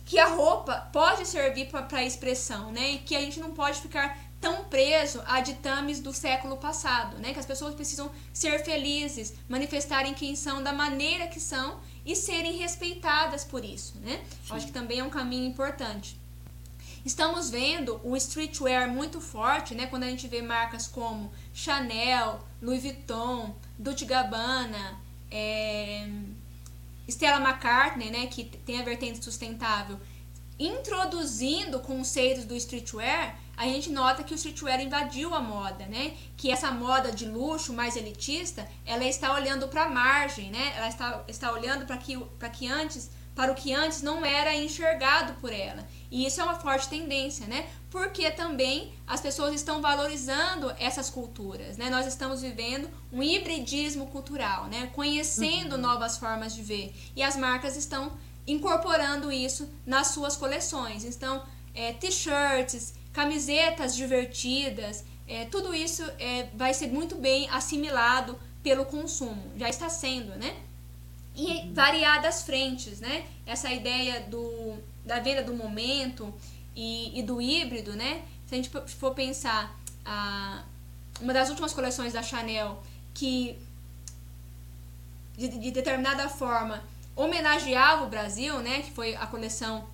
que 0.03 0.17
a 0.17 0.27
roupa 0.27 0.89
pode 0.91 1.27
servir 1.27 1.67
para 1.67 2.03
expressão, 2.03 2.71
né? 2.71 2.91
E 2.91 2.97
que 2.99 3.15
a 3.15 3.21
gente 3.21 3.39
não 3.39 3.51
pode 3.51 3.79
ficar 3.81 4.17
tão 4.41 4.63
preso 4.65 5.21
a 5.25 5.41
ditames 5.41 5.99
do 5.99 6.13
século 6.13 6.57
passado, 6.57 7.17
né? 7.19 7.33
Que 7.33 7.39
as 7.39 7.45
pessoas 7.45 7.75
precisam 7.75 8.11
ser 8.33 8.63
felizes, 8.63 9.33
manifestarem 9.47 10.13
quem 10.13 10.35
são 10.35 10.61
da 10.63 10.73
maneira 10.73 11.27
que 11.27 11.39
são 11.39 11.79
e 12.05 12.15
serem 12.15 12.57
respeitadas 12.57 13.43
por 13.43 13.63
isso, 13.63 13.97
né? 13.99 14.23
Acho 14.49 14.67
que 14.67 14.71
também 14.71 14.99
é 14.99 15.03
um 15.03 15.09
caminho 15.09 15.47
importante. 15.47 16.19
Estamos 17.05 17.51
vendo 17.51 18.01
o 18.03 18.17
streetwear 18.17 18.89
muito 18.89 19.21
forte, 19.21 19.75
né? 19.75 19.85
Quando 19.85 20.03
a 20.03 20.09
gente 20.09 20.27
vê 20.27 20.41
marcas 20.41 20.87
como 20.87 21.31
Chanel, 21.53 22.43
Louis 22.59 22.81
Vuitton, 22.81 23.55
Dolce 23.77 24.05
Gabbana, 24.05 24.99
é, 25.29 26.09
Stella 27.07 27.39
McCartney, 27.39 28.09
né, 28.09 28.25
que 28.25 28.43
tem 28.43 28.79
a 28.79 28.83
vertente 28.83 29.23
sustentável, 29.23 29.99
introduzindo 30.57 31.79
conceitos 31.79 32.45
do 32.45 32.55
streetwear, 32.55 33.37
a 33.55 33.65
gente 33.65 33.91
nota 33.91 34.23
que 34.23 34.33
o 34.33 34.35
streetwear 34.35 34.81
invadiu 34.81 35.33
a 35.33 35.39
moda, 35.39 35.85
né? 35.85 36.17
Que 36.35 36.51
essa 36.51 36.71
moda 36.71 37.11
de 37.11 37.25
luxo 37.25 37.71
mais 37.71 37.95
elitista, 37.95 38.67
ela 38.85 39.05
está 39.05 39.33
olhando 39.33 39.67
para 39.67 39.83
a 39.83 39.89
margem, 39.89 40.49
né? 40.49 40.73
Ela 40.75 40.89
está, 40.89 41.23
está 41.27 41.51
olhando 41.51 41.85
para 41.85 41.97
que, 41.97 42.17
que 42.51 42.67
antes, 42.67 43.09
para 43.33 43.51
o 43.51 43.55
que 43.55 43.73
antes 43.73 44.01
não 44.01 44.25
era 44.25 44.55
enxergado 44.55 45.33
por 45.35 45.53
ela. 45.53 45.87
E 46.11 46.25
isso 46.25 46.39
é 46.39 46.43
uma 46.43 46.55
forte 46.55 46.87
tendência, 46.87 47.47
né? 47.47 47.67
Porque 47.89 48.29
também 48.31 48.93
as 49.07 49.21
pessoas 49.21 49.53
estão 49.53 49.81
valorizando 49.81 50.73
essas 50.79 51.09
culturas, 51.09 51.77
né? 51.77 51.89
Nós 51.89 52.05
estamos 52.05 52.41
vivendo 52.41 52.89
um 53.11 53.23
hibridismo 53.23 54.07
cultural, 54.07 54.65
né? 54.67 54.89
Conhecendo 54.93 55.75
uhum. 55.75 55.81
novas 55.81 56.17
formas 56.17 56.53
de 56.53 56.61
ver. 56.61 56.93
E 57.15 57.23
as 57.23 57.35
marcas 57.35 57.75
estão 57.75 58.11
incorporando 58.47 59.31
isso 59.31 59.69
nas 59.85 60.07
suas 60.07 60.35
coleções. 60.35 61.03
Então, 61.03 61.43
é, 61.73 61.93
t-shirts, 61.93 62.93
camisetas 63.11 63.95
divertidas, 63.95 65.03
é, 65.27 65.45
tudo 65.45 65.73
isso 65.73 66.03
é, 66.19 66.47
vai 66.53 66.73
ser 66.73 66.87
muito 66.87 67.15
bem 67.15 67.49
assimilado 67.49 68.37
pelo 68.61 68.85
consumo. 68.85 69.51
Já 69.57 69.69
está 69.69 69.89
sendo, 69.89 70.35
né? 70.35 70.55
E 71.35 71.47
uhum. 71.47 71.73
variadas 71.73 72.43
frentes, 72.43 72.99
né? 72.99 73.25
Essa 73.45 73.71
ideia 73.71 74.21
do 74.21 74.77
da 75.05 75.19
venda 75.19 75.43
do 75.43 75.53
momento 75.53 76.33
e, 76.75 77.17
e 77.17 77.23
do 77.23 77.41
híbrido, 77.41 77.95
né? 77.95 78.23
Se 78.47 78.55
a 78.55 78.57
gente 78.57 78.69
for 78.69 79.13
pensar, 79.13 79.77
a, 80.03 80.63
uma 81.21 81.33
das 81.33 81.49
últimas 81.49 81.73
coleções 81.73 82.13
da 82.13 82.21
Chanel 82.21 82.83
que 83.13 83.57
de, 85.37 85.47
de 85.47 85.71
determinada 85.71 86.27
forma 86.29 86.83
homenageava 87.15 88.05
o 88.05 88.09
Brasil, 88.09 88.59
né? 88.59 88.81
Que 88.81 88.91
foi 88.91 89.15
a 89.15 89.25
coleção 89.25 89.87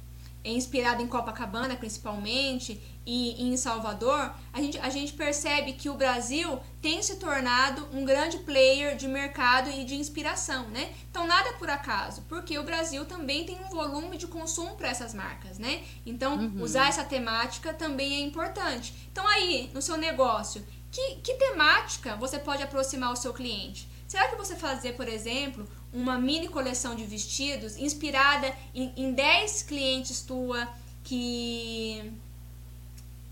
inspirada 0.43 1.01
em 1.01 1.07
Copacabana 1.07 1.75
principalmente 1.75 2.81
e 3.05 3.43
em 3.43 3.57
Salvador, 3.57 4.33
a 4.53 4.61
gente, 4.61 4.77
a 4.79 4.89
gente 4.89 5.13
percebe 5.13 5.73
que 5.73 5.89
o 5.89 5.95
Brasil 5.95 6.59
tem 6.81 7.01
se 7.01 7.15
tornado 7.15 7.87
um 7.93 8.05
grande 8.05 8.37
player 8.39 8.95
de 8.95 9.07
mercado 9.07 9.69
e 9.71 9.83
de 9.83 9.95
inspiração, 9.95 10.67
né? 10.69 10.93
Então 11.09 11.25
nada 11.25 11.49
é 11.49 11.53
por 11.53 11.69
acaso, 11.69 12.23
porque 12.29 12.57
o 12.59 12.63
Brasil 12.63 13.05
também 13.05 13.45
tem 13.45 13.57
um 13.59 13.69
volume 13.69 14.17
de 14.17 14.27
consumo 14.27 14.75
para 14.75 14.89
essas 14.89 15.13
marcas, 15.13 15.57
né? 15.57 15.83
Então 16.05 16.37
uhum. 16.37 16.61
usar 16.61 16.89
essa 16.89 17.03
temática 17.03 17.73
também 17.73 18.15
é 18.15 18.19
importante. 18.19 19.09
Então 19.11 19.27
aí, 19.27 19.71
no 19.73 19.81
seu 19.81 19.97
negócio, 19.97 20.63
que, 20.91 21.15
que 21.17 21.33
temática 21.35 22.15
você 22.17 22.37
pode 22.37 22.61
aproximar 22.61 23.11
o 23.11 23.15
seu 23.15 23.33
cliente? 23.33 23.89
Será 24.07 24.27
que 24.27 24.35
você 24.35 24.57
fazer, 24.57 24.97
por 24.97 25.07
exemplo, 25.07 25.65
uma 25.93 26.17
mini 26.17 26.47
coleção 26.47 26.95
de 26.95 27.03
vestidos 27.05 27.77
inspirada 27.77 28.55
em, 28.73 28.93
em 28.95 29.13
10 29.13 29.63
clientes 29.63 30.21
tua 30.21 30.67
que 31.03 32.13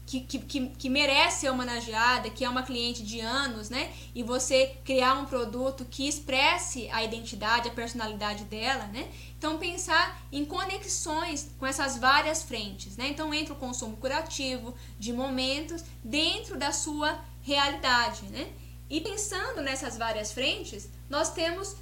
que, 0.10 0.22
que, 0.22 0.70
que, 0.70 0.90
merece 0.90 1.42
ser 1.42 1.50
homenageada, 1.52 2.32
que 2.32 2.44
é 2.44 2.50
uma 2.50 2.64
cliente 2.64 3.04
de 3.04 3.20
anos, 3.20 3.70
né? 3.70 3.94
E 4.16 4.24
você 4.24 4.76
criar 4.84 5.14
um 5.14 5.26
produto 5.26 5.86
que 5.86 6.08
expresse 6.08 6.90
a 6.90 7.04
identidade, 7.04 7.70
a 7.70 7.72
personalidade 7.72 8.44
dela, 8.46 8.88
né? 8.88 9.08
Então 9.38 9.60
pensar 9.60 10.20
em 10.32 10.44
conexões 10.44 11.52
com 11.60 11.66
essas 11.66 11.98
várias 11.98 12.42
frentes, 12.42 12.98
né? 12.98 13.08
Então 13.08 13.32
entra 13.32 13.54
o 13.54 13.58
consumo 13.58 13.98
curativo 13.98 14.74
de 14.98 15.14
momentos 15.14 15.84
dentro 16.04 16.58
da 16.58 16.72
sua 16.72 17.20
realidade, 17.44 18.24
né? 18.32 18.52
E 18.90 19.00
pensando 19.02 19.62
nessas 19.62 19.96
várias 19.96 20.32
frentes, 20.32 20.90
nós 21.08 21.32
temos 21.32 21.76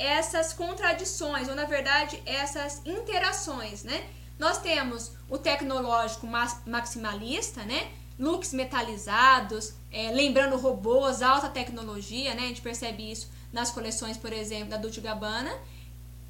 essas 0.00 0.54
contradições, 0.54 1.46
ou 1.46 1.54
na 1.54 1.66
verdade 1.66 2.20
essas 2.24 2.80
interações, 2.86 3.84
né? 3.84 4.08
Nós 4.38 4.56
temos 4.56 5.12
o 5.28 5.36
tecnológico 5.36 6.26
maximalista, 6.66 7.62
né? 7.64 7.92
Looks 8.18 8.54
metalizados, 8.54 9.74
é, 9.92 10.10
lembrando 10.10 10.56
robôs, 10.56 11.20
alta 11.20 11.50
tecnologia, 11.50 12.34
né? 12.34 12.44
A 12.44 12.48
gente 12.48 12.62
percebe 12.62 13.12
isso 13.12 13.30
nas 13.52 13.70
coleções, 13.70 14.16
por 14.16 14.32
exemplo, 14.32 14.70
da 14.70 14.78
Dolce 14.78 15.02
Gabbana. 15.02 15.52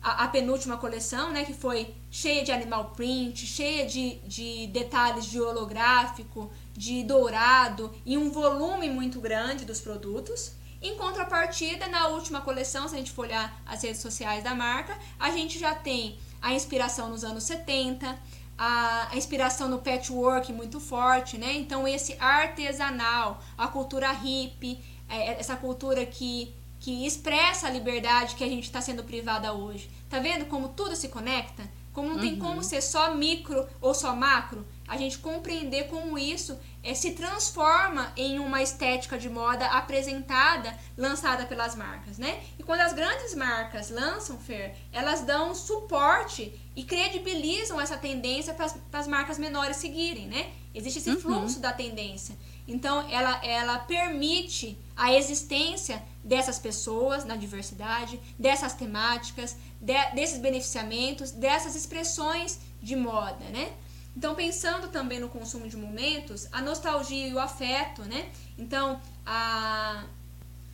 A, 0.03 0.25
a, 0.25 0.29
penúltima 0.29 0.77
coleção, 0.77 1.31
né? 1.31 1.45
Que 1.45 1.55
foi 1.55 1.95
cheia 2.11 2.43
de 2.43 2.51
animal 2.51 2.91
print, 2.97 3.47
cheia 3.47 3.87
de, 3.87 4.17
de 4.27 4.67
detalhes 4.67 5.27
de 5.27 5.41
holográfico, 5.41 6.51
de 6.73 7.05
dourado 7.05 7.95
e 8.05 8.19
um 8.19 8.31
volume 8.31 8.91
muito 8.91 9.21
grande 9.21 9.65
dos 9.65 9.81
produtos. 9.81 10.59
Em 10.83 10.97
contrapartida, 10.97 11.89
na 11.89 12.09
última 12.09 12.41
coleção, 12.41 12.89
se 12.89 12.95
a 12.95 12.99
gente 12.99 13.11
for 13.11 13.27
olhar 13.27 13.61
as 13.67 13.83
redes 13.83 14.01
sociais 14.01 14.43
da 14.43 14.55
marca, 14.55 14.97
a 15.19 15.31
gente 15.31 15.59
já 15.59 15.75
tem 15.75 16.19
a 16.41 16.55
inspiração 16.55 17.11
nos 17.11 17.23
anos 17.23 17.45
70, 17.45 18.19
a, 18.57 19.09
a 19.11 19.17
inspiração 19.17 19.69
no 19.69 19.79
patchwork 19.79 20.53
muito 20.53 20.81
forte, 20.81 21.37
né? 21.37 21.53
Então 21.55 21.87
esse 21.87 22.17
artesanal, 22.19 23.43
a 23.59 23.69
cultura 23.69 24.11
hippie, 24.11 24.83
é, 25.07 25.39
essa 25.39 25.55
cultura 25.55 26.07
que, 26.07 26.55
que 26.79 27.07
expressa 27.07 27.67
a 27.67 27.71
liberdade 27.71 28.35
que 28.35 28.45
a 28.45 28.49
gente 28.49 28.65
está 28.65 28.81
sendo 28.81 29.05
privada 29.05 29.53
hoje. 29.53 29.91
Tá 30.09 30.19
vendo 30.19 30.47
como 30.47 30.71
tudo 30.71 30.97
se 30.97 31.09
conecta? 31.09 31.63
Como 31.93 32.09
não 32.09 32.21
tem 32.21 32.39
como 32.39 32.57
uhum. 32.57 32.63
ser 32.63 32.81
só 32.81 33.15
micro 33.15 33.67
ou 33.81 33.93
só 33.93 34.15
macro, 34.15 34.65
a 34.91 34.97
gente 34.97 35.19
compreender 35.19 35.85
como 35.85 36.19
isso 36.19 36.59
é, 36.83 36.95
se 36.95 37.13
transforma 37.13 38.13
em 38.17 38.41
uma 38.41 38.61
estética 38.61 39.17
de 39.17 39.31
moda 39.31 39.65
apresentada, 39.67 40.77
lançada 40.99 41.47
pelas 41.47 41.77
marcas, 41.77 42.19
né? 42.19 42.43
E 42.59 42.65
quando 42.65 42.81
as 42.81 42.93
grandes 42.93 43.33
marcas 43.37 43.89
lançam, 43.89 44.37
Fer, 44.37 44.75
elas 44.93 45.21
dão 45.21 45.55
suporte 45.55 46.53
e 46.75 46.83
credibilizam 46.83 47.81
essa 47.81 47.97
tendência 47.97 48.53
para 48.53 48.99
as 48.99 49.07
marcas 49.07 49.39
menores 49.39 49.77
seguirem, 49.77 50.27
né? 50.27 50.51
Existe 50.75 50.99
esse 50.99 51.11
uhum. 51.11 51.21
fluxo 51.21 51.61
da 51.61 51.73
tendência. 51.73 52.37
Então, 52.67 53.09
ela, 53.09 53.45
ela 53.45 53.79
permite 53.79 54.77
a 54.97 55.15
existência 55.15 56.03
dessas 56.25 56.59
pessoas 56.59 57.25
na 57.25 57.37
diversidade, 57.37 58.21
dessas 58.37 58.75
temáticas, 58.75 59.57
de, 59.81 59.95
desses 60.17 60.39
beneficiamentos, 60.39 61.31
dessas 61.31 61.77
expressões 61.77 62.59
de 62.83 62.97
moda, 62.97 63.45
né? 63.53 63.73
Então, 64.17 64.35
pensando 64.35 64.89
também 64.89 65.21
no 65.21 65.29
consumo 65.29 65.69
de 65.69 65.77
momentos, 65.77 66.49
a 66.51 66.61
nostalgia 66.61 67.29
e 67.29 67.35
o 67.35 67.39
afeto, 67.39 68.03
né? 68.03 68.31
Então, 68.59 69.01
a, 69.25 70.05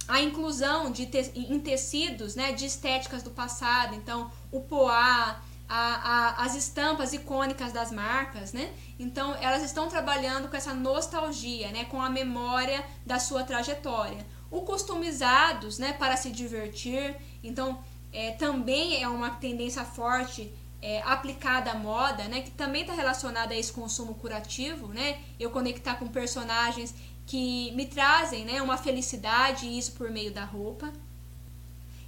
a 0.09 0.21
inclusão 0.21 0.91
de 0.91 1.07
te, 1.07 1.33
em 1.35 1.61
tecidos, 1.61 2.35
né? 2.35 2.53
De 2.53 2.65
estéticas 2.65 3.23
do 3.23 3.31
passado. 3.31 3.95
Então, 3.95 4.31
o 4.51 4.61
poá, 4.63 5.41
a, 5.69 5.77
a, 5.79 6.45
as 6.45 6.55
estampas 6.55 7.13
icônicas 7.13 7.73
das 7.73 7.93
marcas, 7.93 8.53
né? 8.53 8.73
Então, 8.99 9.35
elas 9.35 9.63
estão 9.63 9.89
trabalhando 9.89 10.49
com 10.49 10.57
essa 10.57 10.73
nostalgia, 10.73 11.71
né? 11.71 11.85
Com 11.85 12.01
a 12.01 12.09
memória 12.09 12.85
da 13.05 13.19
sua 13.19 13.45
trajetória. 13.45 14.27
O 14.51 14.63
customizados, 14.63 15.79
né? 15.79 15.93
Para 15.93 16.17
se 16.17 16.31
divertir. 16.31 17.15
Então, 17.45 17.79
é, 18.13 18.31
também 18.33 19.03
é 19.03 19.07
uma 19.07 19.31
tendência 19.31 19.85
forte 19.85 20.51
é, 20.87 21.03
aplicada 21.03 21.73
à 21.73 21.75
moda, 21.75 22.29
né, 22.29 22.43
que 22.43 22.51
também 22.53 22.83
está 22.83 22.95
relacionada 22.95 23.53
a 23.53 23.59
esse 23.59 23.73
consumo 23.73 24.15
curativo, 24.15 24.87
né, 24.87 25.19
eu 25.39 25.51
conectar 25.51 25.97
com 25.97 26.07
personagens 26.07 26.95
que 27.27 27.73
me 27.73 27.87
trazem 27.87 28.45
né, 28.45 28.63
uma 28.63 28.79
felicidade, 28.79 29.67
isso 29.67 29.93
por 29.95 30.09
meio 30.13 30.33
da 30.33 30.45
roupa. 30.45 30.93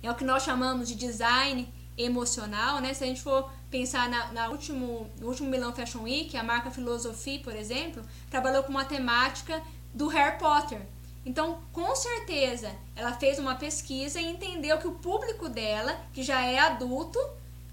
É 0.00 0.08
o 0.08 0.14
que 0.14 0.22
nós 0.22 0.44
chamamos 0.44 0.86
de 0.86 0.94
design 0.94 1.68
emocional, 1.96 2.80
né? 2.80 2.94
Se 2.94 3.02
a 3.02 3.06
gente 3.08 3.20
for 3.20 3.50
pensar 3.68 4.08
na, 4.08 4.30
na 4.30 4.48
último, 4.48 5.10
no 5.18 5.26
último 5.26 5.50
Milão 5.50 5.74
Fashion 5.74 6.02
Week, 6.02 6.36
a 6.36 6.44
marca 6.44 6.70
Philosophy, 6.70 7.40
por 7.40 7.56
exemplo, 7.56 8.00
trabalhou 8.30 8.62
com 8.62 8.70
uma 8.70 8.84
temática 8.84 9.60
do 9.92 10.06
Harry 10.06 10.38
Potter. 10.38 10.80
Então, 11.26 11.58
com 11.72 11.96
certeza, 11.96 12.70
ela 12.94 13.12
fez 13.14 13.40
uma 13.40 13.56
pesquisa 13.56 14.20
e 14.20 14.30
entendeu 14.30 14.78
que 14.78 14.86
o 14.86 14.92
público 14.92 15.48
dela, 15.48 16.00
que 16.12 16.22
já 16.22 16.40
é 16.42 16.60
adulto, 16.60 17.18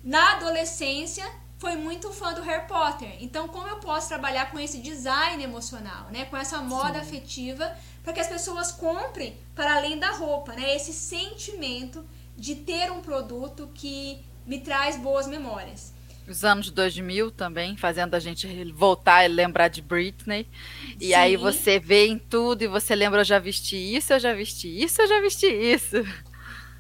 na 0.06 0.34
adolescência 0.34 1.26
foi 1.58 1.76
muito 1.76 2.14
fã 2.14 2.32
do 2.32 2.44
Harry 2.44 2.68
Potter. 2.68 3.18
Então, 3.20 3.48
como 3.48 3.68
eu 3.68 3.78
posso 3.78 4.08
trabalhar 4.08 4.52
com 4.52 4.60
esse 4.60 4.78
design 4.78 5.44
emocional, 5.44 6.12
né, 6.12 6.26
com 6.26 6.38
essa 6.38 6.60
moda 6.60 7.04
Sim. 7.04 7.08
afetiva, 7.08 7.76
para 8.04 8.14
que 8.14 8.20
as 8.20 8.28
pessoas 8.28 8.72
comprem 8.72 9.36
para 9.56 9.76
além 9.76 9.98
da 9.98 10.12
roupa, 10.12 10.54
né, 10.54 10.76
esse 10.76 10.94
sentimento 10.94 12.06
de 12.38 12.54
ter 12.54 12.92
um 12.92 13.02
produto 13.02 13.68
que 13.74 14.24
me 14.46 14.60
traz 14.60 14.96
boas 14.96 15.26
memórias. 15.26 15.92
Os 16.28 16.44
anos 16.44 16.70
2000 16.70 17.32
também, 17.32 17.76
fazendo 17.76 18.14
a 18.14 18.20
gente 18.20 18.48
voltar 18.72 19.26
e 19.26 19.28
lembrar 19.28 19.70
de 19.70 19.82
Britney. 19.82 20.48
E 21.00 21.08
Sim. 21.08 21.14
aí 21.14 21.38
você 21.38 21.80
vê 21.80 22.08
em 22.08 22.18
tudo 22.18 22.64
e 22.64 22.68
você 22.68 22.96
lembra, 22.96 23.22
eu 23.22 23.26
já 23.26 23.40
vesti 23.40 23.76
isso, 23.76 24.14
eu 24.14 24.20
já 24.20 24.34
vesti 24.34 24.68
isso, 24.68 25.02
eu 25.02 25.08
já 25.08 25.22
vesti 25.22 25.48
isso. 25.48 25.98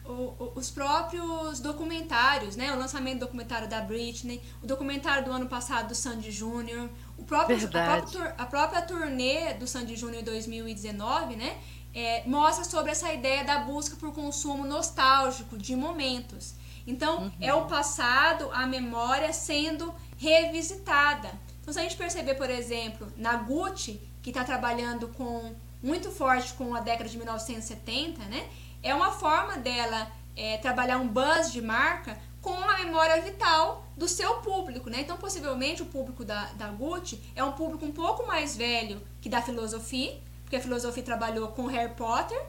O, 0.07 0.51
os 0.55 0.69
próprios 0.69 1.59
documentários, 1.59 2.55
né? 2.55 2.71
O 2.73 2.77
lançamento 2.77 3.19
do 3.19 3.25
documentário 3.25 3.67
da 3.67 3.81
Britney, 3.81 4.41
o 4.61 4.67
documentário 4.67 5.25
do 5.25 5.31
ano 5.31 5.47
passado 5.47 5.87
do 5.87 5.95
Sandy 5.95 6.31
Júnior, 6.31 6.89
o 7.17 7.23
próprio, 7.23 7.57
a, 7.57 7.67
própria, 7.67 8.35
a 8.37 8.45
própria 8.45 8.81
turnê 8.83 9.53
do 9.55 9.67
Sandy 9.67 9.95
Júnior 9.95 10.23
2019, 10.23 11.35
né? 11.35 11.57
É, 11.93 12.23
mostra 12.27 12.63
sobre 12.65 12.91
essa 12.91 13.11
ideia 13.13 13.43
da 13.43 13.59
busca 13.59 13.95
por 13.95 14.13
consumo 14.13 14.65
nostálgico 14.65 15.57
de 15.57 15.75
momentos. 15.75 16.53
Então, 16.85 17.23
uhum. 17.23 17.31
é 17.41 17.53
o 17.53 17.65
passado, 17.65 18.49
a 18.53 18.67
memória 18.67 19.33
sendo 19.33 19.93
revisitada. 20.17 21.31
Então, 21.61 21.73
se 21.73 21.79
a 21.79 21.83
gente 21.83 21.95
perceber, 21.95 22.35
por 22.35 22.49
exemplo, 22.49 23.11
na 23.17 23.35
Gucci, 23.37 23.99
que 24.21 24.29
está 24.29 24.43
trabalhando 24.43 25.07
com 25.09 25.55
muito 25.81 26.11
forte 26.11 26.53
com 26.53 26.75
a 26.75 26.79
década 26.79 27.09
de 27.09 27.17
1970, 27.17 28.23
né? 28.25 28.47
É 28.85 28.93
uma 28.93 29.11
forma 29.11 29.57
dela 29.57 30.07
é, 30.35 30.57
trabalhar 30.57 30.97
um 30.99 31.07
buzz 31.07 31.51
de 31.51 31.61
marca 31.61 32.17
com 32.41 32.53
a 32.53 32.77
memória 32.77 33.19
vital 33.21 33.83
do 33.97 34.07
seu 34.07 34.35
público, 34.35 34.89
né? 34.89 35.01
Então, 35.01 35.17
possivelmente, 35.17 35.81
o 35.81 35.87
público 35.87 36.23
da, 36.23 36.45
da 36.53 36.67
Gucci 36.67 37.19
é 37.35 37.43
um 37.43 37.53
público 37.53 37.83
um 37.83 37.91
pouco 37.91 38.27
mais 38.27 38.55
velho 38.55 39.01
que 39.19 39.27
da 39.27 39.41
filosofia, 39.41 40.15
porque 40.43 40.55
a 40.55 40.61
filosofia 40.61 41.01
trabalhou 41.01 41.47
com 41.47 41.65
Harry 41.65 41.93
Potter, 41.95 42.39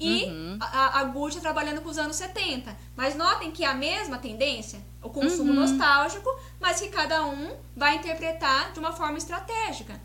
e 0.00 0.24
uhum. 0.24 0.58
a, 0.60 1.00
a 1.00 1.04
Gucci 1.04 1.40
trabalhando 1.40 1.80
com 1.80 1.88
os 1.88 1.98
anos 1.98 2.16
70. 2.16 2.76
Mas 2.96 3.14
notem 3.14 3.50
que 3.52 3.62
é 3.62 3.68
a 3.68 3.74
mesma 3.74 4.18
tendência, 4.18 4.80
o 5.02 5.10
consumo 5.10 5.52
uhum. 5.52 5.60
nostálgico, 5.60 6.28
mas 6.58 6.80
que 6.80 6.88
cada 6.88 7.24
um 7.26 7.54
vai 7.76 7.96
interpretar 7.96 8.72
de 8.72 8.80
uma 8.80 8.92
forma 8.92 9.18
estratégica. 9.18 10.00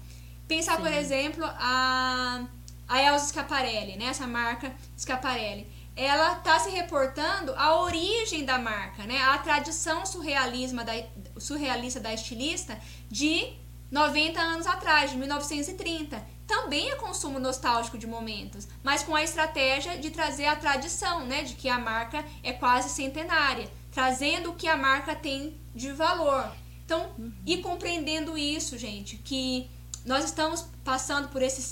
Pensar, 0.47 0.75
Sim. 0.75 0.83
por 0.83 0.91
exemplo, 0.91 1.43
a, 1.45 2.43
a 2.87 3.01
Elsa 3.01 3.27
Schiaparelli, 3.27 3.97
né? 3.97 4.05
essa 4.05 4.27
marca 4.27 4.73
Schiaparelli. 4.95 5.67
Ela 5.97 6.37
está 6.37 6.59
se 6.59 6.69
reportando 6.69 7.53
a 7.55 7.81
origem 7.81 8.45
da 8.45 8.59
marca, 8.59 9.03
né? 9.03 9.19
a 9.21 9.37
tradição 9.39 10.05
surrealismo 10.05 10.83
da, 10.83 10.93
surrealista 11.39 11.99
da 11.99 12.13
estilista 12.13 12.79
de 13.09 13.53
90 13.91 14.39
anos 14.39 14.67
atrás, 14.67 15.11
de 15.11 15.17
1930 15.17 16.37
também 16.47 16.89
é 16.89 16.95
consumo 16.95 17.39
nostálgico 17.39 17.97
de 17.97 18.07
momentos, 18.07 18.67
mas 18.81 19.03
com 19.03 19.13
a 19.13 19.21
estratégia 19.21 19.97
de 19.97 20.09
trazer 20.09 20.45
a 20.45 20.55
tradição, 20.55 21.25
né, 21.25 21.43
de 21.43 21.55
que 21.55 21.67
a 21.67 21.77
marca 21.77 22.23
é 22.41 22.53
quase 22.53 22.89
centenária, 22.89 23.69
trazendo 23.91 24.51
o 24.51 24.55
que 24.55 24.67
a 24.67 24.77
marca 24.77 25.13
tem 25.13 25.59
de 25.75 25.91
valor. 25.91 26.49
Então, 26.85 27.11
uhum. 27.17 27.33
e 27.45 27.57
compreendendo 27.57 28.37
isso, 28.37 28.77
gente, 28.77 29.17
que 29.17 29.69
nós 30.07 30.23
estamos 30.23 30.65
passando 30.85 31.27
por 31.27 31.41
essas 31.41 31.65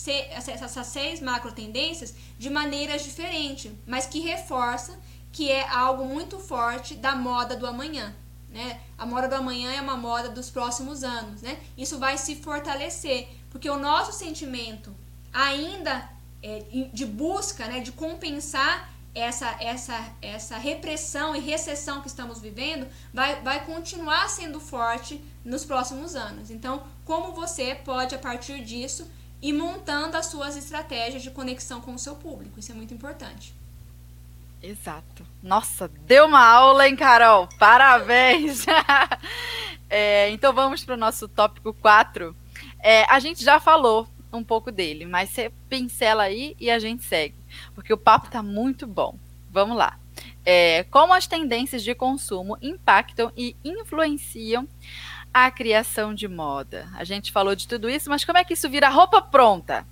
seis 0.85 1.21
macro 1.21 1.53
tendências 1.53 2.13
de 2.37 2.49
maneiras 2.49 3.01
diferentes, 3.01 3.71
mas 3.87 4.05
que 4.05 4.19
reforça 4.19 4.99
que 5.31 5.49
é 5.49 5.67
algo 5.69 6.05
muito 6.05 6.37
forte 6.37 6.95
da 6.95 7.15
moda 7.15 7.55
do 7.55 7.65
amanhã. 7.65 8.13
Né? 8.49 8.79
A 8.97 9.05
moda 9.05 9.29
do 9.29 9.35
amanhã 9.35 9.71
é 9.71 9.81
uma 9.81 9.95
moda 9.95 10.29
dos 10.29 10.49
próximos 10.49 11.03
anos. 11.03 11.41
Né? 11.41 11.57
Isso 11.77 11.97
vai 11.97 12.17
se 12.17 12.35
fortalecer, 12.35 13.29
porque 13.49 13.69
o 13.69 13.79
nosso 13.79 14.11
sentimento 14.11 14.93
ainda 15.31 16.09
é, 16.43 16.59
de 16.93 17.05
busca, 17.05 17.67
né, 17.67 17.79
de 17.79 17.93
compensar 17.93 18.93
essa, 19.13 19.55
essa, 19.61 20.13
essa 20.21 20.57
repressão 20.57 21.33
e 21.33 21.39
recessão 21.39 22.01
que 22.01 22.07
estamos 22.07 22.39
vivendo 22.39 22.85
vai, 23.13 23.41
vai 23.41 23.65
continuar 23.65 24.29
sendo 24.29 24.59
forte 24.59 25.23
nos 25.43 25.63
próximos 25.63 26.15
anos. 26.15 26.51
Então, 26.51 26.83
como 27.05 27.31
você 27.31 27.75
pode, 27.75 28.15
a 28.15 28.17
partir 28.17 28.61
disso, 28.63 29.09
ir 29.41 29.53
montando 29.53 30.17
as 30.17 30.25
suas 30.25 30.57
estratégias 30.57 31.21
de 31.21 31.31
conexão 31.31 31.79
com 31.79 31.93
o 31.93 31.99
seu 31.99 32.15
público? 32.15 32.59
Isso 32.59 32.71
é 32.71 32.75
muito 32.75 32.93
importante. 32.93 33.53
Exato. 34.61 35.25
Nossa, 35.43 35.87
deu 35.87 36.25
uma 36.25 36.43
aula, 36.43 36.87
hein, 36.87 36.95
Carol? 36.95 37.47
Parabéns! 37.59 38.65
é, 39.87 40.31
então 40.31 40.51
vamos 40.51 40.83
para 40.83 40.95
o 40.95 40.97
nosso 40.97 41.27
tópico 41.27 41.71
4, 41.73 42.35
é, 42.79 43.03
a 43.03 43.19
gente 43.19 43.43
já 43.43 43.59
falou 43.59 44.07
um 44.33 44.43
pouco 44.43 44.71
dele, 44.71 45.05
mas 45.05 45.29
você 45.29 45.51
pincela 45.69 46.23
aí 46.23 46.55
e 46.59 46.69
a 46.69 46.79
gente 46.79 47.03
segue, 47.03 47.35
porque 47.73 47.93
o 47.93 47.97
papo 47.97 48.29
tá 48.29 48.43
muito 48.43 48.85
bom. 48.85 49.17
Vamos 49.51 49.77
lá. 49.77 49.97
É, 50.45 50.83
como 50.85 51.13
as 51.13 51.27
tendências 51.27 51.83
de 51.83 51.95
consumo 51.95 52.57
impactam 52.61 53.31
e 53.35 53.55
influenciam 53.63 54.67
a 55.35 55.51
criação 55.51 56.15
de 56.15 56.29
moda? 56.29 56.87
A 56.95 57.03
gente 57.03 57.29
falou 57.29 57.53
de 57.57 57.67
tudo 57.67 57.89
isso, 57.89 58.09
mas 58.09 58.23
como 58.23 58.37
é 58.37 58.45
que 58.45 58.53
isso 58.53 58.69
vira 58.69 58.87
roupa 58.87 59.21
pronta? 59.21 59.85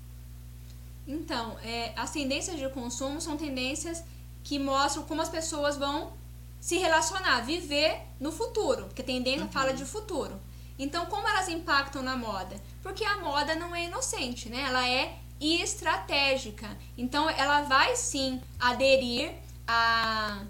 Então, 1.05 1.57
é, 1.65 1.91
as 1.97 2.11
tendências 2.11 2.57
de 2.57 2.69
consumo 2.69 3.19
são 3.19 3.35
tendências 3.35 4.05
que 4.41 4.57
mostram 4.57 5.03
como 5.03 5.21
as 5.21 5.27
pessoas 5.27 5.75
vão 5.75 6.13
se 6.61 6.77
relacionar, 6.77 7.41
viver 7.41 8.03
no 8.21 8.31
futuro, 8.31 8.85
porque 8.85 9.03
tendência 9.03 9.43
uhum. 9.43 9.51
fala 9.51 9.73
de 9.73 9.83
futuro. 9.83 10.39
Então, 10.79 11.07
como 11.07 11.27
elas 11.27 11.49
impactam 11.49 12.01
na 12.01 12.15
moda? 12.15 12.55
Porque 12.81 13.03
a 13.03 13.19
moda 13.19 13.53
não 13.53 13.75
é 13.75 13.83
inocente, 13.83 14.47
né? 14.47 14.61
Ela 14.61 14.87
é 14.87 15.17
estratégica. 15.41 16.69
Então, 16.97 17.29
ela 17.29 17.63
vai 17.63 17.97
sim 17.97 18.41
aderir 18.57 19.33
a, 19.67 20.41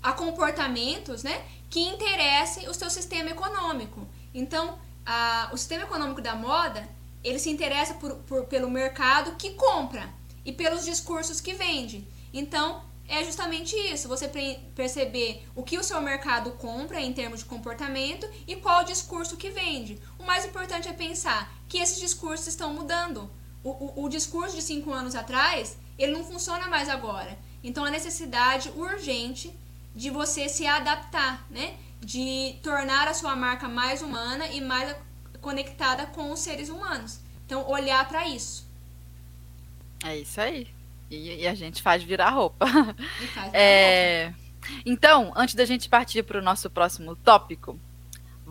a 0.00 0.12
comportamentos, 0.12 1.24
né? 1.24 1.44
Que 1.74 1.80
interessem 1.80 2.68
o 2.68 2.72
seu 2.72 2.88
sistema 2.88 3.30
econômico. 3.30 4.06
Então, 4.32 4.78
a, 5.04 5.50
o 5.52 5.56
sistema 5.56 5.82
econômico 5.82 6.20
da 6.20 6.36
moda, 6.36 6.88
ele 7.24 7.40
se 7.40 7.50
interessa 7.50 7.94
por, 7.94 8.14
por, 8.28 8.44
pelo 8.44 8.70
mercado 8.70 9.34
que 9.34 9.54
compra 9.54 10.08
e 10.44 10.52
pelos 10.52 10.84
discursos 10.84 11.40
que 11.40 11.52
vende. 11.52 12.06
Então, 12.32 12.84
é 13.08 13.24
justamente 13.24 13.74
isso, 13.74 14.06
você 14.06 14.30
perceber 14.76 15.44
o 15.56 15.64
que 15.64 15.76
o 15.76 15.82
seu 15.82 16.00
mercado 16.00 16.52
compra 16.52 17.00
em 17.00 17.12
termos 17.12 17.40
de 17.40 17.46
comportamento 17.46 18.30
e 18.46 18.54
qual 18.54 18.82
o 18.82 18.86
discurso 18.86 19.36
que 19.36 19.50
vende. 19.50 20.00
O 20.16 20.22
mais 20.22 20.44
importante 20.44 20.86
é 20.86 20.92
pensar 20.92 21.52
que 21.68 21.78
esses 21.78 21.98
discursos 21.98 22.46
estão 22.46 22.72
mudando. 22.72 23.28
O, 23.64 23.70
o, 23.70 24.04
o 24.04 24.08
discurso 24.08 24.54
de 24.54 24.62
cinco 24.62 24.92
anos 24.92 25.16
atrás, 25.16 25.76
ele 25.98 26.12
não 26.12 26.22
funciona 26.22 26.68
mais 26.68 26.88
agora. 26.88 27.36
Então, 27.64 27.84
a 27.84 27.90
necessidade 27.90 28.70
urgente 28.76 29.52
de 29.94 30.10
você 30.10 30.48
se 30.48 30.66
adaptar, 30.66 31.46
né? 31.50 31.76
De 32.00 32.56
tornar 32.62 33.08
a 33.08 33.14
sua 33.14 33.34
marca 33.36 33.68
mais 33.68 34.02
humana 34.02 34.48
e 34.48 34.60
mais 34.60 34.94
conectada 35.40 36.06
com 36.06 36.32
os 36.32 36.40
seres 36.40 36.68
humanos. 36.68 37.20
Então, 37.46 37.68
olhar 37.68 38.06
para 38.08 38.28
isso. 38.28 38.66
É 40.02 40.16
isso 40.16 40.40
aí. 40.40 40.66
E, 41.10 41.42
e 41.42 41.46
a 41.46 41.54
gente 41.54 41.82
faz 41.82 42.02
virar 42.02 42.30
roupa. 42.30 42.66
Faz 42.66 42.96
virar 43.20 43.50
é... 43.52 44.24
roupa. 44.26 44.44
Então, 44.84 45.32
antes 45.36 45.54
da 45.54 45.64
gente 45.64 45.88
partir 45.88 46.22
para 46.22 46.38
o 46.38 46.42
nosso 46.42 46.70
próximo 46.70 47.14
tópico, 47.16 47.78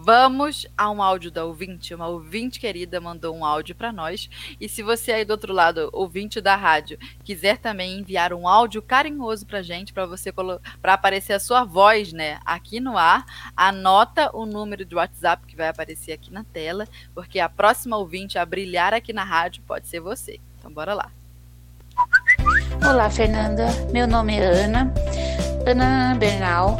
Vamos 0.05 0.67
a 0.77 0.91
um 0.91 1.01
áudio 1.01 1.31
da 1.31 1.45
ouvinte. 1.45 1.95
Uma 1.95 2.07
ouvinte 2.07 2.59
querida 2.59 2.99
mandou 2.99 3.33
um 3.33 3.45
áudio 3.45 3.73
para 3.73 3.89
nós. 3.89 4.29
E 4.59 4.67
se 4.67 4.83
você 4.83 5.13
aí 5.13 5.23
do 5.23 5.31
outro 5.31 5.53
lado, 5.53 5.89
ouvinte 5.93 6.41
da 6.41 6.57
rádio, 6.57 6.99
quiser 7.23 7.57
também 7.57 7.99
enviar 7.99 8.33
um 8.33 8.45
áudio 8.45 8.81
carinhoso 8.81 9.45
para 9.45 9.61
gente, 9.61 9.93
para 9.93 10.05
você 10.05 10.29
para 10.33 10.93
aparecer 10.93 11.31
a 11.31 11.39
sua 11.39 11.63
voz, 11.63 12.11
né, 12.11 12.37
aqui 12.45 12.81
no 12.81 12.97
ar, 12.97 13.23
anota 13.55 14.29
o 14.35 14.45
número 14.45 14.83
de 14.83 14.93
WhatsApp 14.93 15.47
que 15.47 15.55
vai 15.55 15.69
aparecer 15.69 16.11
aqui 16.11 16.33
na 16.33 16.43
tela, 16.43 16.85
porque 17.15 17.39
a 17.39 17.47
próxima 17.47 17.95
ouvinte 17.95 18.37
a 18.37 18.45
brilhar 18.45 18.93
aqui 18.93 19.13
na 19.13 19.23
rádio 19.23 19.63
pode 19.65 19.87
ser 19.87 20.01
você. 20.01 20.37
Então 20.59 20.69
bora 20.69 20.93
lá. 20.93 21.09
Olá, 22.85 23.09
Fernanda. 23.09 23.67
Meu 23.93 24.05
nome 24.05 24.35
é 24.35 24.65
Ana, 24.65 24.93
Ana 25.65 26.13
Bernal. 26.15 26.75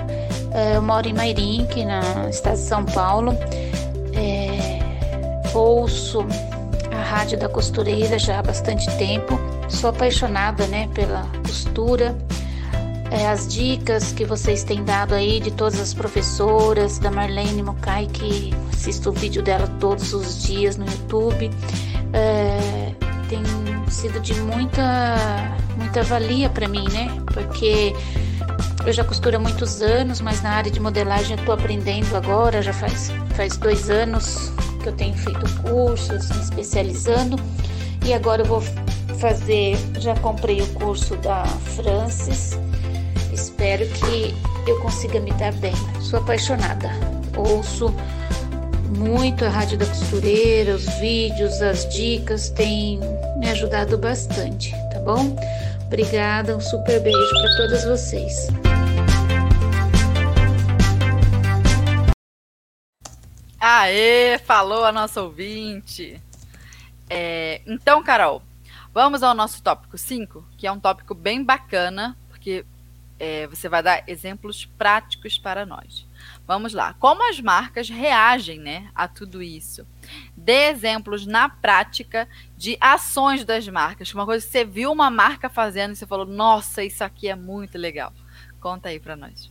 É, 0.53 0.75
eu 0.75 0.81
moro 0.81 1.07
em 1.07 1.13
Mairink, 1.13 1.83
na 1.83 2.29
estado 2.29 2.55
de 2.55 2.61
São 2.61 2.85
Paulo. 2.85 3.33
É, 4.13 4.79
ouço 5.53 6.25
a 6.91 7.01
rádio 7.01 7.39
da 7.39 7.49
costureira 7.49 8.19
já 8.19 8.39
há 8.39 8.43
bastante 8.43 8.89
tempo. 8.97 9.39
Sou 9.69 9.89
apaixonada, 9.89 10.67
né, 10.67 10.89
pela 10.93 11.25
costura. 11.45 12.15
É, 13.09 13.27
as 13.27 13.47
dicas 13.47 14.11
que 14.11 14.25
vocês 14.25 14.63
têm 14.63 14.83
dado 14.83 15.13
aí 15.13 15.39
de 15.39 15.51
todas 15.51 15.79
as 15.79 15.93
professoras, 15.93 16.97
da 16.99 17.11
Marlene 17.11 17.61
Mokai, 17.61 18.07
que 18.07 18.53
assisto 18.71 19.09
o 19.09 19.13
vídeo 19.13 19.43
dela 19.43 19.67
todos 19.79 20.13
os 20.13 20.41
dias 20.43 20.77
no 20.77 20.85
YouTube. 20.85 21.49
É, 22.11 22.93
sido 23.93 24.19
de 24.19 24.33
muita, 24.41 25.55
muita 25.77 26.03
valia 26.03 26.49
para 26.49 26.67
mim, 26.67 26.85
né? 26.91 27.09
Porque 27.33 27.95
eu 28.85 28.91
já 28.91 29.03
costuro 29.03 29.37
há 29.37 29.39
muitos 29.39 29.81
anos, 29.81 30.19
mas 30.19 30.41
na 30.41 30.51
área 30.51 30.69
de 30.69 30.79
modelagem 30.79 31.37
eu 31.37 31.39
estou 31.39 31.53
aprendendo 31.53 32.15
agora, 32.15 32.61
já 32.61 32.73
faz, 32.73 33.11
faz 33.35 33.57
dois 33.57 33.89
anos 33.89 34.51
que 34.81 34.89
eu 34.89 34.93
tenho 34.93 35.13
feito 35.15 35.61
cursos, 35.61 36.29
me 36.29 36.41
especializando, 36.41 37.37
e 38.05 38.13
agora 38.13 38.41
eu 38.41 38.45
vou 38.45 38.61
fazer, 39.19 39.77
já 39.99 40.13
comprei 40.15 40.61
o 40.61 40.67
curso 40.73 41.15
da 41.17 41.45
Francis, 41.45 42.59
espero 43.31 43.87
que 43.87 44.35
eu 44.67 44.79
consiga 44.81 45.19
me 45.19 45.31
dar 45.33 45.53
bem. 45.53 45.73
Sou 46.01 46.19
apaixonada, 46.19 46.89
ouço 47.37 47.93
muito 48.97 49.45
a 49.45 49.49
Rádio 49.49 49.77
da 49.77 49.85
Costureira, 49.85 50.75
os 50.75 50.85
vídeos, 50.99 51.61
as 51.61 51.87
dicas 51.87 52.49
têm 52.49 52.99
me 53.37 53.49
ajudado 53.49 53.97
bastante, 53.97 54.71
tá 54.91 54.99
bom? 54.99 55.35
Obrigada, 55.85 56.57
um 56.57 56.61
super 56.61 56.99
beijo 56.99 57.29
para 57.41 57.55
todas 57.57 57.85
vocês. 57.85 58.62
Aê, 63.65 64.37
falou 64.39 64.83
a 64.83 64.91
nossa 64.91 65.21
ouvinte. 65.21 66.21
É, 67.09 67.61
então, 67.65 68.03
Carol, 68.03 68.43
vamos 68.93 69.23
ao 69.23 69.33
nosso 69.33 69.63
tópico 69.63 69.97
5, 69.97 70.45
que 70.57 70.67
é 70.67 70.71
um 70.73 70.81
tópico 70.81 71.15
bem 71.15 71.41
bacana, 71.41 72.17
porque 72.27 72.65
é, 73.17 73.47
você 73.47 73.69
vai 73.69 73.81
dar 73.81 74.03
exemplos 74.05 74.65
práticos 74.65 75.37
para 75.37 75.65
nós. 75.65 76.05
Vamos 76.45 76.73
lá. 76.73 76.93
Como 76.95 77.25
as 77.29 77.39
marcas 77.39 77.87
reagem 77.87 78.59
né, 78.59 78.91
a 78.93 79.07
tudo 79.07 79.41
isso? 79.41 79.87
Dê 80.35 80.67
exemplos 80.67 81.25
na 81.25 81.47
prática 81.47 82.27
de 82.57 82.77
ações 82.81 83.45
das 83.45 83.65
marcas. 83.69 84.13
Uma 84.13 84.25
coisa 84.25 84.45
que 84.45 84.51
você 84.51 84.65
viu 84.65 84.91
uma 84.91 85.09
marca 85.09 85.49
fazendo 85.49 85.93
e 85.93 85.95
você 85.95 86.05
falou, 86.05 86.25
nossa, 86.25 86.83
isso 86.83 87.01
aqui 87.01 87.29
é 87.29 87.35
muito 87.35 87.77
legal. 87.77 88.11
Conta 88.59 88.89
aí 88.89 88.99
para 88.99 89.15
nós. 89.15 89.49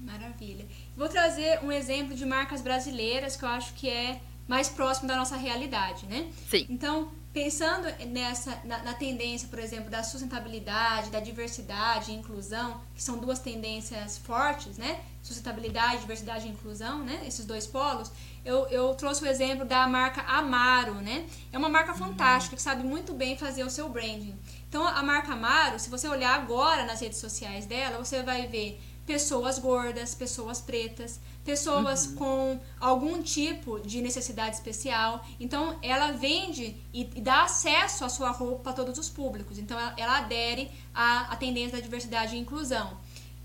Maravilha. 0.00 0.66
Vou 0.96 1.08
trazer 1.08 1.60
um 1.62 1.72
exemplo 1.72 2.14
de 2.14 2.24
marcas 2.24 2.60
brasileiras 2.60 3.36
que 3.36 3.44
eu 3.44 3.48
acho 3.48 3.74
que 3.74 3.88
é 3.88 4.20
mais 4.46 4.68
próximo 4.68 5.08
da 5.08 5.16
nossa 5.16 5.36
realidade, 5.36 6.06
né? 6.06 6.30
Sim. 6.48 6.66
Então, 6.68 7.10
pensando 7.32 7.88
nessa 8.08 8.60
na, 8.64 8.82
na, 8.82 8.94
tendência, 8.94 9.48
por 9.48 9.58
exemplo, 9.58 9.90
da 9.90 10.02
sustentabilidade, 10.02 11.10
da 11.10 11.18
diversidade 11.18 12.12
e 12.12 12.14
inclusão, 12.14 12.80
que 12.94 13.02
são 13.02 13.18
duas 13.18 13.38
tendências 13.38 14.18
fortes, 14.18 14.76
né? 14.76 15.00
Sustentabilidade, 15.22 16.00
diversidade 16.00 16.46
e 16.46 16.50
inclusão, 16.50 17.02
né? 17.02 17.24
Esses 17.26 17.44
dois 17.46 17.66
polos. 17.66 18.12
Eu, 18.44 18.68
eu 18.68 18.94
trouxe 18.94 19.24
o 19.24 19.26
exemplo 19.26 19.64
da 19.64 19.88
marca 19.88 20.20
Amaro, 20.22 20.94
né? 20.96 21.26
É 21.50 21.58
uma 21.58 21.68
marca 21.68 21.94
fantástica 21.94 22.54
que 22.54 22.62
sabe 22.62 22.84
muito 22.84 23.14
bem 23.14 23.36
fazer 23.36 23.64
o 23.64 23.70
seu 23.70 23.88
branding. 23.88 24.38
Então, 24.68 24.86
a 24.86 25.02
marca 25.02 25.32
Amaro, 25.32 25.78
se 25.78 25.88
você 25.88 26.06
olhar 26.06 26.34
agora 26.34 26.84
nas 26.84 27.00
redes 27.00 27.18
sociais 27.18 27.64
dela, 27.64 27.98
você 27.98 28.22
vai 28.22 28.46
ver 28.46 28.80
pessoas 29.06 29.58
gordas, 29.58 30.14
pessoas 30.14 30.60
pretas, 30.60 31.20
pessoas 31.44 32.06
uhum. 32.06 32.14
com 32.14 32.60
algum 32.80 33.22
tipo 33.22 33.78
de 33.80 34.00
necessidade 34.00 34.56
especial. 34.56 35.24
Então, 35.38 35.78
ela 35.82 36.12
vende 36.12 36.76
e, 36.92 37.04
dá 37.20 37.42
acesso 37.42 38.04
à 38.04 38.08
sua 38.08 38.30
roupa 38.30 38.62
para 38.64 38.72
todos 38.72 38.98
os 38.98 39.08
públicos. 39.08 39.58
Então, 39.58 39.78
ela, 39.78 39.94
ela 39.96 40.18
adere 40.18 40.70
à, 40.94 41.32
à, 41.32 41.36
tendência 41.36 41.76
da 41.76 41.82
diversidade 41.82 42.34
e 42.34 42.38
inclusão. 42.38 42.96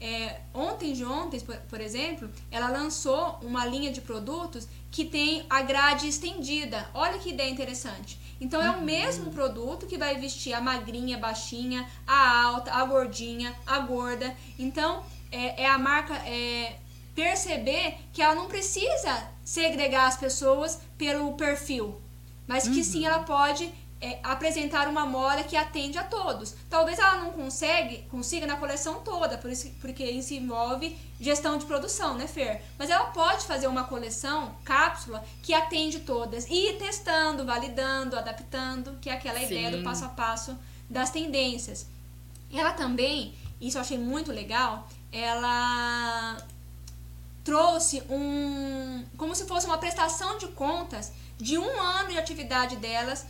É, 0.02 0.40
ontem 0.54 0.94
de 0.94 1.04
ontem, 1.04 1.42
por, 1.42 1.58
por, 1.58 1.82
exemplo, 1.82 2.30
ela 2.50 2.70
lançou 2.70 3.38
uma 3.42 3.66
linha 3.66 3.92
de 3.92 4.00
produtos 4.00 4.66
que 4.90 5.04
tem 5.04 5.46
a 5.50 5.62
grade 5.62 6.08
estendida. 6.08 6.90
Olha 6.94 7.20
que 7.20 7.32
ideia 7.32 7.50
interessante. 7.50 8.18
Então, 8.40 8.62
é 8.62 8.70
o 8.70 8.76
uhum. 8.76 8.86
mesmo 8.86 9.30
produto 9.32 9.86
que 9.86 9.98
vai 9.98 10.18
vestir 10.18 10.54
a 10.54 10.62
magrinha, 10.62 11.18
baixinha, 11.18 11.86
a 12.08 12.44
alta, 12.44 12.72
a 12.72 12.86
gordinha, 12.86 13.54
a 13.68 13.80
gorda. 13.80 14.34
Então, 14.58 15.04
é, 15.32 15.64
é 15.64 15.66
a 15.68 15.78
marca 15.78 16.14
é, 16.28 16.76
perceber 17.16 17.98
que 18.14 18.22
ela 18.22 18.36
não 18.36 18.48
precisa 18.48 19.28
segregar 19.44 20.08
as 20.08 20.18
pessoas 20.18 20.80
pelo 20.98 21.34
perfil, 21.34 22.00
mas 22.48 22.64
que 22.64 22.78
uhum. 22.78 22.84
sim 22.84 23.06
ela 23.06 23.20
pode 23.20 23.72
é, 24.02 24.20
apresentar 24.24 24.88
uma 24.88 25.06
moda 25.06 25.44
que 25.44 25.58
atende 25.58 25.98
a 25.98 26.04
todos. 26.04 26.56
Talvez 26.70 26.98
ela 27.00 27.18
não 27.18 27.32
consegue, 27.32 28.04
consiga 28.10 28.48
na 28.48 28.56
coleção 28.56 29.02
toda, 29.02 29.38
por 29.38 29.52
isso, 29.52 29.70
porque 29.82 30.04
isso 30.04 30.34
envolve 30.34 30.98
gestão 31.20 31.58
de 31.58 31.66
produção, 31.66 32.16
né, 32.16 32.26
Fer? 32.26 32.62
Mas 32.78 32.90
ela 32.90 33.06
pode 33.06 33.46
fazer 33.46 33.68
uma 33.68 33.84
coleção, 33.84 34.56
cápsula, 34.64 35.24
que 35.44 35.54
atende 35.54 36.00
todas 36.00 36.46
e 36.50 36.70
ir 36.70 36.78
testando, 36.78 37.46
validando, 37.46 38.18
adaptando, 38.18 38.98
que 39.02 39.10
é 39.10 39.14
aquela 39.14 39.40
Sim. 39.40 39.46
ideia 39.46 39.72
do 39.72 39.84
passo 39.84 40.06
a 40.06 40.10
passo 40.10 40.58
das 40.90 41.10
tendências. 41.10 41.86
Ela 42.52 42.72
também, 42.72 43.36
isso 43.60 43.78
eu 43.78 43.82
achei 43.82 43.98
muito 43.98 44.32
legal, 44.32 44.88
ela 45.12 46.38
trouxe 47.44 48.04
um 48.10 49.04
como 49.18 49.34
se 49.34 49.46
fosse 49.46 49.66
uma 49.66 49.78
prestação 49.78 50.38
de 50.38 50.48
contas 50.50 51.12
de 51.38 51.58
um 51.58 51.80
ano 51.80 52.10
de 52.10 52.18
atividade 52.18 52.76
delas 52.76 53.26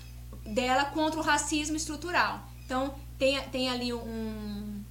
dela 0.45 0.85
contra 0.85 1.19
o 1.19 1.23
racismo 1.23 1.75
estrutural. 1.75 2.41
Então 2.65 2.93
tem, 3.17 3.39
tem 3.49 3.69
ali 3.69 3.93
um, 3.93 4.83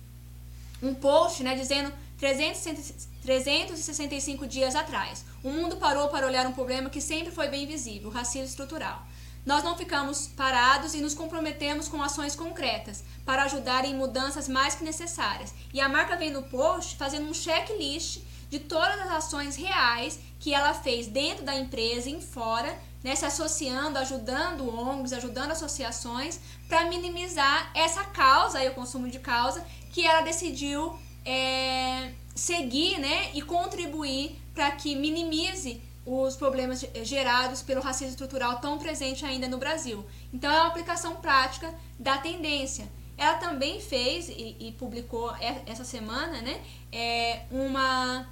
um 0.82 0.94
post 0.94 1.42
né, 1.42 1.54
dizendo 1.54 1.92
300, 2.18 3.08
365 3.22 4.46
dias 4.46 4.74
atrás. 4.74 5.24
O 5.42 5.50
mundo 5.50 5.76
parou 5.76 6.08
para 6.08 6.26
olhar 6.26 6.46
um 6.46 6.52
problema 6.52 6.90
que 6.90 7.00
sempre 7.00 7.32
foi 7.32 7.48
bem 7.48 7.66
visível, 7.66 8.08
o 8.08 8.12
racismo 8.12 8.46
estrutural. 8.46 9.06
Nós 9.48 9.64
não 9.64 9.78
ficamos 9.78 10.26
parados 10.26 10.92
e 10.92 11.00
nos 11.00 11.14
comprometemos 11.14 11.88
com 11.88 12.02
ações 12.02 12.36
concretas 12.36 13.02
para 13.24 13.44
ajudar 13.44 13.86
em 13.86 13.94
mudanças 13.94 14.46
mais 14.46 14.74
que 14.74 14.84
necessárias. 14.84 15.54
E 15.72 15.80
a 15.80 15.88
marca 15.88 16.18
vem 16.18 16.30
no 16.30 16.42
post 16.42 16.96
fazendo 16.96 17.26
um 17.26 17.32
checklist 17.32 18.20
de 18.50 18.58
todas 18.58 19.00
as 19.00 19.10
ações 19.10 19.56
reais 19.56 20.18
que 20.38 20.52
ela 20.52 20.74
fez 20.74 21.06
dentro 21.06 21.46
da 21.46 21.58
empresa 21.58 22.10
e 22.10 22.20
fora, 22.20 22.78
né, 23.02 23.16
se 23.16 23.24
associando, 23.24 23.96
ajudando 23.96 24.68
ONGs, 24.68 25.14
ajudando 25.14 25.52
associações 25.52 26.38
para 26.68 26.84
minimizar 26.84 27.70
essa 27.74 28.04
causa 28.04 28.62
e 28.62 28.68
o 28.68 28.74
consumo 28.74 29.08
de 29.08 29.18
causa 29.18 29.64
que 29.90 30.04
ela 30.04 30.20
decidiu 30.20 30.94
é, 31.24 32.12
seguir 32.34 32.98
né, 32.98 33.30
e 33.32 33.40
contribuir 33.40 34.38
para 34.54 34.70
que 34.72 34.94
minimize 34.94 35.87
os 36.08 36.36
problemas 36.36 36.82
gerados 37.02 37.60
pelo 37.60 37.82
racismo 37.82 38.12
estrutural 38.12 38.60
tão 38.60 38.78
presente 38.78 39.26
ainda 39.26 39.46
no 39.46 39.58
Brasil. 39.58 40.04
Então, 40.32 40.50
é 40.50 40.60
uma 40.60 40.68
aplicação 40.68 41.16
prática 41.16 41.72
da 41.98 42.16
tendência. 42.16 42.88
Ela 43.16 43.34
também 43.34 43.80
fez 43.80 44.28
e, 44.30 44.56
e 44.58 44.74
publicou 44.78 45.30
essa 45.66 45.84
semana 45.84 46.40
né, 46.40 46.60
é, 46.90 47.42
uma 47.50 48.26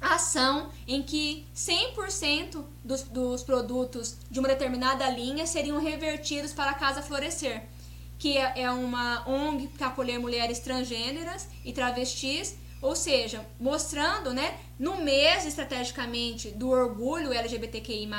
ação 0.00 0.70
em 0.86 1.02
que 1.02 1.44
100% 1.54 2.64
dos, 2.82 3.02
dos 3.02 3.42
produtos 3.42 4.16
de 4.30 4.38
uma 4.38 4.48
determinada 4.48 5.08
linha 5.10 5.46
seriam 5.46 5.80
revertidos 5.80 6.52
para 6.52 6.70
a 6.70 6.74
Casa 6.74 7.02
Florescer, 7.02 7.62
que 8.18 8.38
é, 8.38 8.62
é 8.62 8.70
uma 8.70 9.28
ONG 9.28 9.68
para 9.68 9.88
acolher 9.88 10.18
mulheres 10.18 10.60
transgêneras 10.60 11.46
e 11.64 11.72
travestis 11.72 12.56
ou 12.82 12.96
seja, 12.96 13.46
mostrando, 13.60 14.34
né, 14.34 14.58
no 14.78 14.96
mês 14.96 15.46
estrategicamente 15.46 16.50
do 16.50 16.68
orgulho 16.68 17.32
LGBTQI+, 17.32 18.10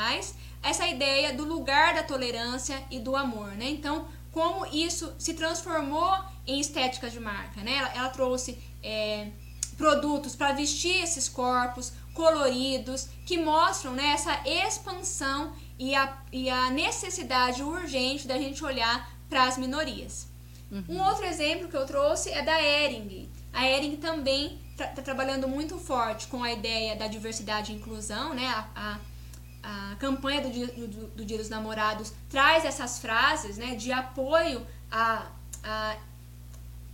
essa 0.63 0.87
ideia 0.87 1.33
do 1.33 1.43
lugar 1.43 1.93
da 1.93 2.01
tolerância 2.01 2.81
e 2.89 2.97
do 2.97 3.15
amor, 3.17 3.49
né? 3.51 3.69
Então, 3.69 4.07
como 4.31 4.65
isso 4.65 5.13
se 5.19 5.33
transformou 5.33 6.17
em 6.47 6.59
estéticas 6.59 7.11
de 7.11 7.19
marca, 7.19 7.61
né? 7.61 7.75
Ela, 7.75 7.93
ela 7.93 8.09
trouxe 8.09 8.57
é, 8.81 9.27
produtos 9.75 10.35
para 10.35 10.53
vestir 10.53 11.03
esses 11.03 11.27
corpos 11.27 11.91
coloridos 12.13 13.09
que 13.25 13.37
mostram 13.37 13.91
né, 13.93 14.11
essa 14.13 14.41
expansão 14.45 15.53
e 15.77 15.93
a, 15.95 16.17
e 16.31 16.49
a 16.49 16.69
necessidade 16.69 17.61
urgente 17.61 18.27
da 18.27 18.37
gente 18.37 18.63
olhar 18.63 19.11
para 19.27 19.45
as 19.45 19.57
minorias. 19.57 20.27
Uhum. 20.71 20.83
Um 20.89 21.03
outro 21.03 21.25
exemplo 21.25 21.67
que 21.67 21.75
eu 21.75 21.85
trouxe 21.85 22.29
é 22.29 22.41
da 22.41 22.61
Ering. 22.61 23.29
A 23.53 23.67
Ering 23.67 23.97
também 23.97 24.59
está 24.71 24.87
tá 24.87 25.01
trabalhando 25.01 25.47
muito 25.47 25.77
forte 25.77 26.27
com 26.27 26.43
a 26.43 26.51
ideia 26.51 26.95
da 26.95 27.07
diversidade 27.07 27.71
e 27.71 27.75
inclusão, 27.75 28.33
né? 28.33 28.47
A, 28.47 28.99
a, 29.63 29.91
a 29.91 29.95
campanha 29.95 30.41
do 30.41 30.49
dia, 30.49 30.67
do, 30.67 31.07
do 31.07 31.23
dia, 31.23 31.37
dos 31.37 31.49
Namorados 31.49 32.11
traz 32.29 32.65
essas 32.65 32.99
frases 32.99 33.57
né, 33.57 33.75
de 33.75 33.91
apoio 33.91 34.65
à, 34.91 35.27
à 35.63 35.95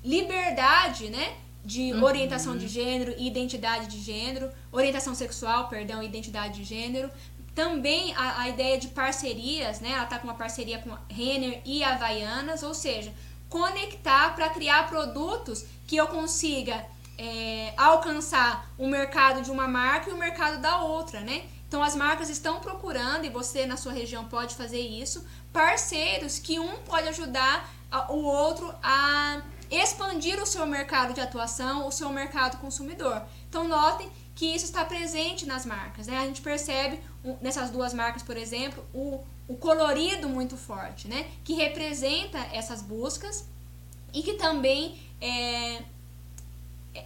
liberdade 0.04 1.10
né, 1.10 1.38
de 1.64 1.94
uhum. 1.94 2.04
orientação 2.04 2.58
de 2.58 2.68
gênero 2.68 3.16
e 3.18 3.28
identidade 3.28 3.88
de 3.88 4.00
gênero, 4.00 4.52
orientação 4.72 5.16
sexual, 5.16 5.70
perdão, 5.70 6.04
identidade 6.04 6.56
de 6.56 6.64
gênero. 6.64 7.10
Também 7.56 8.14
a, 8.16 8.42
a 8.42 8.50
ideia 8.50 8.78
de 8.78 8.90
parcerias, 8.90 9.80
né? 9.80 9.92
Ela 9.92 10.04
está 10.04 10.20
com 10.20 10.28
uma 10.28 10.36
parceria 10.36 10.80
com 10.80 10.94
a 10.94 11.00
Renner 11.10 11.62
e 11.66 11.84
Havaianas, 11.84 12.64
ou 12.64 12.74
seja, 12.74 13.14
conectar 13.50 14.36
para 14.36 14.50
criar 14.50 14.88
produtos 14.88 15.66
que 15.88 15.98
eu 15.98 16.08
consiga 16.08 16.86
é, 17.18 17.74
alcançar 17.76 18.72
o 18.78 18.88
mercado 18.88 19.42
de 19.42 19.52
uma 19.52 19.68
marca 19.68 20.10
e 20.10 20.14
o 20.14 20.18
mercado 20.18 20.62
da 20.62 20.82
outra, 20.82 21.20
né? 21.20 21.44
Então 21.68 21.84
as 21.84 21.96
marcas 21.96 22.30
estão 22.30 22.60
procurando, 22.60 23.26
e 23.26 23.30
você 23.30 23.66
na 23.66 23.78
sua 23.78 23.92
região 23.92 24.26
pode 24.26 24.56
fazer 24.56 24.80
isso, 24.80 25.26
parceiros 25.52 26.40
que 26.40 26.60
um 26.60 26.78
pode 26.84 27.08
ajudar 27.10 27.70
o 28.10 28.24
outro 28.24 28.74
a 28.82 29.42
expandir 29.70 30.42
o 30.42 30.46
seu 30.46 30.66
mercado 30.66 31.14
de 31.14 31.22
atuação, 31.22 31.88
o 31.88 31.92
seu 31.92 32.10
mercado 32.10 32.58
consumidor. 32.58 33.22
Então, 33.48 33.68
notem 33.68 34.10
que 34.36 34.46
isso 34.46 34.66
está 34.66 34.84
presente 34.86 35.46
nas 35.46 35.66
marcas. 35.66 36.08
Né? 36.08 36.18
A 36.18 36.26
gente 36.26 36.42
percebe 36.42 37.00
nessas 37.42 37.70
duas 37.70 37.94
marcas, 37.94 38.24
por 38.24 38.38
exemplo, 38.38 38.84
o, 38.94 39.24
o 39.50 39.56
colorido 39.58 40.30
muito 40.30 40.56
forte, 40.56 41.08
né? 41.08 41.26
que 41.44 41.54
representa 41.56 42.38
essas 42.54 42.84
buscas 42.84 43.46
e 44.14 44.22
que 44.22 44.36
também 44.36 44.98
é, 45.20 45.82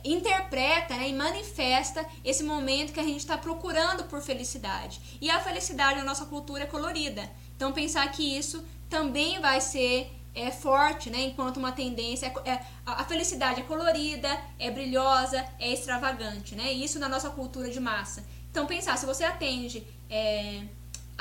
interpreta 0.03 0.95
né, 0.95 1.09
e 1.09 1.13
manifesta 1.13 2.05
esse 2.23 2.43
momento 2.43 2.93
que 2.93 2.99
a 2.99 3.03
gente 3.03 3.19
está 3.19 3.37
procurando 3.37 4.03
por 4.03 4.21
felicidade. 4.21 4.99
E 5.21 5.29
a 5.31 5.39
felicidade 5.39 5.99
na 5.99 6.03
nossa 6.03 6.25
cultura 6.25 6.63
é 6.63 6.67
colorida. 6.67 7.29
Então, 7.55 7.71
pensar 7.71 8.09
que 8.11 8.37
isso 8.37 8.63
também 8.89 9.39
vai 9.39 9.61
ser 9.61 10.11
é, 10.35 10.51
forte, 10.51 11.09
né, 11.09 11.21
enquanto 11.21 11.57
uma 11.57 11.71
tendência. 11.71 12.27
É, 12.45 12.51
é, 12.51 12.65
a 12.85 13.05
felicidade 13.05 13.61
é 13.61 13.63
colorida, 13.63 14.29
é 14.59 14.69
brilhosa, 14.69 15.45
é 15.59 15.71
extravagante. 15.71 16.55
Né, 16.55 16.73
isso 16.73 16.99
na 16.99 17.07
nossa 17.07 17.29
cultura 17.29 17.69
de 17.69 17.79
massa. 17.79 18.23
Então, 18.51 18.65
pensar, 18.65 18.97
se 18.97 19.05
você 19.05 19.23
atende 19.23 19.85
é, 20.09 20.63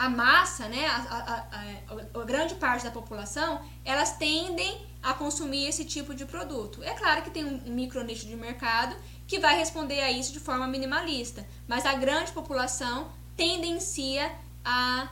a 0.02 0.08
massa, 0.08 0.66
né, 0.66 0.84
a, 0.88 0.96
a, 0.96 2.16
a, 2.16 2.20
a, 2.20 2.24
grande 2.24 2.56
parte 2.56 2.82
da 2.82 2.90
população, 2.90 3.62
elas 3.84 4.16
tendem 4.16 4.84
a 5.00 5.14
consumir 5.14 5.68
esse 5.68 5.84
tipo 5.84 6.12
de 6.12 6.24
produto. 6.24 6.82
É 6.82 6.92
claro 6.92 7.22
que 7.22 7.30
tem 7.30 7.44
um 7.44 7.70
micro 7.70 8.02
nicho 8.02 8.26
de 8.26 8.34
mercado 8.34 8.96
que 9.28 9.38
vai 9.38 9.56
responder 9.56 10.00
a 10.00 10.10
isso 10.10 10.32
de 10.32 10.40
forma 10.40 10.66
minimalista, 10.66 11.46
mas 11.68 11.86
a 11.86 11.94
grande 11.94 12.32
população 12.32 13.12
tendencia 13.36 14.28
a, 14.64 15.08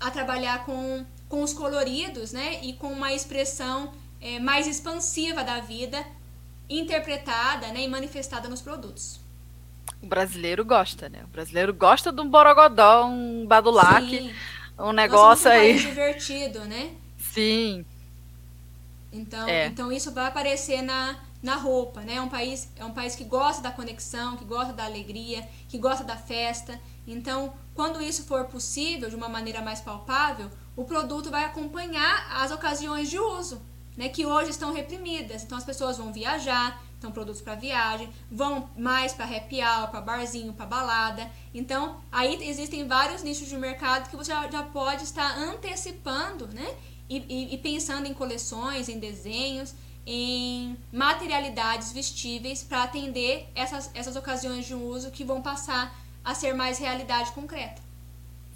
a 0.00 0.10
trabalhar 0.10 0.64
com, 0.64 1.04
com 1.28 1.42
os 1.42 1.52
coloridos 1.52 2.32
né, 2.32 2.64
e 2.64 2.72
com 2.72 2.90
uma 2.90 3.12
expressão 3.12 3.92
é, 4.22 4.38
mais 4.38 4.66
expansiva 4.66 5.44
da 5.44 5.60
vida, 5.60 6.02
interpretada 6.66 7.66
né, 7.66 7.82
e 7.82 7.88
manifestada 7.88 8.48
nos 8.48 8.62
produtos. 8.62 9.19
O 10.02 10.06
brasileiro 10.06 10.64
gosta, 10.64 11.08
né? 11.08 11.20
O 11.24 11.28
brasileiro 11.28 11.74
gosta 11.74 12.12
de 12.12 12.20
um 12.20 12.28
borogodó, 12.28 13.06
um 13.06 13.46
badulac, 13.46 14.34
um 14.78 14.92
negócio 14.92 15.50
aí. 15.50 15.74
Um 15.74 15.76
divertido, 15.76 16.60
né? 16.64 16.92
Sim. 17.18 17.84
Então, 19.12 19.48
é. 19.48 19.66
então 19.66 19.92
isso 19.92 20.12
vai 20.12 20.26
aparecer 20.26 20.82
na, 20.82 21.16
na 21.42 21.56
roupa, 21.56 22.00
né? 22.00 22.14
É 22.14 22.20
um 22.20 22.28
país 22.28 22.70
é 22.76 22.84
um 22.84 22.92
país 22.92 23.14
que 23.14 23.24
gosta 23.24 23.62
da 23.62 23.70
conexão, 23.70 24.36
que 24.36 24.44
gosta 24.44 24.72
da 24.72 24.84
alegria, 24.84 25.46
que 25.68 25.78
gosta 25.78 26.04
da 26.04 26.16
festa. 26.16 26.80
Então, 27.06 27.52
quando 27.74 28.00
isso 28.00 28.24
for 28.24 28.44
possível 28.44 29.08
de 29.08 29.16
uma 29.16 29.28
maneira 29.28 29.60
mais 29.60 29.80
palpável, 29.80 30.50
o 30.76 30.84
produto 30.84 31.30
vai 31.30 31.44
acompanhar 31.44 32.26
as 32.40 32.52
ocasiões 32.52 33.10
de 33.10 33.18
uso, 33.18 33.60
né? 33.96 34.08
Que 34.08 34.24
hoje 34.24 34.50
estão 34.50 34.72
reprimidas. 34.72 35.42
Então, 35.42 35.58
as 35.58 35.64
pessoas 35.64 35.98
vão 35.98 36.12
viajar, 36.12 36.80
então 37.00 37.10
produtos 37.10 37.40
para 37.40 37.54
viagem, 37.54 38.10
vão 38.30 38.68
mais 38.76 39.14
para 39.14 39.24
happy 39.24 39.62
hour, 39.62 39.88
para 39.88 40.02
barzinho, 40.02 40.52
para 40.52 40.66
balada. 40.66 41.28
Então, 41.54 41.98
aí 42.12 42.38
existem 42.46 42.86
vários 42.86 43.22
nichos 43.22 43.48
de 43.48 43.56
mercado 43.56 44.10
que 44.10 44.16
você 44.16 44.30
já, 44.30 44.46
já 44.50 44.62
pode 44.62 45.04
estar 45.04 45.34
antecipando, 45.38 46.46
né? 46.48 46.74
E, 47.08 47.24
e, 47.26 47.54
e, 47.54 47.58
pensando 47.58 48.06
em 48.06 48.12
coleções, 48.12 48.90
em 48.90 48.98
desenhos, 48.98 49.74
em 50.06 50.76
materialidades 50.92 51.90
vestíveis 51.90 52.62
para 52.62 52.82
atender 52.82 53.48
essas, 53.54 53.90
essas 53.94 54.14
ocasiões 54.14 54.66
de 54.66 54.74
uso 54.74 55.10
que 55.10 55.24
vão 55.24 55.40
passar 55.40 55.98
a 56.22 56.34
ser 56.34 56.54
mais 56.54 56.78
realidade 56.78 57.32
concreta. 57.32 57.80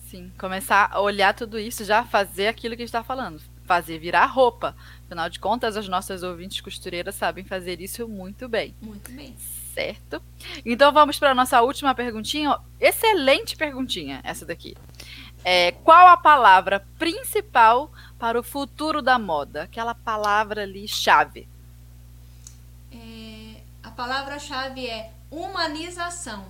Sim, 0.06 0.30
começar 0.38 0.90
a 0.92 1.00
olhar 1.00 1.32
tudo 1.32 1.58
isso, 1.58 1.82
já 1.82 2.04
fazer 2.04 2.46
aquilo 2.46 2.76
que 2.76 2.82
a 2.82 2.86
gente 2.86 2.94
está 2.94 3.02
falando, 3.02 3.40
fazer 3.64 3.98
virar 3.98 4.26
roupa. 4.26 4.76
Afinal 5.14 5.30
de 5.30 5.38
contas, 5.38 5.76
as 5.76 5.86
nossas 5.86 6.24
ouvintes 6.24 6.60
costureiras 6.60 7.14
sabem 7.14 7.44
fazer 7.44 7.80
isso 7.80 8.08
muito 8.08 8.48
bem. 8.48 8.74
Muito 8.82 9.12
bem. 9.12 9.32
Certo. 9.72 10.20
Então 10.66 10.92
vamos 10.92 11.20
para 11.20 11.30
a 11.30 11.34
nossa 11.34 11.62
última 11.62 11.94
perguntinha. 11.94 12.58
Excelente 12.80 13.56
perguntinha 13.56 14.20
essa 14.24 14.44
daqui. 14.44 14.76
É, 15.44 15.70
qual 15.70 16.08
a 16.08 16.16
palavra 16.16 16.84
principal 16.98 17.92
para 18.18 18.40
o 18.40 18.42
futuro 18.42 19.00
da 19.00 19.16
moda? 19.16 19.62
Aquela 19.62 19.94
palavra 19.94 20.62
ali 20.62 20.88
chave. 20.88 21.46
É, 22.90 23.60
a 23.84 23.92
palavra-chave 23.92 24.84
é 24.84 25.12
humanização. 25.30 26.44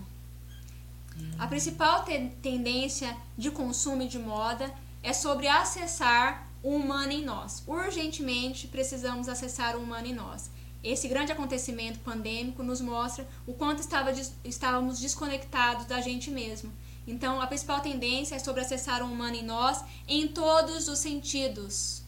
Hum. 1.19 1.33
A 1.39 1.47
principal 1.47 2.03
te 2.07 2.19
tendência 2.41 3.15
de 3.37 3.51
consumo 3.51 4.09
de 4.09 4.19
moda 4.19 4.73
é 5.03 5.13
sobre 5.13 5.49
acessar 5.49 6.54
o 6.65 6.75
humano 6.75 7.13
em 7.13 7.23
nós. 7.23 7.63
Urgentemente 7.67 8.67
precisamos 8.67 9.29
acessar 9.29 9.77
o 9.77 9.83
humano 9.83 10.07
em 10.07 10.15
nós. 10.15 10.51
Esse 10.83 11.07
grande 11.07 11.31
acontecimento 11.31 11.99
pandêmico 12.01 12.63
nos 12.63 12.81
mostra 12.81 13.29
o 13.47 13.53
quanto 13.53 13.81
estava, 13.81 14.11
estávamos 14.43 14.99
desconectados 14.99 15.85
da 15.85 16.01
gente 16.01 16.31
mesmo. 16.31 16.73
Então, 17.07 17.41
a 17.41 17.47
principal 17.47 17.81
tendência 17.81 18.35
é 18.35 18.39
sobre 18.39 18.63
acessar 18.63 19.03
o 19.03 19.07
humano 19.07 19.37
em 19.37 19.45
nós 19.45 19.85
em 20.09 20.27
todos 20.27 20.89
os 20.89 20.99
sentidos. 20.99 22.03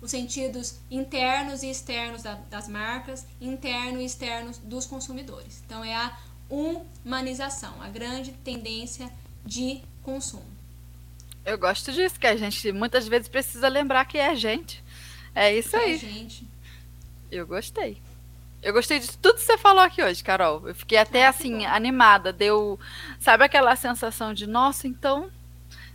Os 0.00 0.10
sentidos 0.10 0.76
internos 0.90 1.62
e 1.62 1.70
externos 1.70 2.22
da, 2.22 2.34
das 2.34 2.68
marcas, 2.68 3.26
interno 3.40 4.00
e 4.00 4.04
externos 4.04 4.58
dos 4.58 4.84
consumidores. 4.84 5.62
Então, 5.64 5.82
é 5.82 5.94
a 5.94 6.18
humanização, 6.50 7.80
a 7.80 7.88
grande 7.88 8.32
tendência 8.44 9.10
de 9.44 9.80
consumo. 10.02 10.51
Eu 11.44 11.58
gosto 11.58 11.92
disso, 11.92 12.18
que 12.18 12.26
a 12.26 12.36
gente 12.36 12.70
muitas 12.72 13.08
vezes 13.08 13.28
precisa 13.28 13.68
lembrar 13.68 14.04
que 14.04 14.18
é 14.18 14.28
a 14.28 14.34
gente. 14.34 14.82
É 15.34 15.54
isso 15.54 15.76
aí. 15.76 15.94
É 15.94 15.98
gente. 15.98 16.46
Eu 17.30 17.46
gostei. 17.46 18.00
Eu 18.62 18.72
gostei 18.72 19.00
de 19.00 19.18
tudo 19.18 19.34
que 19.34 19.40
você 19.40 19.58
falou 19.58 19.82
aqui 19.82 20.02
hoje, 20.02 20.22
Carol. 20.22 20.68
Eu 20.68 20.74
fiquei 20.74 20.98
até 20.98 21.26
ah, 21.26 21.30
assim, 21.30 21.66
animada. 21.66 22.32
Deu. 22.32 22.78
Sabe 23.18 23.44
aquela 23.44 23.74
sensação 23.74 24.32
de, 24.32 24.46
nossa, 24.46 24.86
então. 24.86 25.30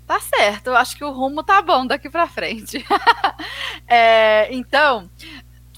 Tá 0.06 0.22
certo, 0.22 0.68
eu 0.68 0.78
acho 0.78 0.95
que 0.95 1.04
o 1.04 1.12
rumo 1.12 1.43
tá 1.43 1.62
bom 1.62 1.86
daqui 1.86 2.10
para 2.10 2.30
frente. 2.30 2.86
é, 3.86 4.48
então, 4.54 5.10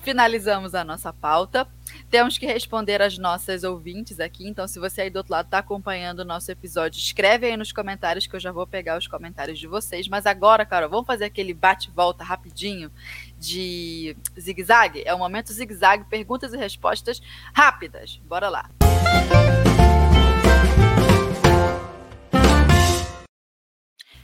finalizamos 0.04 0.76
a 0.76 0.84
nossa 0.84 1.12
pauta. 1.12 1.68
Temos 2.10 2.40
que 2.40 2.48
responder 2.48 3.04
as 3.04 3.20
nossas 3.20 3.64
ouvintes 3.64 4.20
aqui. 4.20 4.48
Então, 4.48 4.68
se 4.68 4.80
você 4.80 5.02
aí 5.02 5.10
do 5.12 5.18
outro 5.18 5.32
lado 5.32 5.46
está 5.46 5.60
acompanhando 5.60 6.22
o 6.22 6.26
nosso 6.26 6.52
episódio, 6.52 6.98
escreve 6.98 7.46
aí 7.46 7.56
nos 7.56 7.72
comentários 7.72 8.26
que 8.26 8.36
eu 8.36 8.40
já 8.40 8.52
vou 8.52 8.66
pegar 8.66 8.98
os 8.98 9.08
comentários 9.08 9.60
de 9.60 9.68
vocês. 9.68 10.08
Mas 10.08 10.26
agora, 10.26 10.66
cara, 10.66 10.88
vamos 10.88 11.06
fazer 11.06 11.26
aquele 11.26 11.54
bate-volta 11.54 12.24
rapidinho 12.24 12.92
de 13.38 14.18
zigue-zague. 14.40 15.04
É 15.06 15.14
o 15.14 15.20
momento 15.20 15.54
zigue-zague, 15.54 16.06
perguntas 16.06 16.52
e 16.52 16.58
respostas 16.58 17.22
rápidas. 17.54 18.20
Bora 18.26 18.50
lá. 18.50 18.72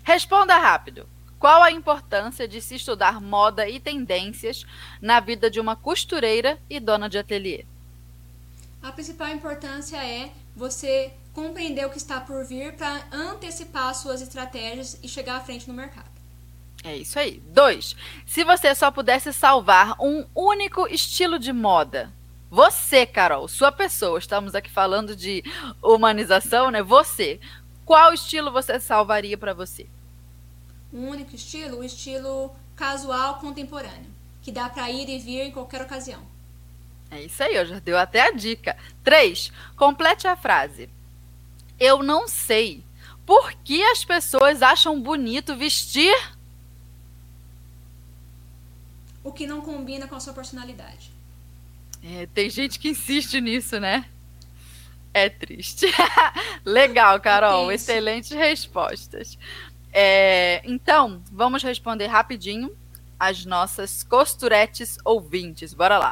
Responda 0.02 0.58
rápido. 0.58 1.08
Qual 1.38 1.62
a 1.62 1.72
importância 1.72 2.48
de 2.48 2.60
se 2.62 2.74
estudar 2.74 3.22
moda 3.22 3.70
e 3.70 3.80
tendências 3.80 4.66
na 5.00 5.20
vida 5.20 5.52
de 5.52 5.60
uma 5.60 5.76
costureira 5.76 6.60
e 6.68 6.80
dona 6.80 7.08
de 7.08 7.20
ateliê? 7.20 7.64
A 8.86 8.92
principal 8.92 9.30
importância 9.30 9.98
é 9.98 10.32
você 10.56 11.12
compreender 11.34 11.84
o 11.88 11.90
que 11.90 11.98
está 11.98 12.22
por 12.22 12.46
vir 12.46 12.76
para 12.76 13.04
antecipar 13.12 13.96
suas 13.96 14.22
estratégias 14.22 15.00
e 15.02 15.08
chegar 15.08 15.38
à 15.38 15.42
frente 15.42 15.68
no 15.68 15.74
mercado. 15.74 16.12
É 16.84 16.96
isso 16.96 17.18
aí. 17.18 17.42
Dois, 17.48 17.96
se 18.28 18.44
você 18.44 18.76
só 18.76 18.92
pudesse 18.92 19.34
salvar 19.34 19.96
um 20.00 20.24
único 20.36 20.88
estilo 20.88 21.40
de 21.40 21.52
moda, 21.52 22.14
você, 22.48 23.08
Carol, 23.08 23.48
sua 23.48 23.72
pessoa, 23.72 24.20
estamos 24.20 24.54
aqui 24.54 24.70
falando 24.70 25.16
de 25.16 25.44
humanização, 25.82 26.70
né? 26.70 26.84
Você, 26.84 27.40
qual 27.84 28.14
estilo 28.14 28.52
você 28.52 28.80
salvaria 28.80 29.36
para 29.36 29.56
você? 29.56 29.88
Um 30.94 31.10
único 31.10 31.36
estilo, 31.36 31.80
o 31.80 31.84
estilo 31.84 32.56
casual 32.76 33.40
contemporâneo, 33.40 34.14
que 34.44 34.52
dá 34.52 34.70
para 34.70 34.92
ir 34.92 35.10
e 35.10 35.18
vir 35.18 35.42
em 35.42 35.52
qualquer 35.52 35.82
ocasião. 35.82 36.35
É 37.12 37.22
isso 37.22 37.41
aí, 37.43 37.56
eu 37.56 37.66
já 37.66 37.80
deu 37.80 37.97
até 37.97 38.28
a 38.28 38.32
dica. 38.32 38.76
3. 39.03 39.51
Complete 39.76 40.28
a 40.28 40.36
frase. 40.36 40.89
Eu 41.80 42.03
não 42.03 42.28
sei 42.28 42.84
por 43.26 43.53
que 43.64 43.84
as 43.84 44.03
pessoas 44.06 44.62
acham 44.62 45.01
bonito 45.01 45.56
vestir 45.56 46.16
o 49.24 49.32
que 49.32 49.47
não 49.47 49.60
combina 49.60 50.08
com 50.08 50.16
a 50.16 50.20
sua 50.20 50.34
personalidade. 50.34 51.12
É, 52.03 52.28
tem 52.28 52.47
gente 52.47 52.78
que 52.78 52.89
insiste 52.89 53.41
nisso, 53.41 53.80
né? 53.80 54.06
É 55.12 55.28
triste. 55.30 55.88
Legal, 56.64 57.20
Carol. 57.20 57.72
É 57.72 57.76
Excelentes 57.76 58.30
respostas. 58.30 59.36
É, 59.91 60.62
então, 60.64 61.24
vamos 61.32 61.64
responder 61.64 62.06
rapidinho 62.06 62.70
as 63.20 63.45
nossas 63.45 64.03
costuretes 64.03 64.97
ouvintes. 65.03 65.74
Bora 65.74 65.97
lá. 65.97 66.11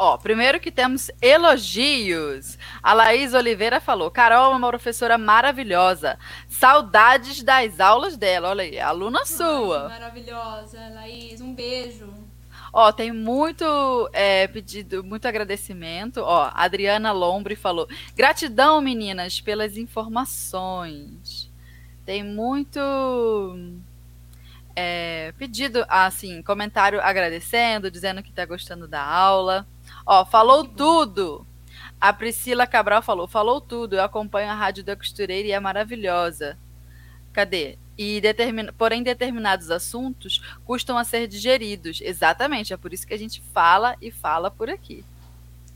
Ó, 0.00 0.16
primeiro 0.16 0.60
que 0.60 0.70
temos 0.70 1.10
elogios. 1.20 2.56
A 2.80 2.92
Laís 2.92 3.34
Oliveira 3.34 3.80
falou: 3.80 4.08
Carol 4.12 4.52
é 4.52 4.56
uma 4.56 4.68
professora 4.68 5.18
maravilhosa. 5.18 6.16
Saudades 6.48 7.42
das 7.42 7.80
aulas 7.80 8.16
dela. 8.16 8.50
Olha 8.50 8.62
aí, 8.62 8.78
aluna 8.78 9.26
sua. 9.26 9.88
Maravilhosa, 9.88 10.78
Laís. 10.94 11.40
Um 11.40 11.52
beijo. 11.52 12.27
Ó, 12.72 12.92
tem 12.92 13.12
muito 13.12 13.64
é, 14.12 14.46
pedido, 14.46 15.02
muito 15.02 15.26
agradecimento. 15.26 16.20
Ó, 16.20 16.50
Adriana 16.54 17.12
Lombre 17.12 17.56
falou: 17.56 17.88
gratidão, 18.14 18.80
meninas, 18.80 19.40
pelas 19.40 19.76
informações. 19.76 21.50
Tem 22.04 22.22
muito 22.22 22.80
é, 24.74 25.32
pedido, 25.38 25.84
assim, 25.88 26.42
comentário 26.42 27.00
agradecendo, 27.00 27.90
dizendo 27.90 28.22
que 28.22 28.32
tá 28.32 28.46
gostando 28.46 28.86
da 28.86 29.02
aula. 29.02 29.66
Ó, 30.06 30.24
falou 30.24 30.64
tudo. 30.64 31.46
A 32.00 32.12
Priscila 32.12 32.66
Cabral 32.66 33.02
falou: 33.02 33.26
falou 33.26 33.60
tudo. 33.60 33.96
Eu 33.96 34.04
acompanho 34.04 34.50
a 34.50 34.54
Rádio 34.54 34.84
da 34.84 34.96
Costureira 34.96 35.48
e 35.48 35.52
é 35.52 35.60
maravilhosa. 35.60 36.56
Cadê? 37.32 37.78
E 37.98 38.20
determin... 38.20 38.68
porém, 38.78 39.02
determinados 39.02 39.72
assuntos 39.72 40.40
custam 40.64 40.96
a 40.96 41.02
ser 41.02 41.26
digeridos. 41.26 42.00
Exatamente, 42.00 42.72
é 42.72 42.76
por 42.76 42.92
isso 42.92 43.04
que 43.04 43.12
a 43.12 43.18
gente 43.18 43.42
fala 43.52 43.96
e 44.00 44.12
fala 44.12 44.52
por 44.52 44.70
aqui. 44.70 45.04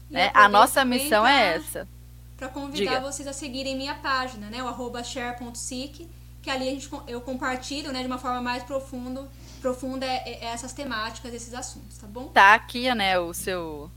Né? 0.09 0.31
A 0.33 0.49
nossa 0.49 0.85
missão 0.85 1.23
pra, 1.23 1.33
é 1.33 1.57
essa. 1.57 1.89
Para 2.37 2.49
convidar 2.49 2.97
Diga. 2.97 3.01
vocês 3.01 3.27
a 3.27 3.33
seguirem 3.33 3.77
minha 3.77 3.95
página, 3.97 4.49
né? 4.49 4.63
O 4.63 4.69
arroba 4.69 5.03
share.sic, 5.03 6.09
que 6.41 6.51
ali 6.51 6.69
a 6.69 6.71
gente, 6.71 6.89
eu 7.09 7.21
compartilho 7.21 7.91
né, 7.93 8.01
de 8.01 8.07
uma 8.07 8.19
forma 8.19 8.41
mais 8.41 8.63
profunda, 8.63 9.27
profunda 9.61 10.07
é, 10.07 10.45
é 10.45 10.45
essas 10.45 10.73
temáticas, 10.73 11.33
esses 11.33 11.55
assuntos, 11.55 11.99
tá 11.99 12.07
bom? 12.07 12.29
Tá 12.29 12.55
aqui, 12.55 12.93
né, 12.95 13.19
o 13.19 13.33
seu. 13.33 13.91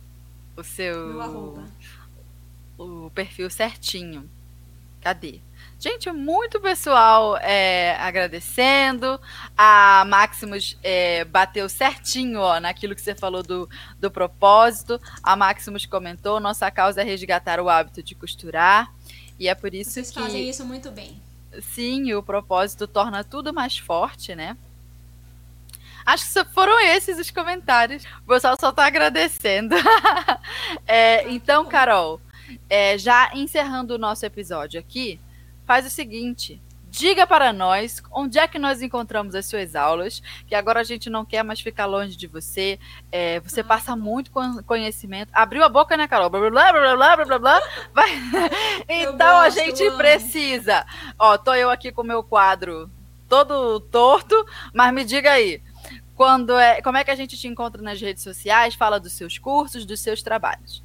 O 0.55 0.63
seu. 0.63 1.09
Meu 1.09 1.21
arroba. 1.21 1.63
O 2.77 3.11
perfil 3.13 3.49
certinho. 3.49 4.29
Cadê? 5.01 5.41
Gente, 5.85 6.11
muito 6.11 6.59
pessoal 6.59 7.37
é, 7.37 7.95
agradecendo. 7.99 9.21
A 9.55 10.03
Maximus 10.07 10.75
é, 10.81 11.23
bateu 11.25 11.69
certinho 11.69 12.39
ó, 12.39 12.59
naquilo 12.59 12.95
que 12.95 13.01
você 13.03 13.13
falou 13.13 13.43
do, 13.43 13.69
do 13.99 14.09
propósito. 14.09 14.99
A 15.21 15.35
Maximus 15.35 15.85
comentou: 15.85 16.39
nossa 16.39 16.71
causa 16.71 17.01
é 17.01 17.03
resgatar 17.03 17.59
o 17.59 17.69
hábito 17.69 18.01
de 18.01 18.15
costurar. 18.15 18.91
E 19.39 19.47
é 19.47 19.53
por 19.53 19.75
isso 19.75 19.91
Vocês 19.91 20.09
que. 20.09 20.15
Vocês 20.15 20.25
fazem 20.25 20.49
isso 20.49 20.65
muito 20.65 20.89
bem. 20.89 21.21
Sim, 21.61 22.15
o 22.15 22.23
propósito 22.23 22.87
torna 22.87 23.23
tudo 23.23 23.53
mais 23.53 23.77
forte, 23.77 24.33
né? 24.33 24.57
Acho 26.03 26.25
que 26.25 26.45
foram 26.45 26.79
esses 26.79 27.19
os 27.19 27.29
comentários. 27.29 28.03
O 28.23 28.33
pessoal 28.33 28.57
só 28.59 28.71
está 28.71 28.87
agradecendo. 28.87 29.75
é, 30.87 31.29
então, 31.29 31.63
Carol, 31.63 32.19
é, 32.67 32.97
já 32.97 33.29
encerrando 33.35 33.93
o 33.93 33.99
nosso 33.99 34.25
episódio 34.25 34.79
aqui, 34.79 35.19
faz 35.65 35.85
o 35.85 35.89
seguinte: 35.89 36.61
diga 36.95 37.27
para 37.27 37.51
nós 37.51 38.01
onde 38.11 38.39
é 38.39 38.47
que 38.47 38.57
nós 38.57 38.81
encontramos 38.81 39.35
as 39.35 39.45
suas 39.45 39.75
aulas, 39.75 40.21
que 40.47 40.55
agora 40.55 40.79
a 40.79 40.83
gente 40.83 41.09
não 41.09 41.25
quer 41.25 41.43
mais 41.43 41.59
ficar 41.59 41.85
longe 41.85 42.15
de 42.15 42.27
você. 42.27 42.79
É, 43.11 43.39
você 43.41 43.63
passa 43.63 43.95
muito 43.95 44.31
conhecimento. 44.65 45.29
Abriu 45.33 45.63
a 45.63 45.69
boca, 45.69 45.97
né, 45.97 46.07
Carol? 46.07 46.29
Blá, 46.29 46.39
blá, 46.39 46.51
blá, 46.51 46.71
blá, 46.71 46.95
blá, 46.95 47.25
blá, 47.25 47.39
blá. 47.39 47.61
Vai. 47.93 48.09
Então 48.87 49.39
a 49.39 49.49
gente 49.49 49.89
precisa. 49.91 50.85
Ó, 51.19 51.37
tô 51.37 51.53
eu 51.53 51.69
aqui 51.69 51.91
com 51.91 52.01
o 52.01 52.05
meu 52.05 52.23
quadro 52.23 52.89
todo 53.27 53.79
torto, 53.79 54.35
mas 54.73 54.93
me 54.93 55.03
diga 55.03 55.31
aí. 55.31 55.61
Quando 56.15 56.57
é, 56.57 56.81
como 56.81 56.97
é 56.97 57.03
que 57.03 57.11
a 57.11 57.15
gente 57.15 57.37
te 57.37 57.47
encontra 57.47 57.81
nas 57.81 57.99
redes 57.99 58.23
sociais? 58.23 58.73
Fala 58.73 58.99
dos 58.99 59.13
seus 59.13 59.37
cursos, 59.37 59.85
dos 59.85 59.99
seus 59.99 60.21
trabalhos. 60.23 60.81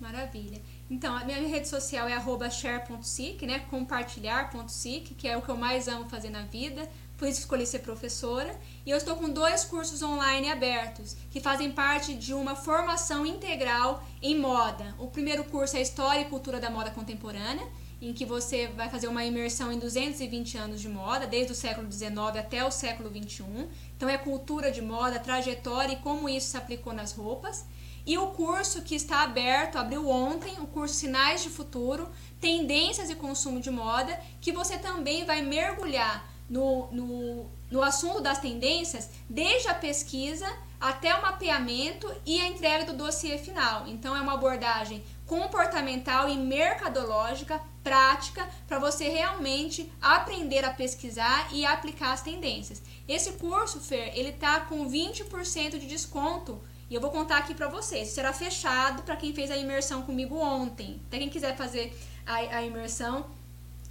Maravilha. 0.00 0.60
Então, 0.92 1.16
a 1.16 1.24
minha 1.24 1.40
rede 1.48 1.66
social 1.66 2.06
é 2.06 2.50
share.sic, 2.50 3.46
né? 3.46 3.60
Compartilhar.sic, 3.70 5.14
que 5.14 5.26
é 5.26 5.34
o 5.34 5.40
que 5.40 5.48
eu 5.48 5.56
mais 5.56 5.88
amo 5.88 6.06
fazer 6.06 6.28
na 6.28 6.42
vida. 6.42 6.86
Por 7.16 7.26
isso 7.26 7.40
escolhi 7.40 7.64
ser 7.64 7.78
professora. 7.78 8.54
E 8.84 8.90
eu 8.90 8.98
estou 8.98 9.16
com 9.16 9.30
dois 9.30 9.64
cursos 9.64 10.02
online 10.02 10.52
abertos, 10.52 11.16
que 11.30 11.40
fazem 11.40 11.72
parte 11.72 12.14
de 12.14 12.34
uma 12.34 12.54
formação 12.54 13.24
integral 13.24 14.04
em 14.20 14.38
moda. 14.38 14.94
O 14.98 15.06
primeiro 15.06 15.44
curso 15.44 15.78
é 15.78 15.80
História 15.80 16.20
e 16.20 16.24
Cultura 16.26 16.60
da 16.60 16.68
Moda 16.68 16.90
Contemporânea, 16.90 17.66
em 17.98 18.12
que 18.12 18.26
você 18.26 18.66
vai 18.66 18.90
fazer 18.90 19.08
uma 19.08 19.24
imersão 19.24 19.72
em 19.72 19.78
220 19.78 20.58
anos 20.58 20.78
de 20.78 20.90
moda, 20.90 21.26
desde 21.26 21.52
o 21.52 21.54
século 21.54 21.90
XIX 21.90 22.36
até 22.38 22.62
o 22.66 22.70
século 22.70 23.08
XXI. 23.08 23.66
Então, 23.96 24.10
é 24.10 24.18
cultura 24.18 24.70
de 24.70 24.82
moda, 24.82 25.18
trajetória 25.18 25.94
e 25.94 26.00
como 26.00 26.28
isso 26.28 26.50
se 26.50 26.56
aplicou 26.58 26.92
nas 26.92 27.12
roupas. 27.12 27.64
E 28.04 28.18
o 28.18 28.28
curso 28.28 28.82
que 28.82 28.94
está 28.94 29.22
aberto, 29.22 29.76
abriu 29.76 30.08
ontem, 30.08 30.54
o 30.58 30.66
curso 30.66 30.94
Sinais 30.94 31.42
de 31.42 31.48
Futuro, 31.48 32.08
Tendências 32.40 33.10
e 33.10 33.14
Consumo 33.14 33.60
de 33.60 33.70
Moda, 33.70 34.18
que 34.40 34.50
você 34.50 34.76
também 34.76 35.24
vai 35.24 35.40
mergulhar 35.42 36.28
no, 36.50 36.90
no, 36.90 37.50
no 37.70 37.82
assunto 37.82 38.20
das 38.20 38.38
tendências, 38.38 39.08
desde 39.28 39.68
a 39.68 39.74
pesquisa 39.74 40.46
até 40.80 41.14
o 41.14 41.22
mapeamento 41.22 42.12
e 42.26 42.40
a 42.40 42.48
entrega 42.48 42.84
do 42.84 42.92
dossiê 42.92 43.38
final. 43.38 43.86
Então, 43.86 44.16
é 44.16 44.20
uma 44.20 44.34
abordagem 44.34 45.02
comportamental 45.24 46.28
e 46.28 46.36
mercadológica, 46.36 47.60
prática, 47.84 48.48
para 48.66 48.80
você 48.80 49.08
realmente 49.08 49.90
aprender 50.00 50.64
a 50.64 50.72
pesquisar 50.72 51.48
e 51.52 51.64
aplicar 51.64 52.12
as 52.12 52.20
tendências. 52.20 52.82
Esse 53.08 53.32
curso, 53.32 53.80
Fer, 53.80 54.12
ele 54.14 54.32
tá 54.32 54.60
com 54.60 54.90
20% 54.90 55.78
de 55.78 55.86
desconto 55.86 56.60
e 56.92 56.94
eu 56.94 57.00
vou 57.00 57.10
contar 57.10 57.38
aqui 57.38 57.54
para 57.54 57.68
vocês. 57.68 58.08
Será 58.08 58.34
fechado 58.34 59.02
para 59.02 59.16
quem 59.16 59.32
fez 59.32 59.50
a 59.50 59.56
imersão 59.56 60.02
comigo 60.02 60.36
ontem. 60.36 61.00
Até 61.08 61.16
quem 61.16 61.30
quiser 61.30 61.56
fazer 61.56 61.98
a, 62.26 62.34
a 62.34 62.62
imersão, 62.62 63.24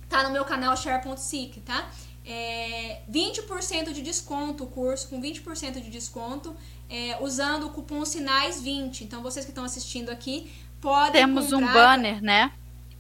tá 0.07 0.21
no 0.21 0.29
meu 0.29 0.45
canal 0.45 0.77
share.sic, 0.77 1.61
tá? 1.61 1.89
É, 2.23 3.01
20% 3.11 3.91
de 3.91 4.03
desconto 4.03 4.65
o 4.65 4.67
curso, 4.67 5.09
com 5.09 5.19
20% 5.19 5.81
de 5.81 5.89
desconto, 5.89 6.55
é, 6.87 7.17
usando 7.19 7.65
o 7.65 7.69
cupom 7.71 8.03
SINAIS20. 8.03 9.01
Então, 9.01 9.23
vocês 9.23 9.45
que 9.45 9.51
estão 9.51 9.63
assistindo 9.63 10.11
aqui, 10.11 10.51
podem 10.79 11.13
Temos 11.13 11.49
comprar... 11.49 11.71
um 11.71 11.73
banner, 11.73 12.21
né? 12.21 12.51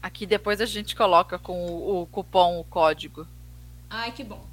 Aqui 0.01 0.25
depois 0.25 0.59
a 0.61 0.65
gente 0.65 0.95
coloca 0.95 1.37
com 1.37 1.63
o, 1.63 2.01
o 2.01 2.05
cupom, 2.07 2.59
o 2.59 2.63
código. 2.63 3.27
Ai, 3.87 4.11
que 4.11 4.23
bom. 4.23 4.43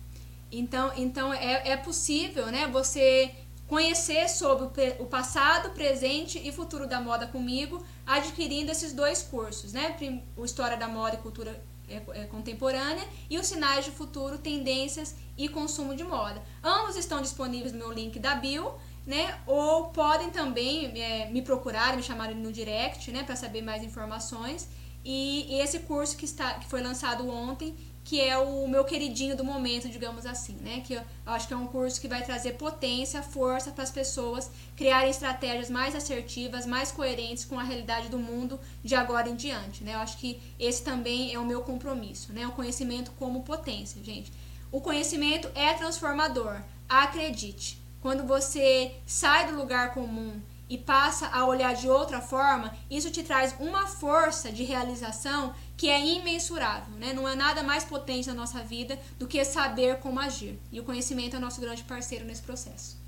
Então, 0.52 0.92
então 0.94 1.32
é, 1.32 1.70
é 1.70 1.76
possível, 1.78 2.48
né? 2.48 2.66
Você 2.66 3.34
conhecer 3.68 4.28
sobre 4.28 4.66
o 4.98 5.06
passado, 5.06 5.70
presente 5.70 6.40
e 6.42 6.50
futuro 6.50 6.86
da 6.86 7.00
moda 7.00 7.26
comigo, 7.26 7.84
adquirindo 8.06 8.72
esses 8.72 8.92
dois 8.94 9.22
cursos, 9.22 9.72
né? 9.72 9.94
O 10.36 10.44
História 10.44 10.76
da 10.76 10.88
Moda 10.88 11.16
e 11.16 11.18
Cultura 11.18 11.62
é, 11.88 12.02
é, 12.14 12.24
Contemporânea 12.24 13.04
e 13.28 13.38
os 13.38 13.46
Sinais 13.46 13.84
de 13.84 13.90
Futuro, 13.90 14.38
Tendências 14.38 15.14
e 15.36 15.48
Consumo 15.48 15.94
de 15.94 16.02
Moda. 16.02 16.42
Ambos 16.62 16.96
estão 16.96 17.20
disponíveis 17.20 17.72
no 17.72 17.78
meu 17.78 17.92
link 17.92 18.18
da 18.18 18.34
bio, 18.34 18.72
né? 19.06 19.38
Ou 19.46 19.88
podem 19.88 20.30
também 20.30 20.86
é, 21.00 21.30
me 21.30 21.42
procurar, 21.42 21.94
me 21.94 22.02
chamarem 22.02 22.36
no 22.36 22.50
direct, 22.50 23.10
né? 23.10 23.22
Para 23.22 23.36
saber 23.36 23.62
mais 23.62 23.82
informações. 23.82 24.68
E, 25.04 25.46
e 25.48 25.60
esse 25.60 25.80
curso 25.80 26.16
que, 26.16 26.24
está, 26.24 26.54
que 26.54 26.66
foi 26.66 26.82
lançado 26.82 27.28
ontem 27.28 27.74
que 28.08 28.18
é 28.18 28.38
o 28.38 28.66
meu 28.66 28.86
queridinho 28.86 29.36
do 29.36 29.44
momento, 29.44 29.86
digamos 29.86 30.24
assim, 30.24 30.54
né? 30.62 30.80
Que 30.80 30.94
eu 30.94 31.02
acho 31.26 31.46
que 31.46 31.52
é 31.52 31.56
um 31.58 31.66
curso 31.66 32.00
que 32.00 32.08
vai 32.08 32.24
trazer 32.24 32.54
potência, 32.54 33.22
força 33.22 33.70
para 33.70 33.84
as 33.84 33.90
pessoas 33.90 34.50
criarem 34.74 35.10
estratégias 35.10 35.68
mais 35.68 35.94
assertivas, 35.94 36.64
mais 36.64 36.90
coerentes 36.90 37.44
com 37.44 37.58
a 37.58 37.62
realidade 37.62 38.08
do 38.08 38.18
mundo 38.18 38.58
de 38.82 38.94
agora 38.94 39.28
em 39.28 39.36
diante, 39.36 39.84
né? 39.84 39.94
Eu 39.94 39.98
acho 39.98 40.16
que 40.16 40.40
esse 40.58 40.82
também 40.82 41.34
é 41.34 41.38
o 41.38 41.44
meu 41.44 41.60
compromisso, 41.60 42.32
né? 42.32 42.46
O 42.46 42.52
conhecimento 42.52 43.10
como 43.18 43.42
potência, 43.42 44.02
gente. 44.02 44.32
O 44.72 44.80
conhecimento 44.80 45.50
é 45.54 45.74
transformador, 45.74 46.62
acredite. 46.88 47.78
Quando 48.00 48.26
você 48.26 48.90
sai 49.04 49.48
do 49.48 49.58
lugar 49.58 49.92
comum 49.92 50.40
e 50.68 50.76
passa 50.76 51.28
a 51.28 51.46
olhar 51.46 51.74
de 51.74 51.88
outra 51.88 52.20
forma, 52.20 52.74
isso 52.90 53.10
te 53.10 53.22
traz 53.22 53.54
uma 53.58 53.86
força 53.86 54.52
de 54.52 54.64
realização 54.64 55.54
que 55.76 55.88
é 55.88 56.04
imensurável, 56.04 56.94
né? 56.96 57.12
Não 57.12 57.28
é 57.28 57.34
nada 57.34 57.62
mais 57.62 57.84
potente 57.84 58.28
na 58.28 58.34
nossa 58.34 58.62
vida 58.62 58.98
do 59.18 59.26
que 59.26 59.42
saber 59.44 59.98
como 59.98 60.20
agir. 60.20 60.58
E 60.70 60.80
o 60.80 60.84
conhecimento 60.84 61.36
é 61.36 61.38
o 61.38 61.42
nosso 61.42 61.60
grande 61.60 61.84
parceiro 61.84 62.24
nesse 62.24 62.42
processo. 62.42 62.98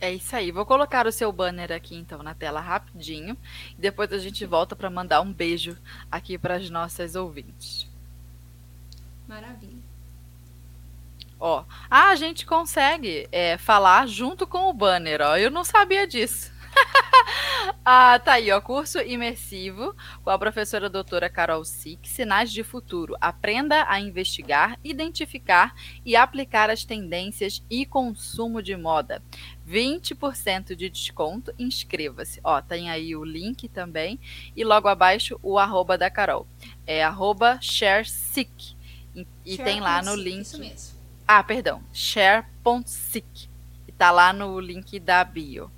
É 0.00 0.12
isso 0.12 0.34
aí. 0.34 0.50
Vou 0.50 0.64
colocar 0.64 1.06
o 1.06 1.12
seu 1.12 1.30
banner 1.30 1.70
aqui 1.70 1.94
então 1.94 2.22
na 2.22 2.34
tela 2.34 2.60
rapidinho. 2.60 3.36
E 3.78 3.80
depois 3.80 4.12
a 4.12 4.18
gente 4.18 4.44
volta 4.46 4.74
para 4.74 4.88
mandar 4.90 5.20
um 5.20 5.32
beijo 5.32 5.76
aqui 6.10 6.38
para 6.38 6.56
as 6.56 6.70
nossas 6.70 7.14
ouvintes. 7.14 7.86
Maravilha. 9.28 9.90
Ó, 11.38 11.64
ah, 11.90 12.08
a 12.08 12.16
gente 12.16 12.44
consegue 12.44 13.28
é, 13.30 13.56
falar 13.56 14.06
junto 14.06 14.46
com 14.46 14.68
o 14.68 14.74
banner, 14.74 15.20
ó. 15.22 15.36
Eu 15.36 15.50
não 15.50 15.64
sabia 15.64 16.06
disso. 16.06 16.50
Ah, 17.84 18.18
tá 18.18 18.34
aí, 18.34 18.52
ó. 18.52 18.60
Curso 18.60 18.98
imersivo 19.00 19.96
com 20.22 20.30
a 20.30 20.38
professora 20.38 20.90
doutora 20.90 21.30
Carol 21.30 21.64
Sick, 21.64 22.08
Sinais 22.08 22.52
de 22.52 22.62
Futuro. 22.62 23.16
Aprenda 23.20 23.86
a 23.88 23.98
investigar, 23.98 24.78
identificar 24.84 25.74
e 26.04 26.14
aplicar 26.14 26.68
as 26.68 26.84
tendências 26.84 27.64
e 27.70 27.86
consumo 27.86 28.62
de 28.62 28.76
moda. 28.76 29.22
20% 29.66 30.74
de 30.74 30.90
desconto, 30.90 31.54
inscreva-se. 31.58 32.40
Ó, 32.44 32.60
tem 32.60 32.90
aí 32.90 33.16
o 33.16 33.24
link 33.24 33.66
também 33.68 34.20
e 34.54 34.62
logo 34.62 34.86
abaixo 34.86 35.38
o 35.42 35.58
arroba 35.58 35.96
da 35.96 36.10
Carol. 36.10 36.46
É 36.86 37.02
arroba 37.02 37.58
sharesick. 37.62 38.76
E, 39.14 39.26
e 39.44 39.56
tem 39.56 39.80
lá 39.80 40.02
no 40.02 40.14
link. 40.14 40.42
Isso 40.42 40.58
mesmo. 40.58 40.98
Ah, 41.26 41.42
perdão. 41.42 41.82
share.sick. 41.92 43.48
E 43.88 43.92
tá 43.92 44.10
lá 44.10 44.32
no 44.32 44.60
link 44.60 45.00
da 45.00 45.24
bio. 45.24 45.70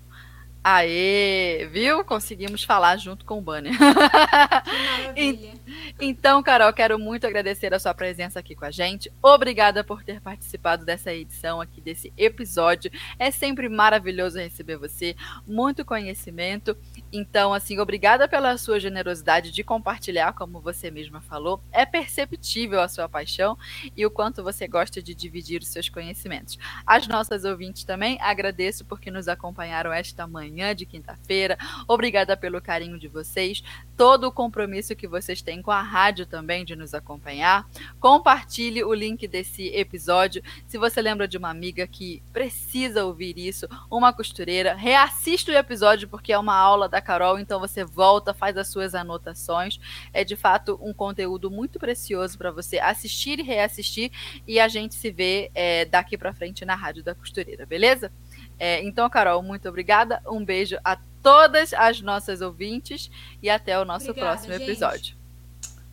Aê, 0.65 1.69
viu? 1.73 2.05
Conseguimos 2.05 2.63
falar 2.63 2.97
junto 2.97 3.25
com 3.25 3.39
o 3.39 3.41
banner. 3.41 3.73
Que 3.73 4.73
maravilha. 4.87 5.53
então, 6.01 6.41
Carol, 6.41 6.73
quero 6.73 6.99
muito 6.99 7.27
agradecer 7.27 7.75
a 7.75 7.81
sua 7.81 7.93
presença 7.93 8.39
aqui 8.39 8.55
com 8.55 8.65
a 8.65 8.71
gente. 8.71 9.13
Obrigada 9.21 9.83
por 9.83 10.05
ter 10.05 10.21
participado 10.21 10.85
dessa 10.85 11.13
edição 11.13 11.61
aqui, 11.61 11.81
desse 11.81 12.13
episódio. 12.17 12.93
É 13.19 13.31
sempre 13.31 13.69
maravilhoso 13.69 14.39
receber 14.39 14.77
você, 14.77 15.17
muito 15.47 15.85
conhecimento. 15.85 16.77
Então, 17.13 17.53
assim, 17.53 17.79
obrigada 17.79 18.27
pela 18.27 18.57
sua 18.57 18.81
generosidade 18.81 19.51
de 19.51 19.63
compartilhar, 19.63 20.33
como 20.33 20.63
você 20.63 20.91
mesma 20.91 21.21
falou. 21.21 21.63
É 21.71 21.85
perceptível 21.85 22.81
a 22.81 22.89
sua 22.89 23.07
paixão 23.07 23.59
e 23.95 24.07
o 24.07 24.11
quanto 24.11 24.43
você 24.43 24.67
gosta 24.67 25.03
de 25.03 25.15
dividir 25.15 25.61
os 25.61 25.69
seus 25.69 25.91
conhecimentos. 25.91 26.59
As 26.87 27.07
nossas 27.07 27.45
ouvintes 27.45 27.85
também 27.85 28.19
agradeço 28.19 28.87
porque 28.87 29.11
nos 29.11 29.29
acompanharam 29.29 29.93
esta 29.93 30.27
manhã 30.27 30.75
de 30.75 30.87
quinta-feira. 30.87 31.59
Obrigada 31.87 32.35
pelo 32.35 32.63
carinho 32.63 32.99
de 32.99 33.09
vocês, 33.09 33.63
todo 33.95 34.25
o 34.25 34.33
compromisso 34.33 34.97
que 34.97 35.07
vocês 35.07 35.43
têm 35.43 35.61
com 35.61 35.71
a 35.71 35.83
rádio 35.83 36.25
também 36.25 36.65
de 36.65 36.75
nos 36.75 36.95
acompanhar. 36.95 37.69
Compartilhe 38.01 38.83
o 38.83 38.95
link 38.95 39.29
desse 39.29 39.67
episódio. 39.69 40.43
Se 40.67 40.79
você 40.79 41.03
lembra 41.03 41.29
de 41.29 41.37
uma 41.37 41.51
amiga 41.51 41.87
que 41.87 42.23
precisa 42.33 43.05
ouvir 43.05 43.37
isso, 43.37 43.69
uma 43.91 44.15
costureira, 44.15 44.75
reassista 44.75 45.53
o 45.53 45.55
episódio 45.55 46.09
porque 46.09 46.33
é 46.33 46.39
uma 46.39 46.57
aula 46.57 46.89
da 46.89 47.02
Carol, 47.03 47.39
então 47.39 47.61
você 47.61 47.85
volta, 47.85 48.33
faz 48.33 48.57
as 48.57 48.69
suas 48.69 48.95
anotações. 48.95 49.79
É 50.13 50.25
de 50.25 50.37
fato 50.37 50.79
um 50.83 50.95
conteúdo 50.95 51.51
muito 51.51 51.79
precioso 51.79 52.39
para 52.39 52.51
você 52.51 52.79
assistir 52.79 53.39
e 53.39 53.43
reassistir 53.43 54.11
e 54.47 54.59
a 54.59 54.69
gente 54.69 54.95
se 54.95 55.11
vê 55.11 55.51
é, 55.55 55.85
daqui 55.85 56.17
para 56.17 56.33
frente 56.33 56.65
na 56.65 56.75
Rádio 56.75 57.03
da 57.03 57.15
Costureira, 57.15 57.67
beleza? 57.67 58.11
É, 58.59 58.83
então, 58.83 59.09
Carol, 59.11 59.43
muito 59.43 59.69
obrigada. 59.69 60.23
Um 60.27 60.45
beijo 60.45 60.79
a 60.85 60.97
todas 61.23 61.73
as 61.73 62.01
nossas 62.01 62.41
ouvintes 62.41 63.11
e 63.43 63.51
até 63.51 63.79
o 63.79 63.85
nosso 63.85 64.11
Obrigada, 64.11 64.33
próximo 64.33 64.55
gente. 64.55 64.71
episódio. 64.71 65.17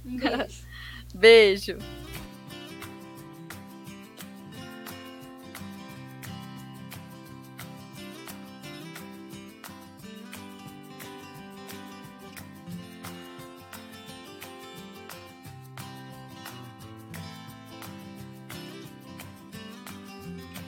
Um 0.05 0.18
beijo. 0.18 0.64
beijo. 1.14 1.99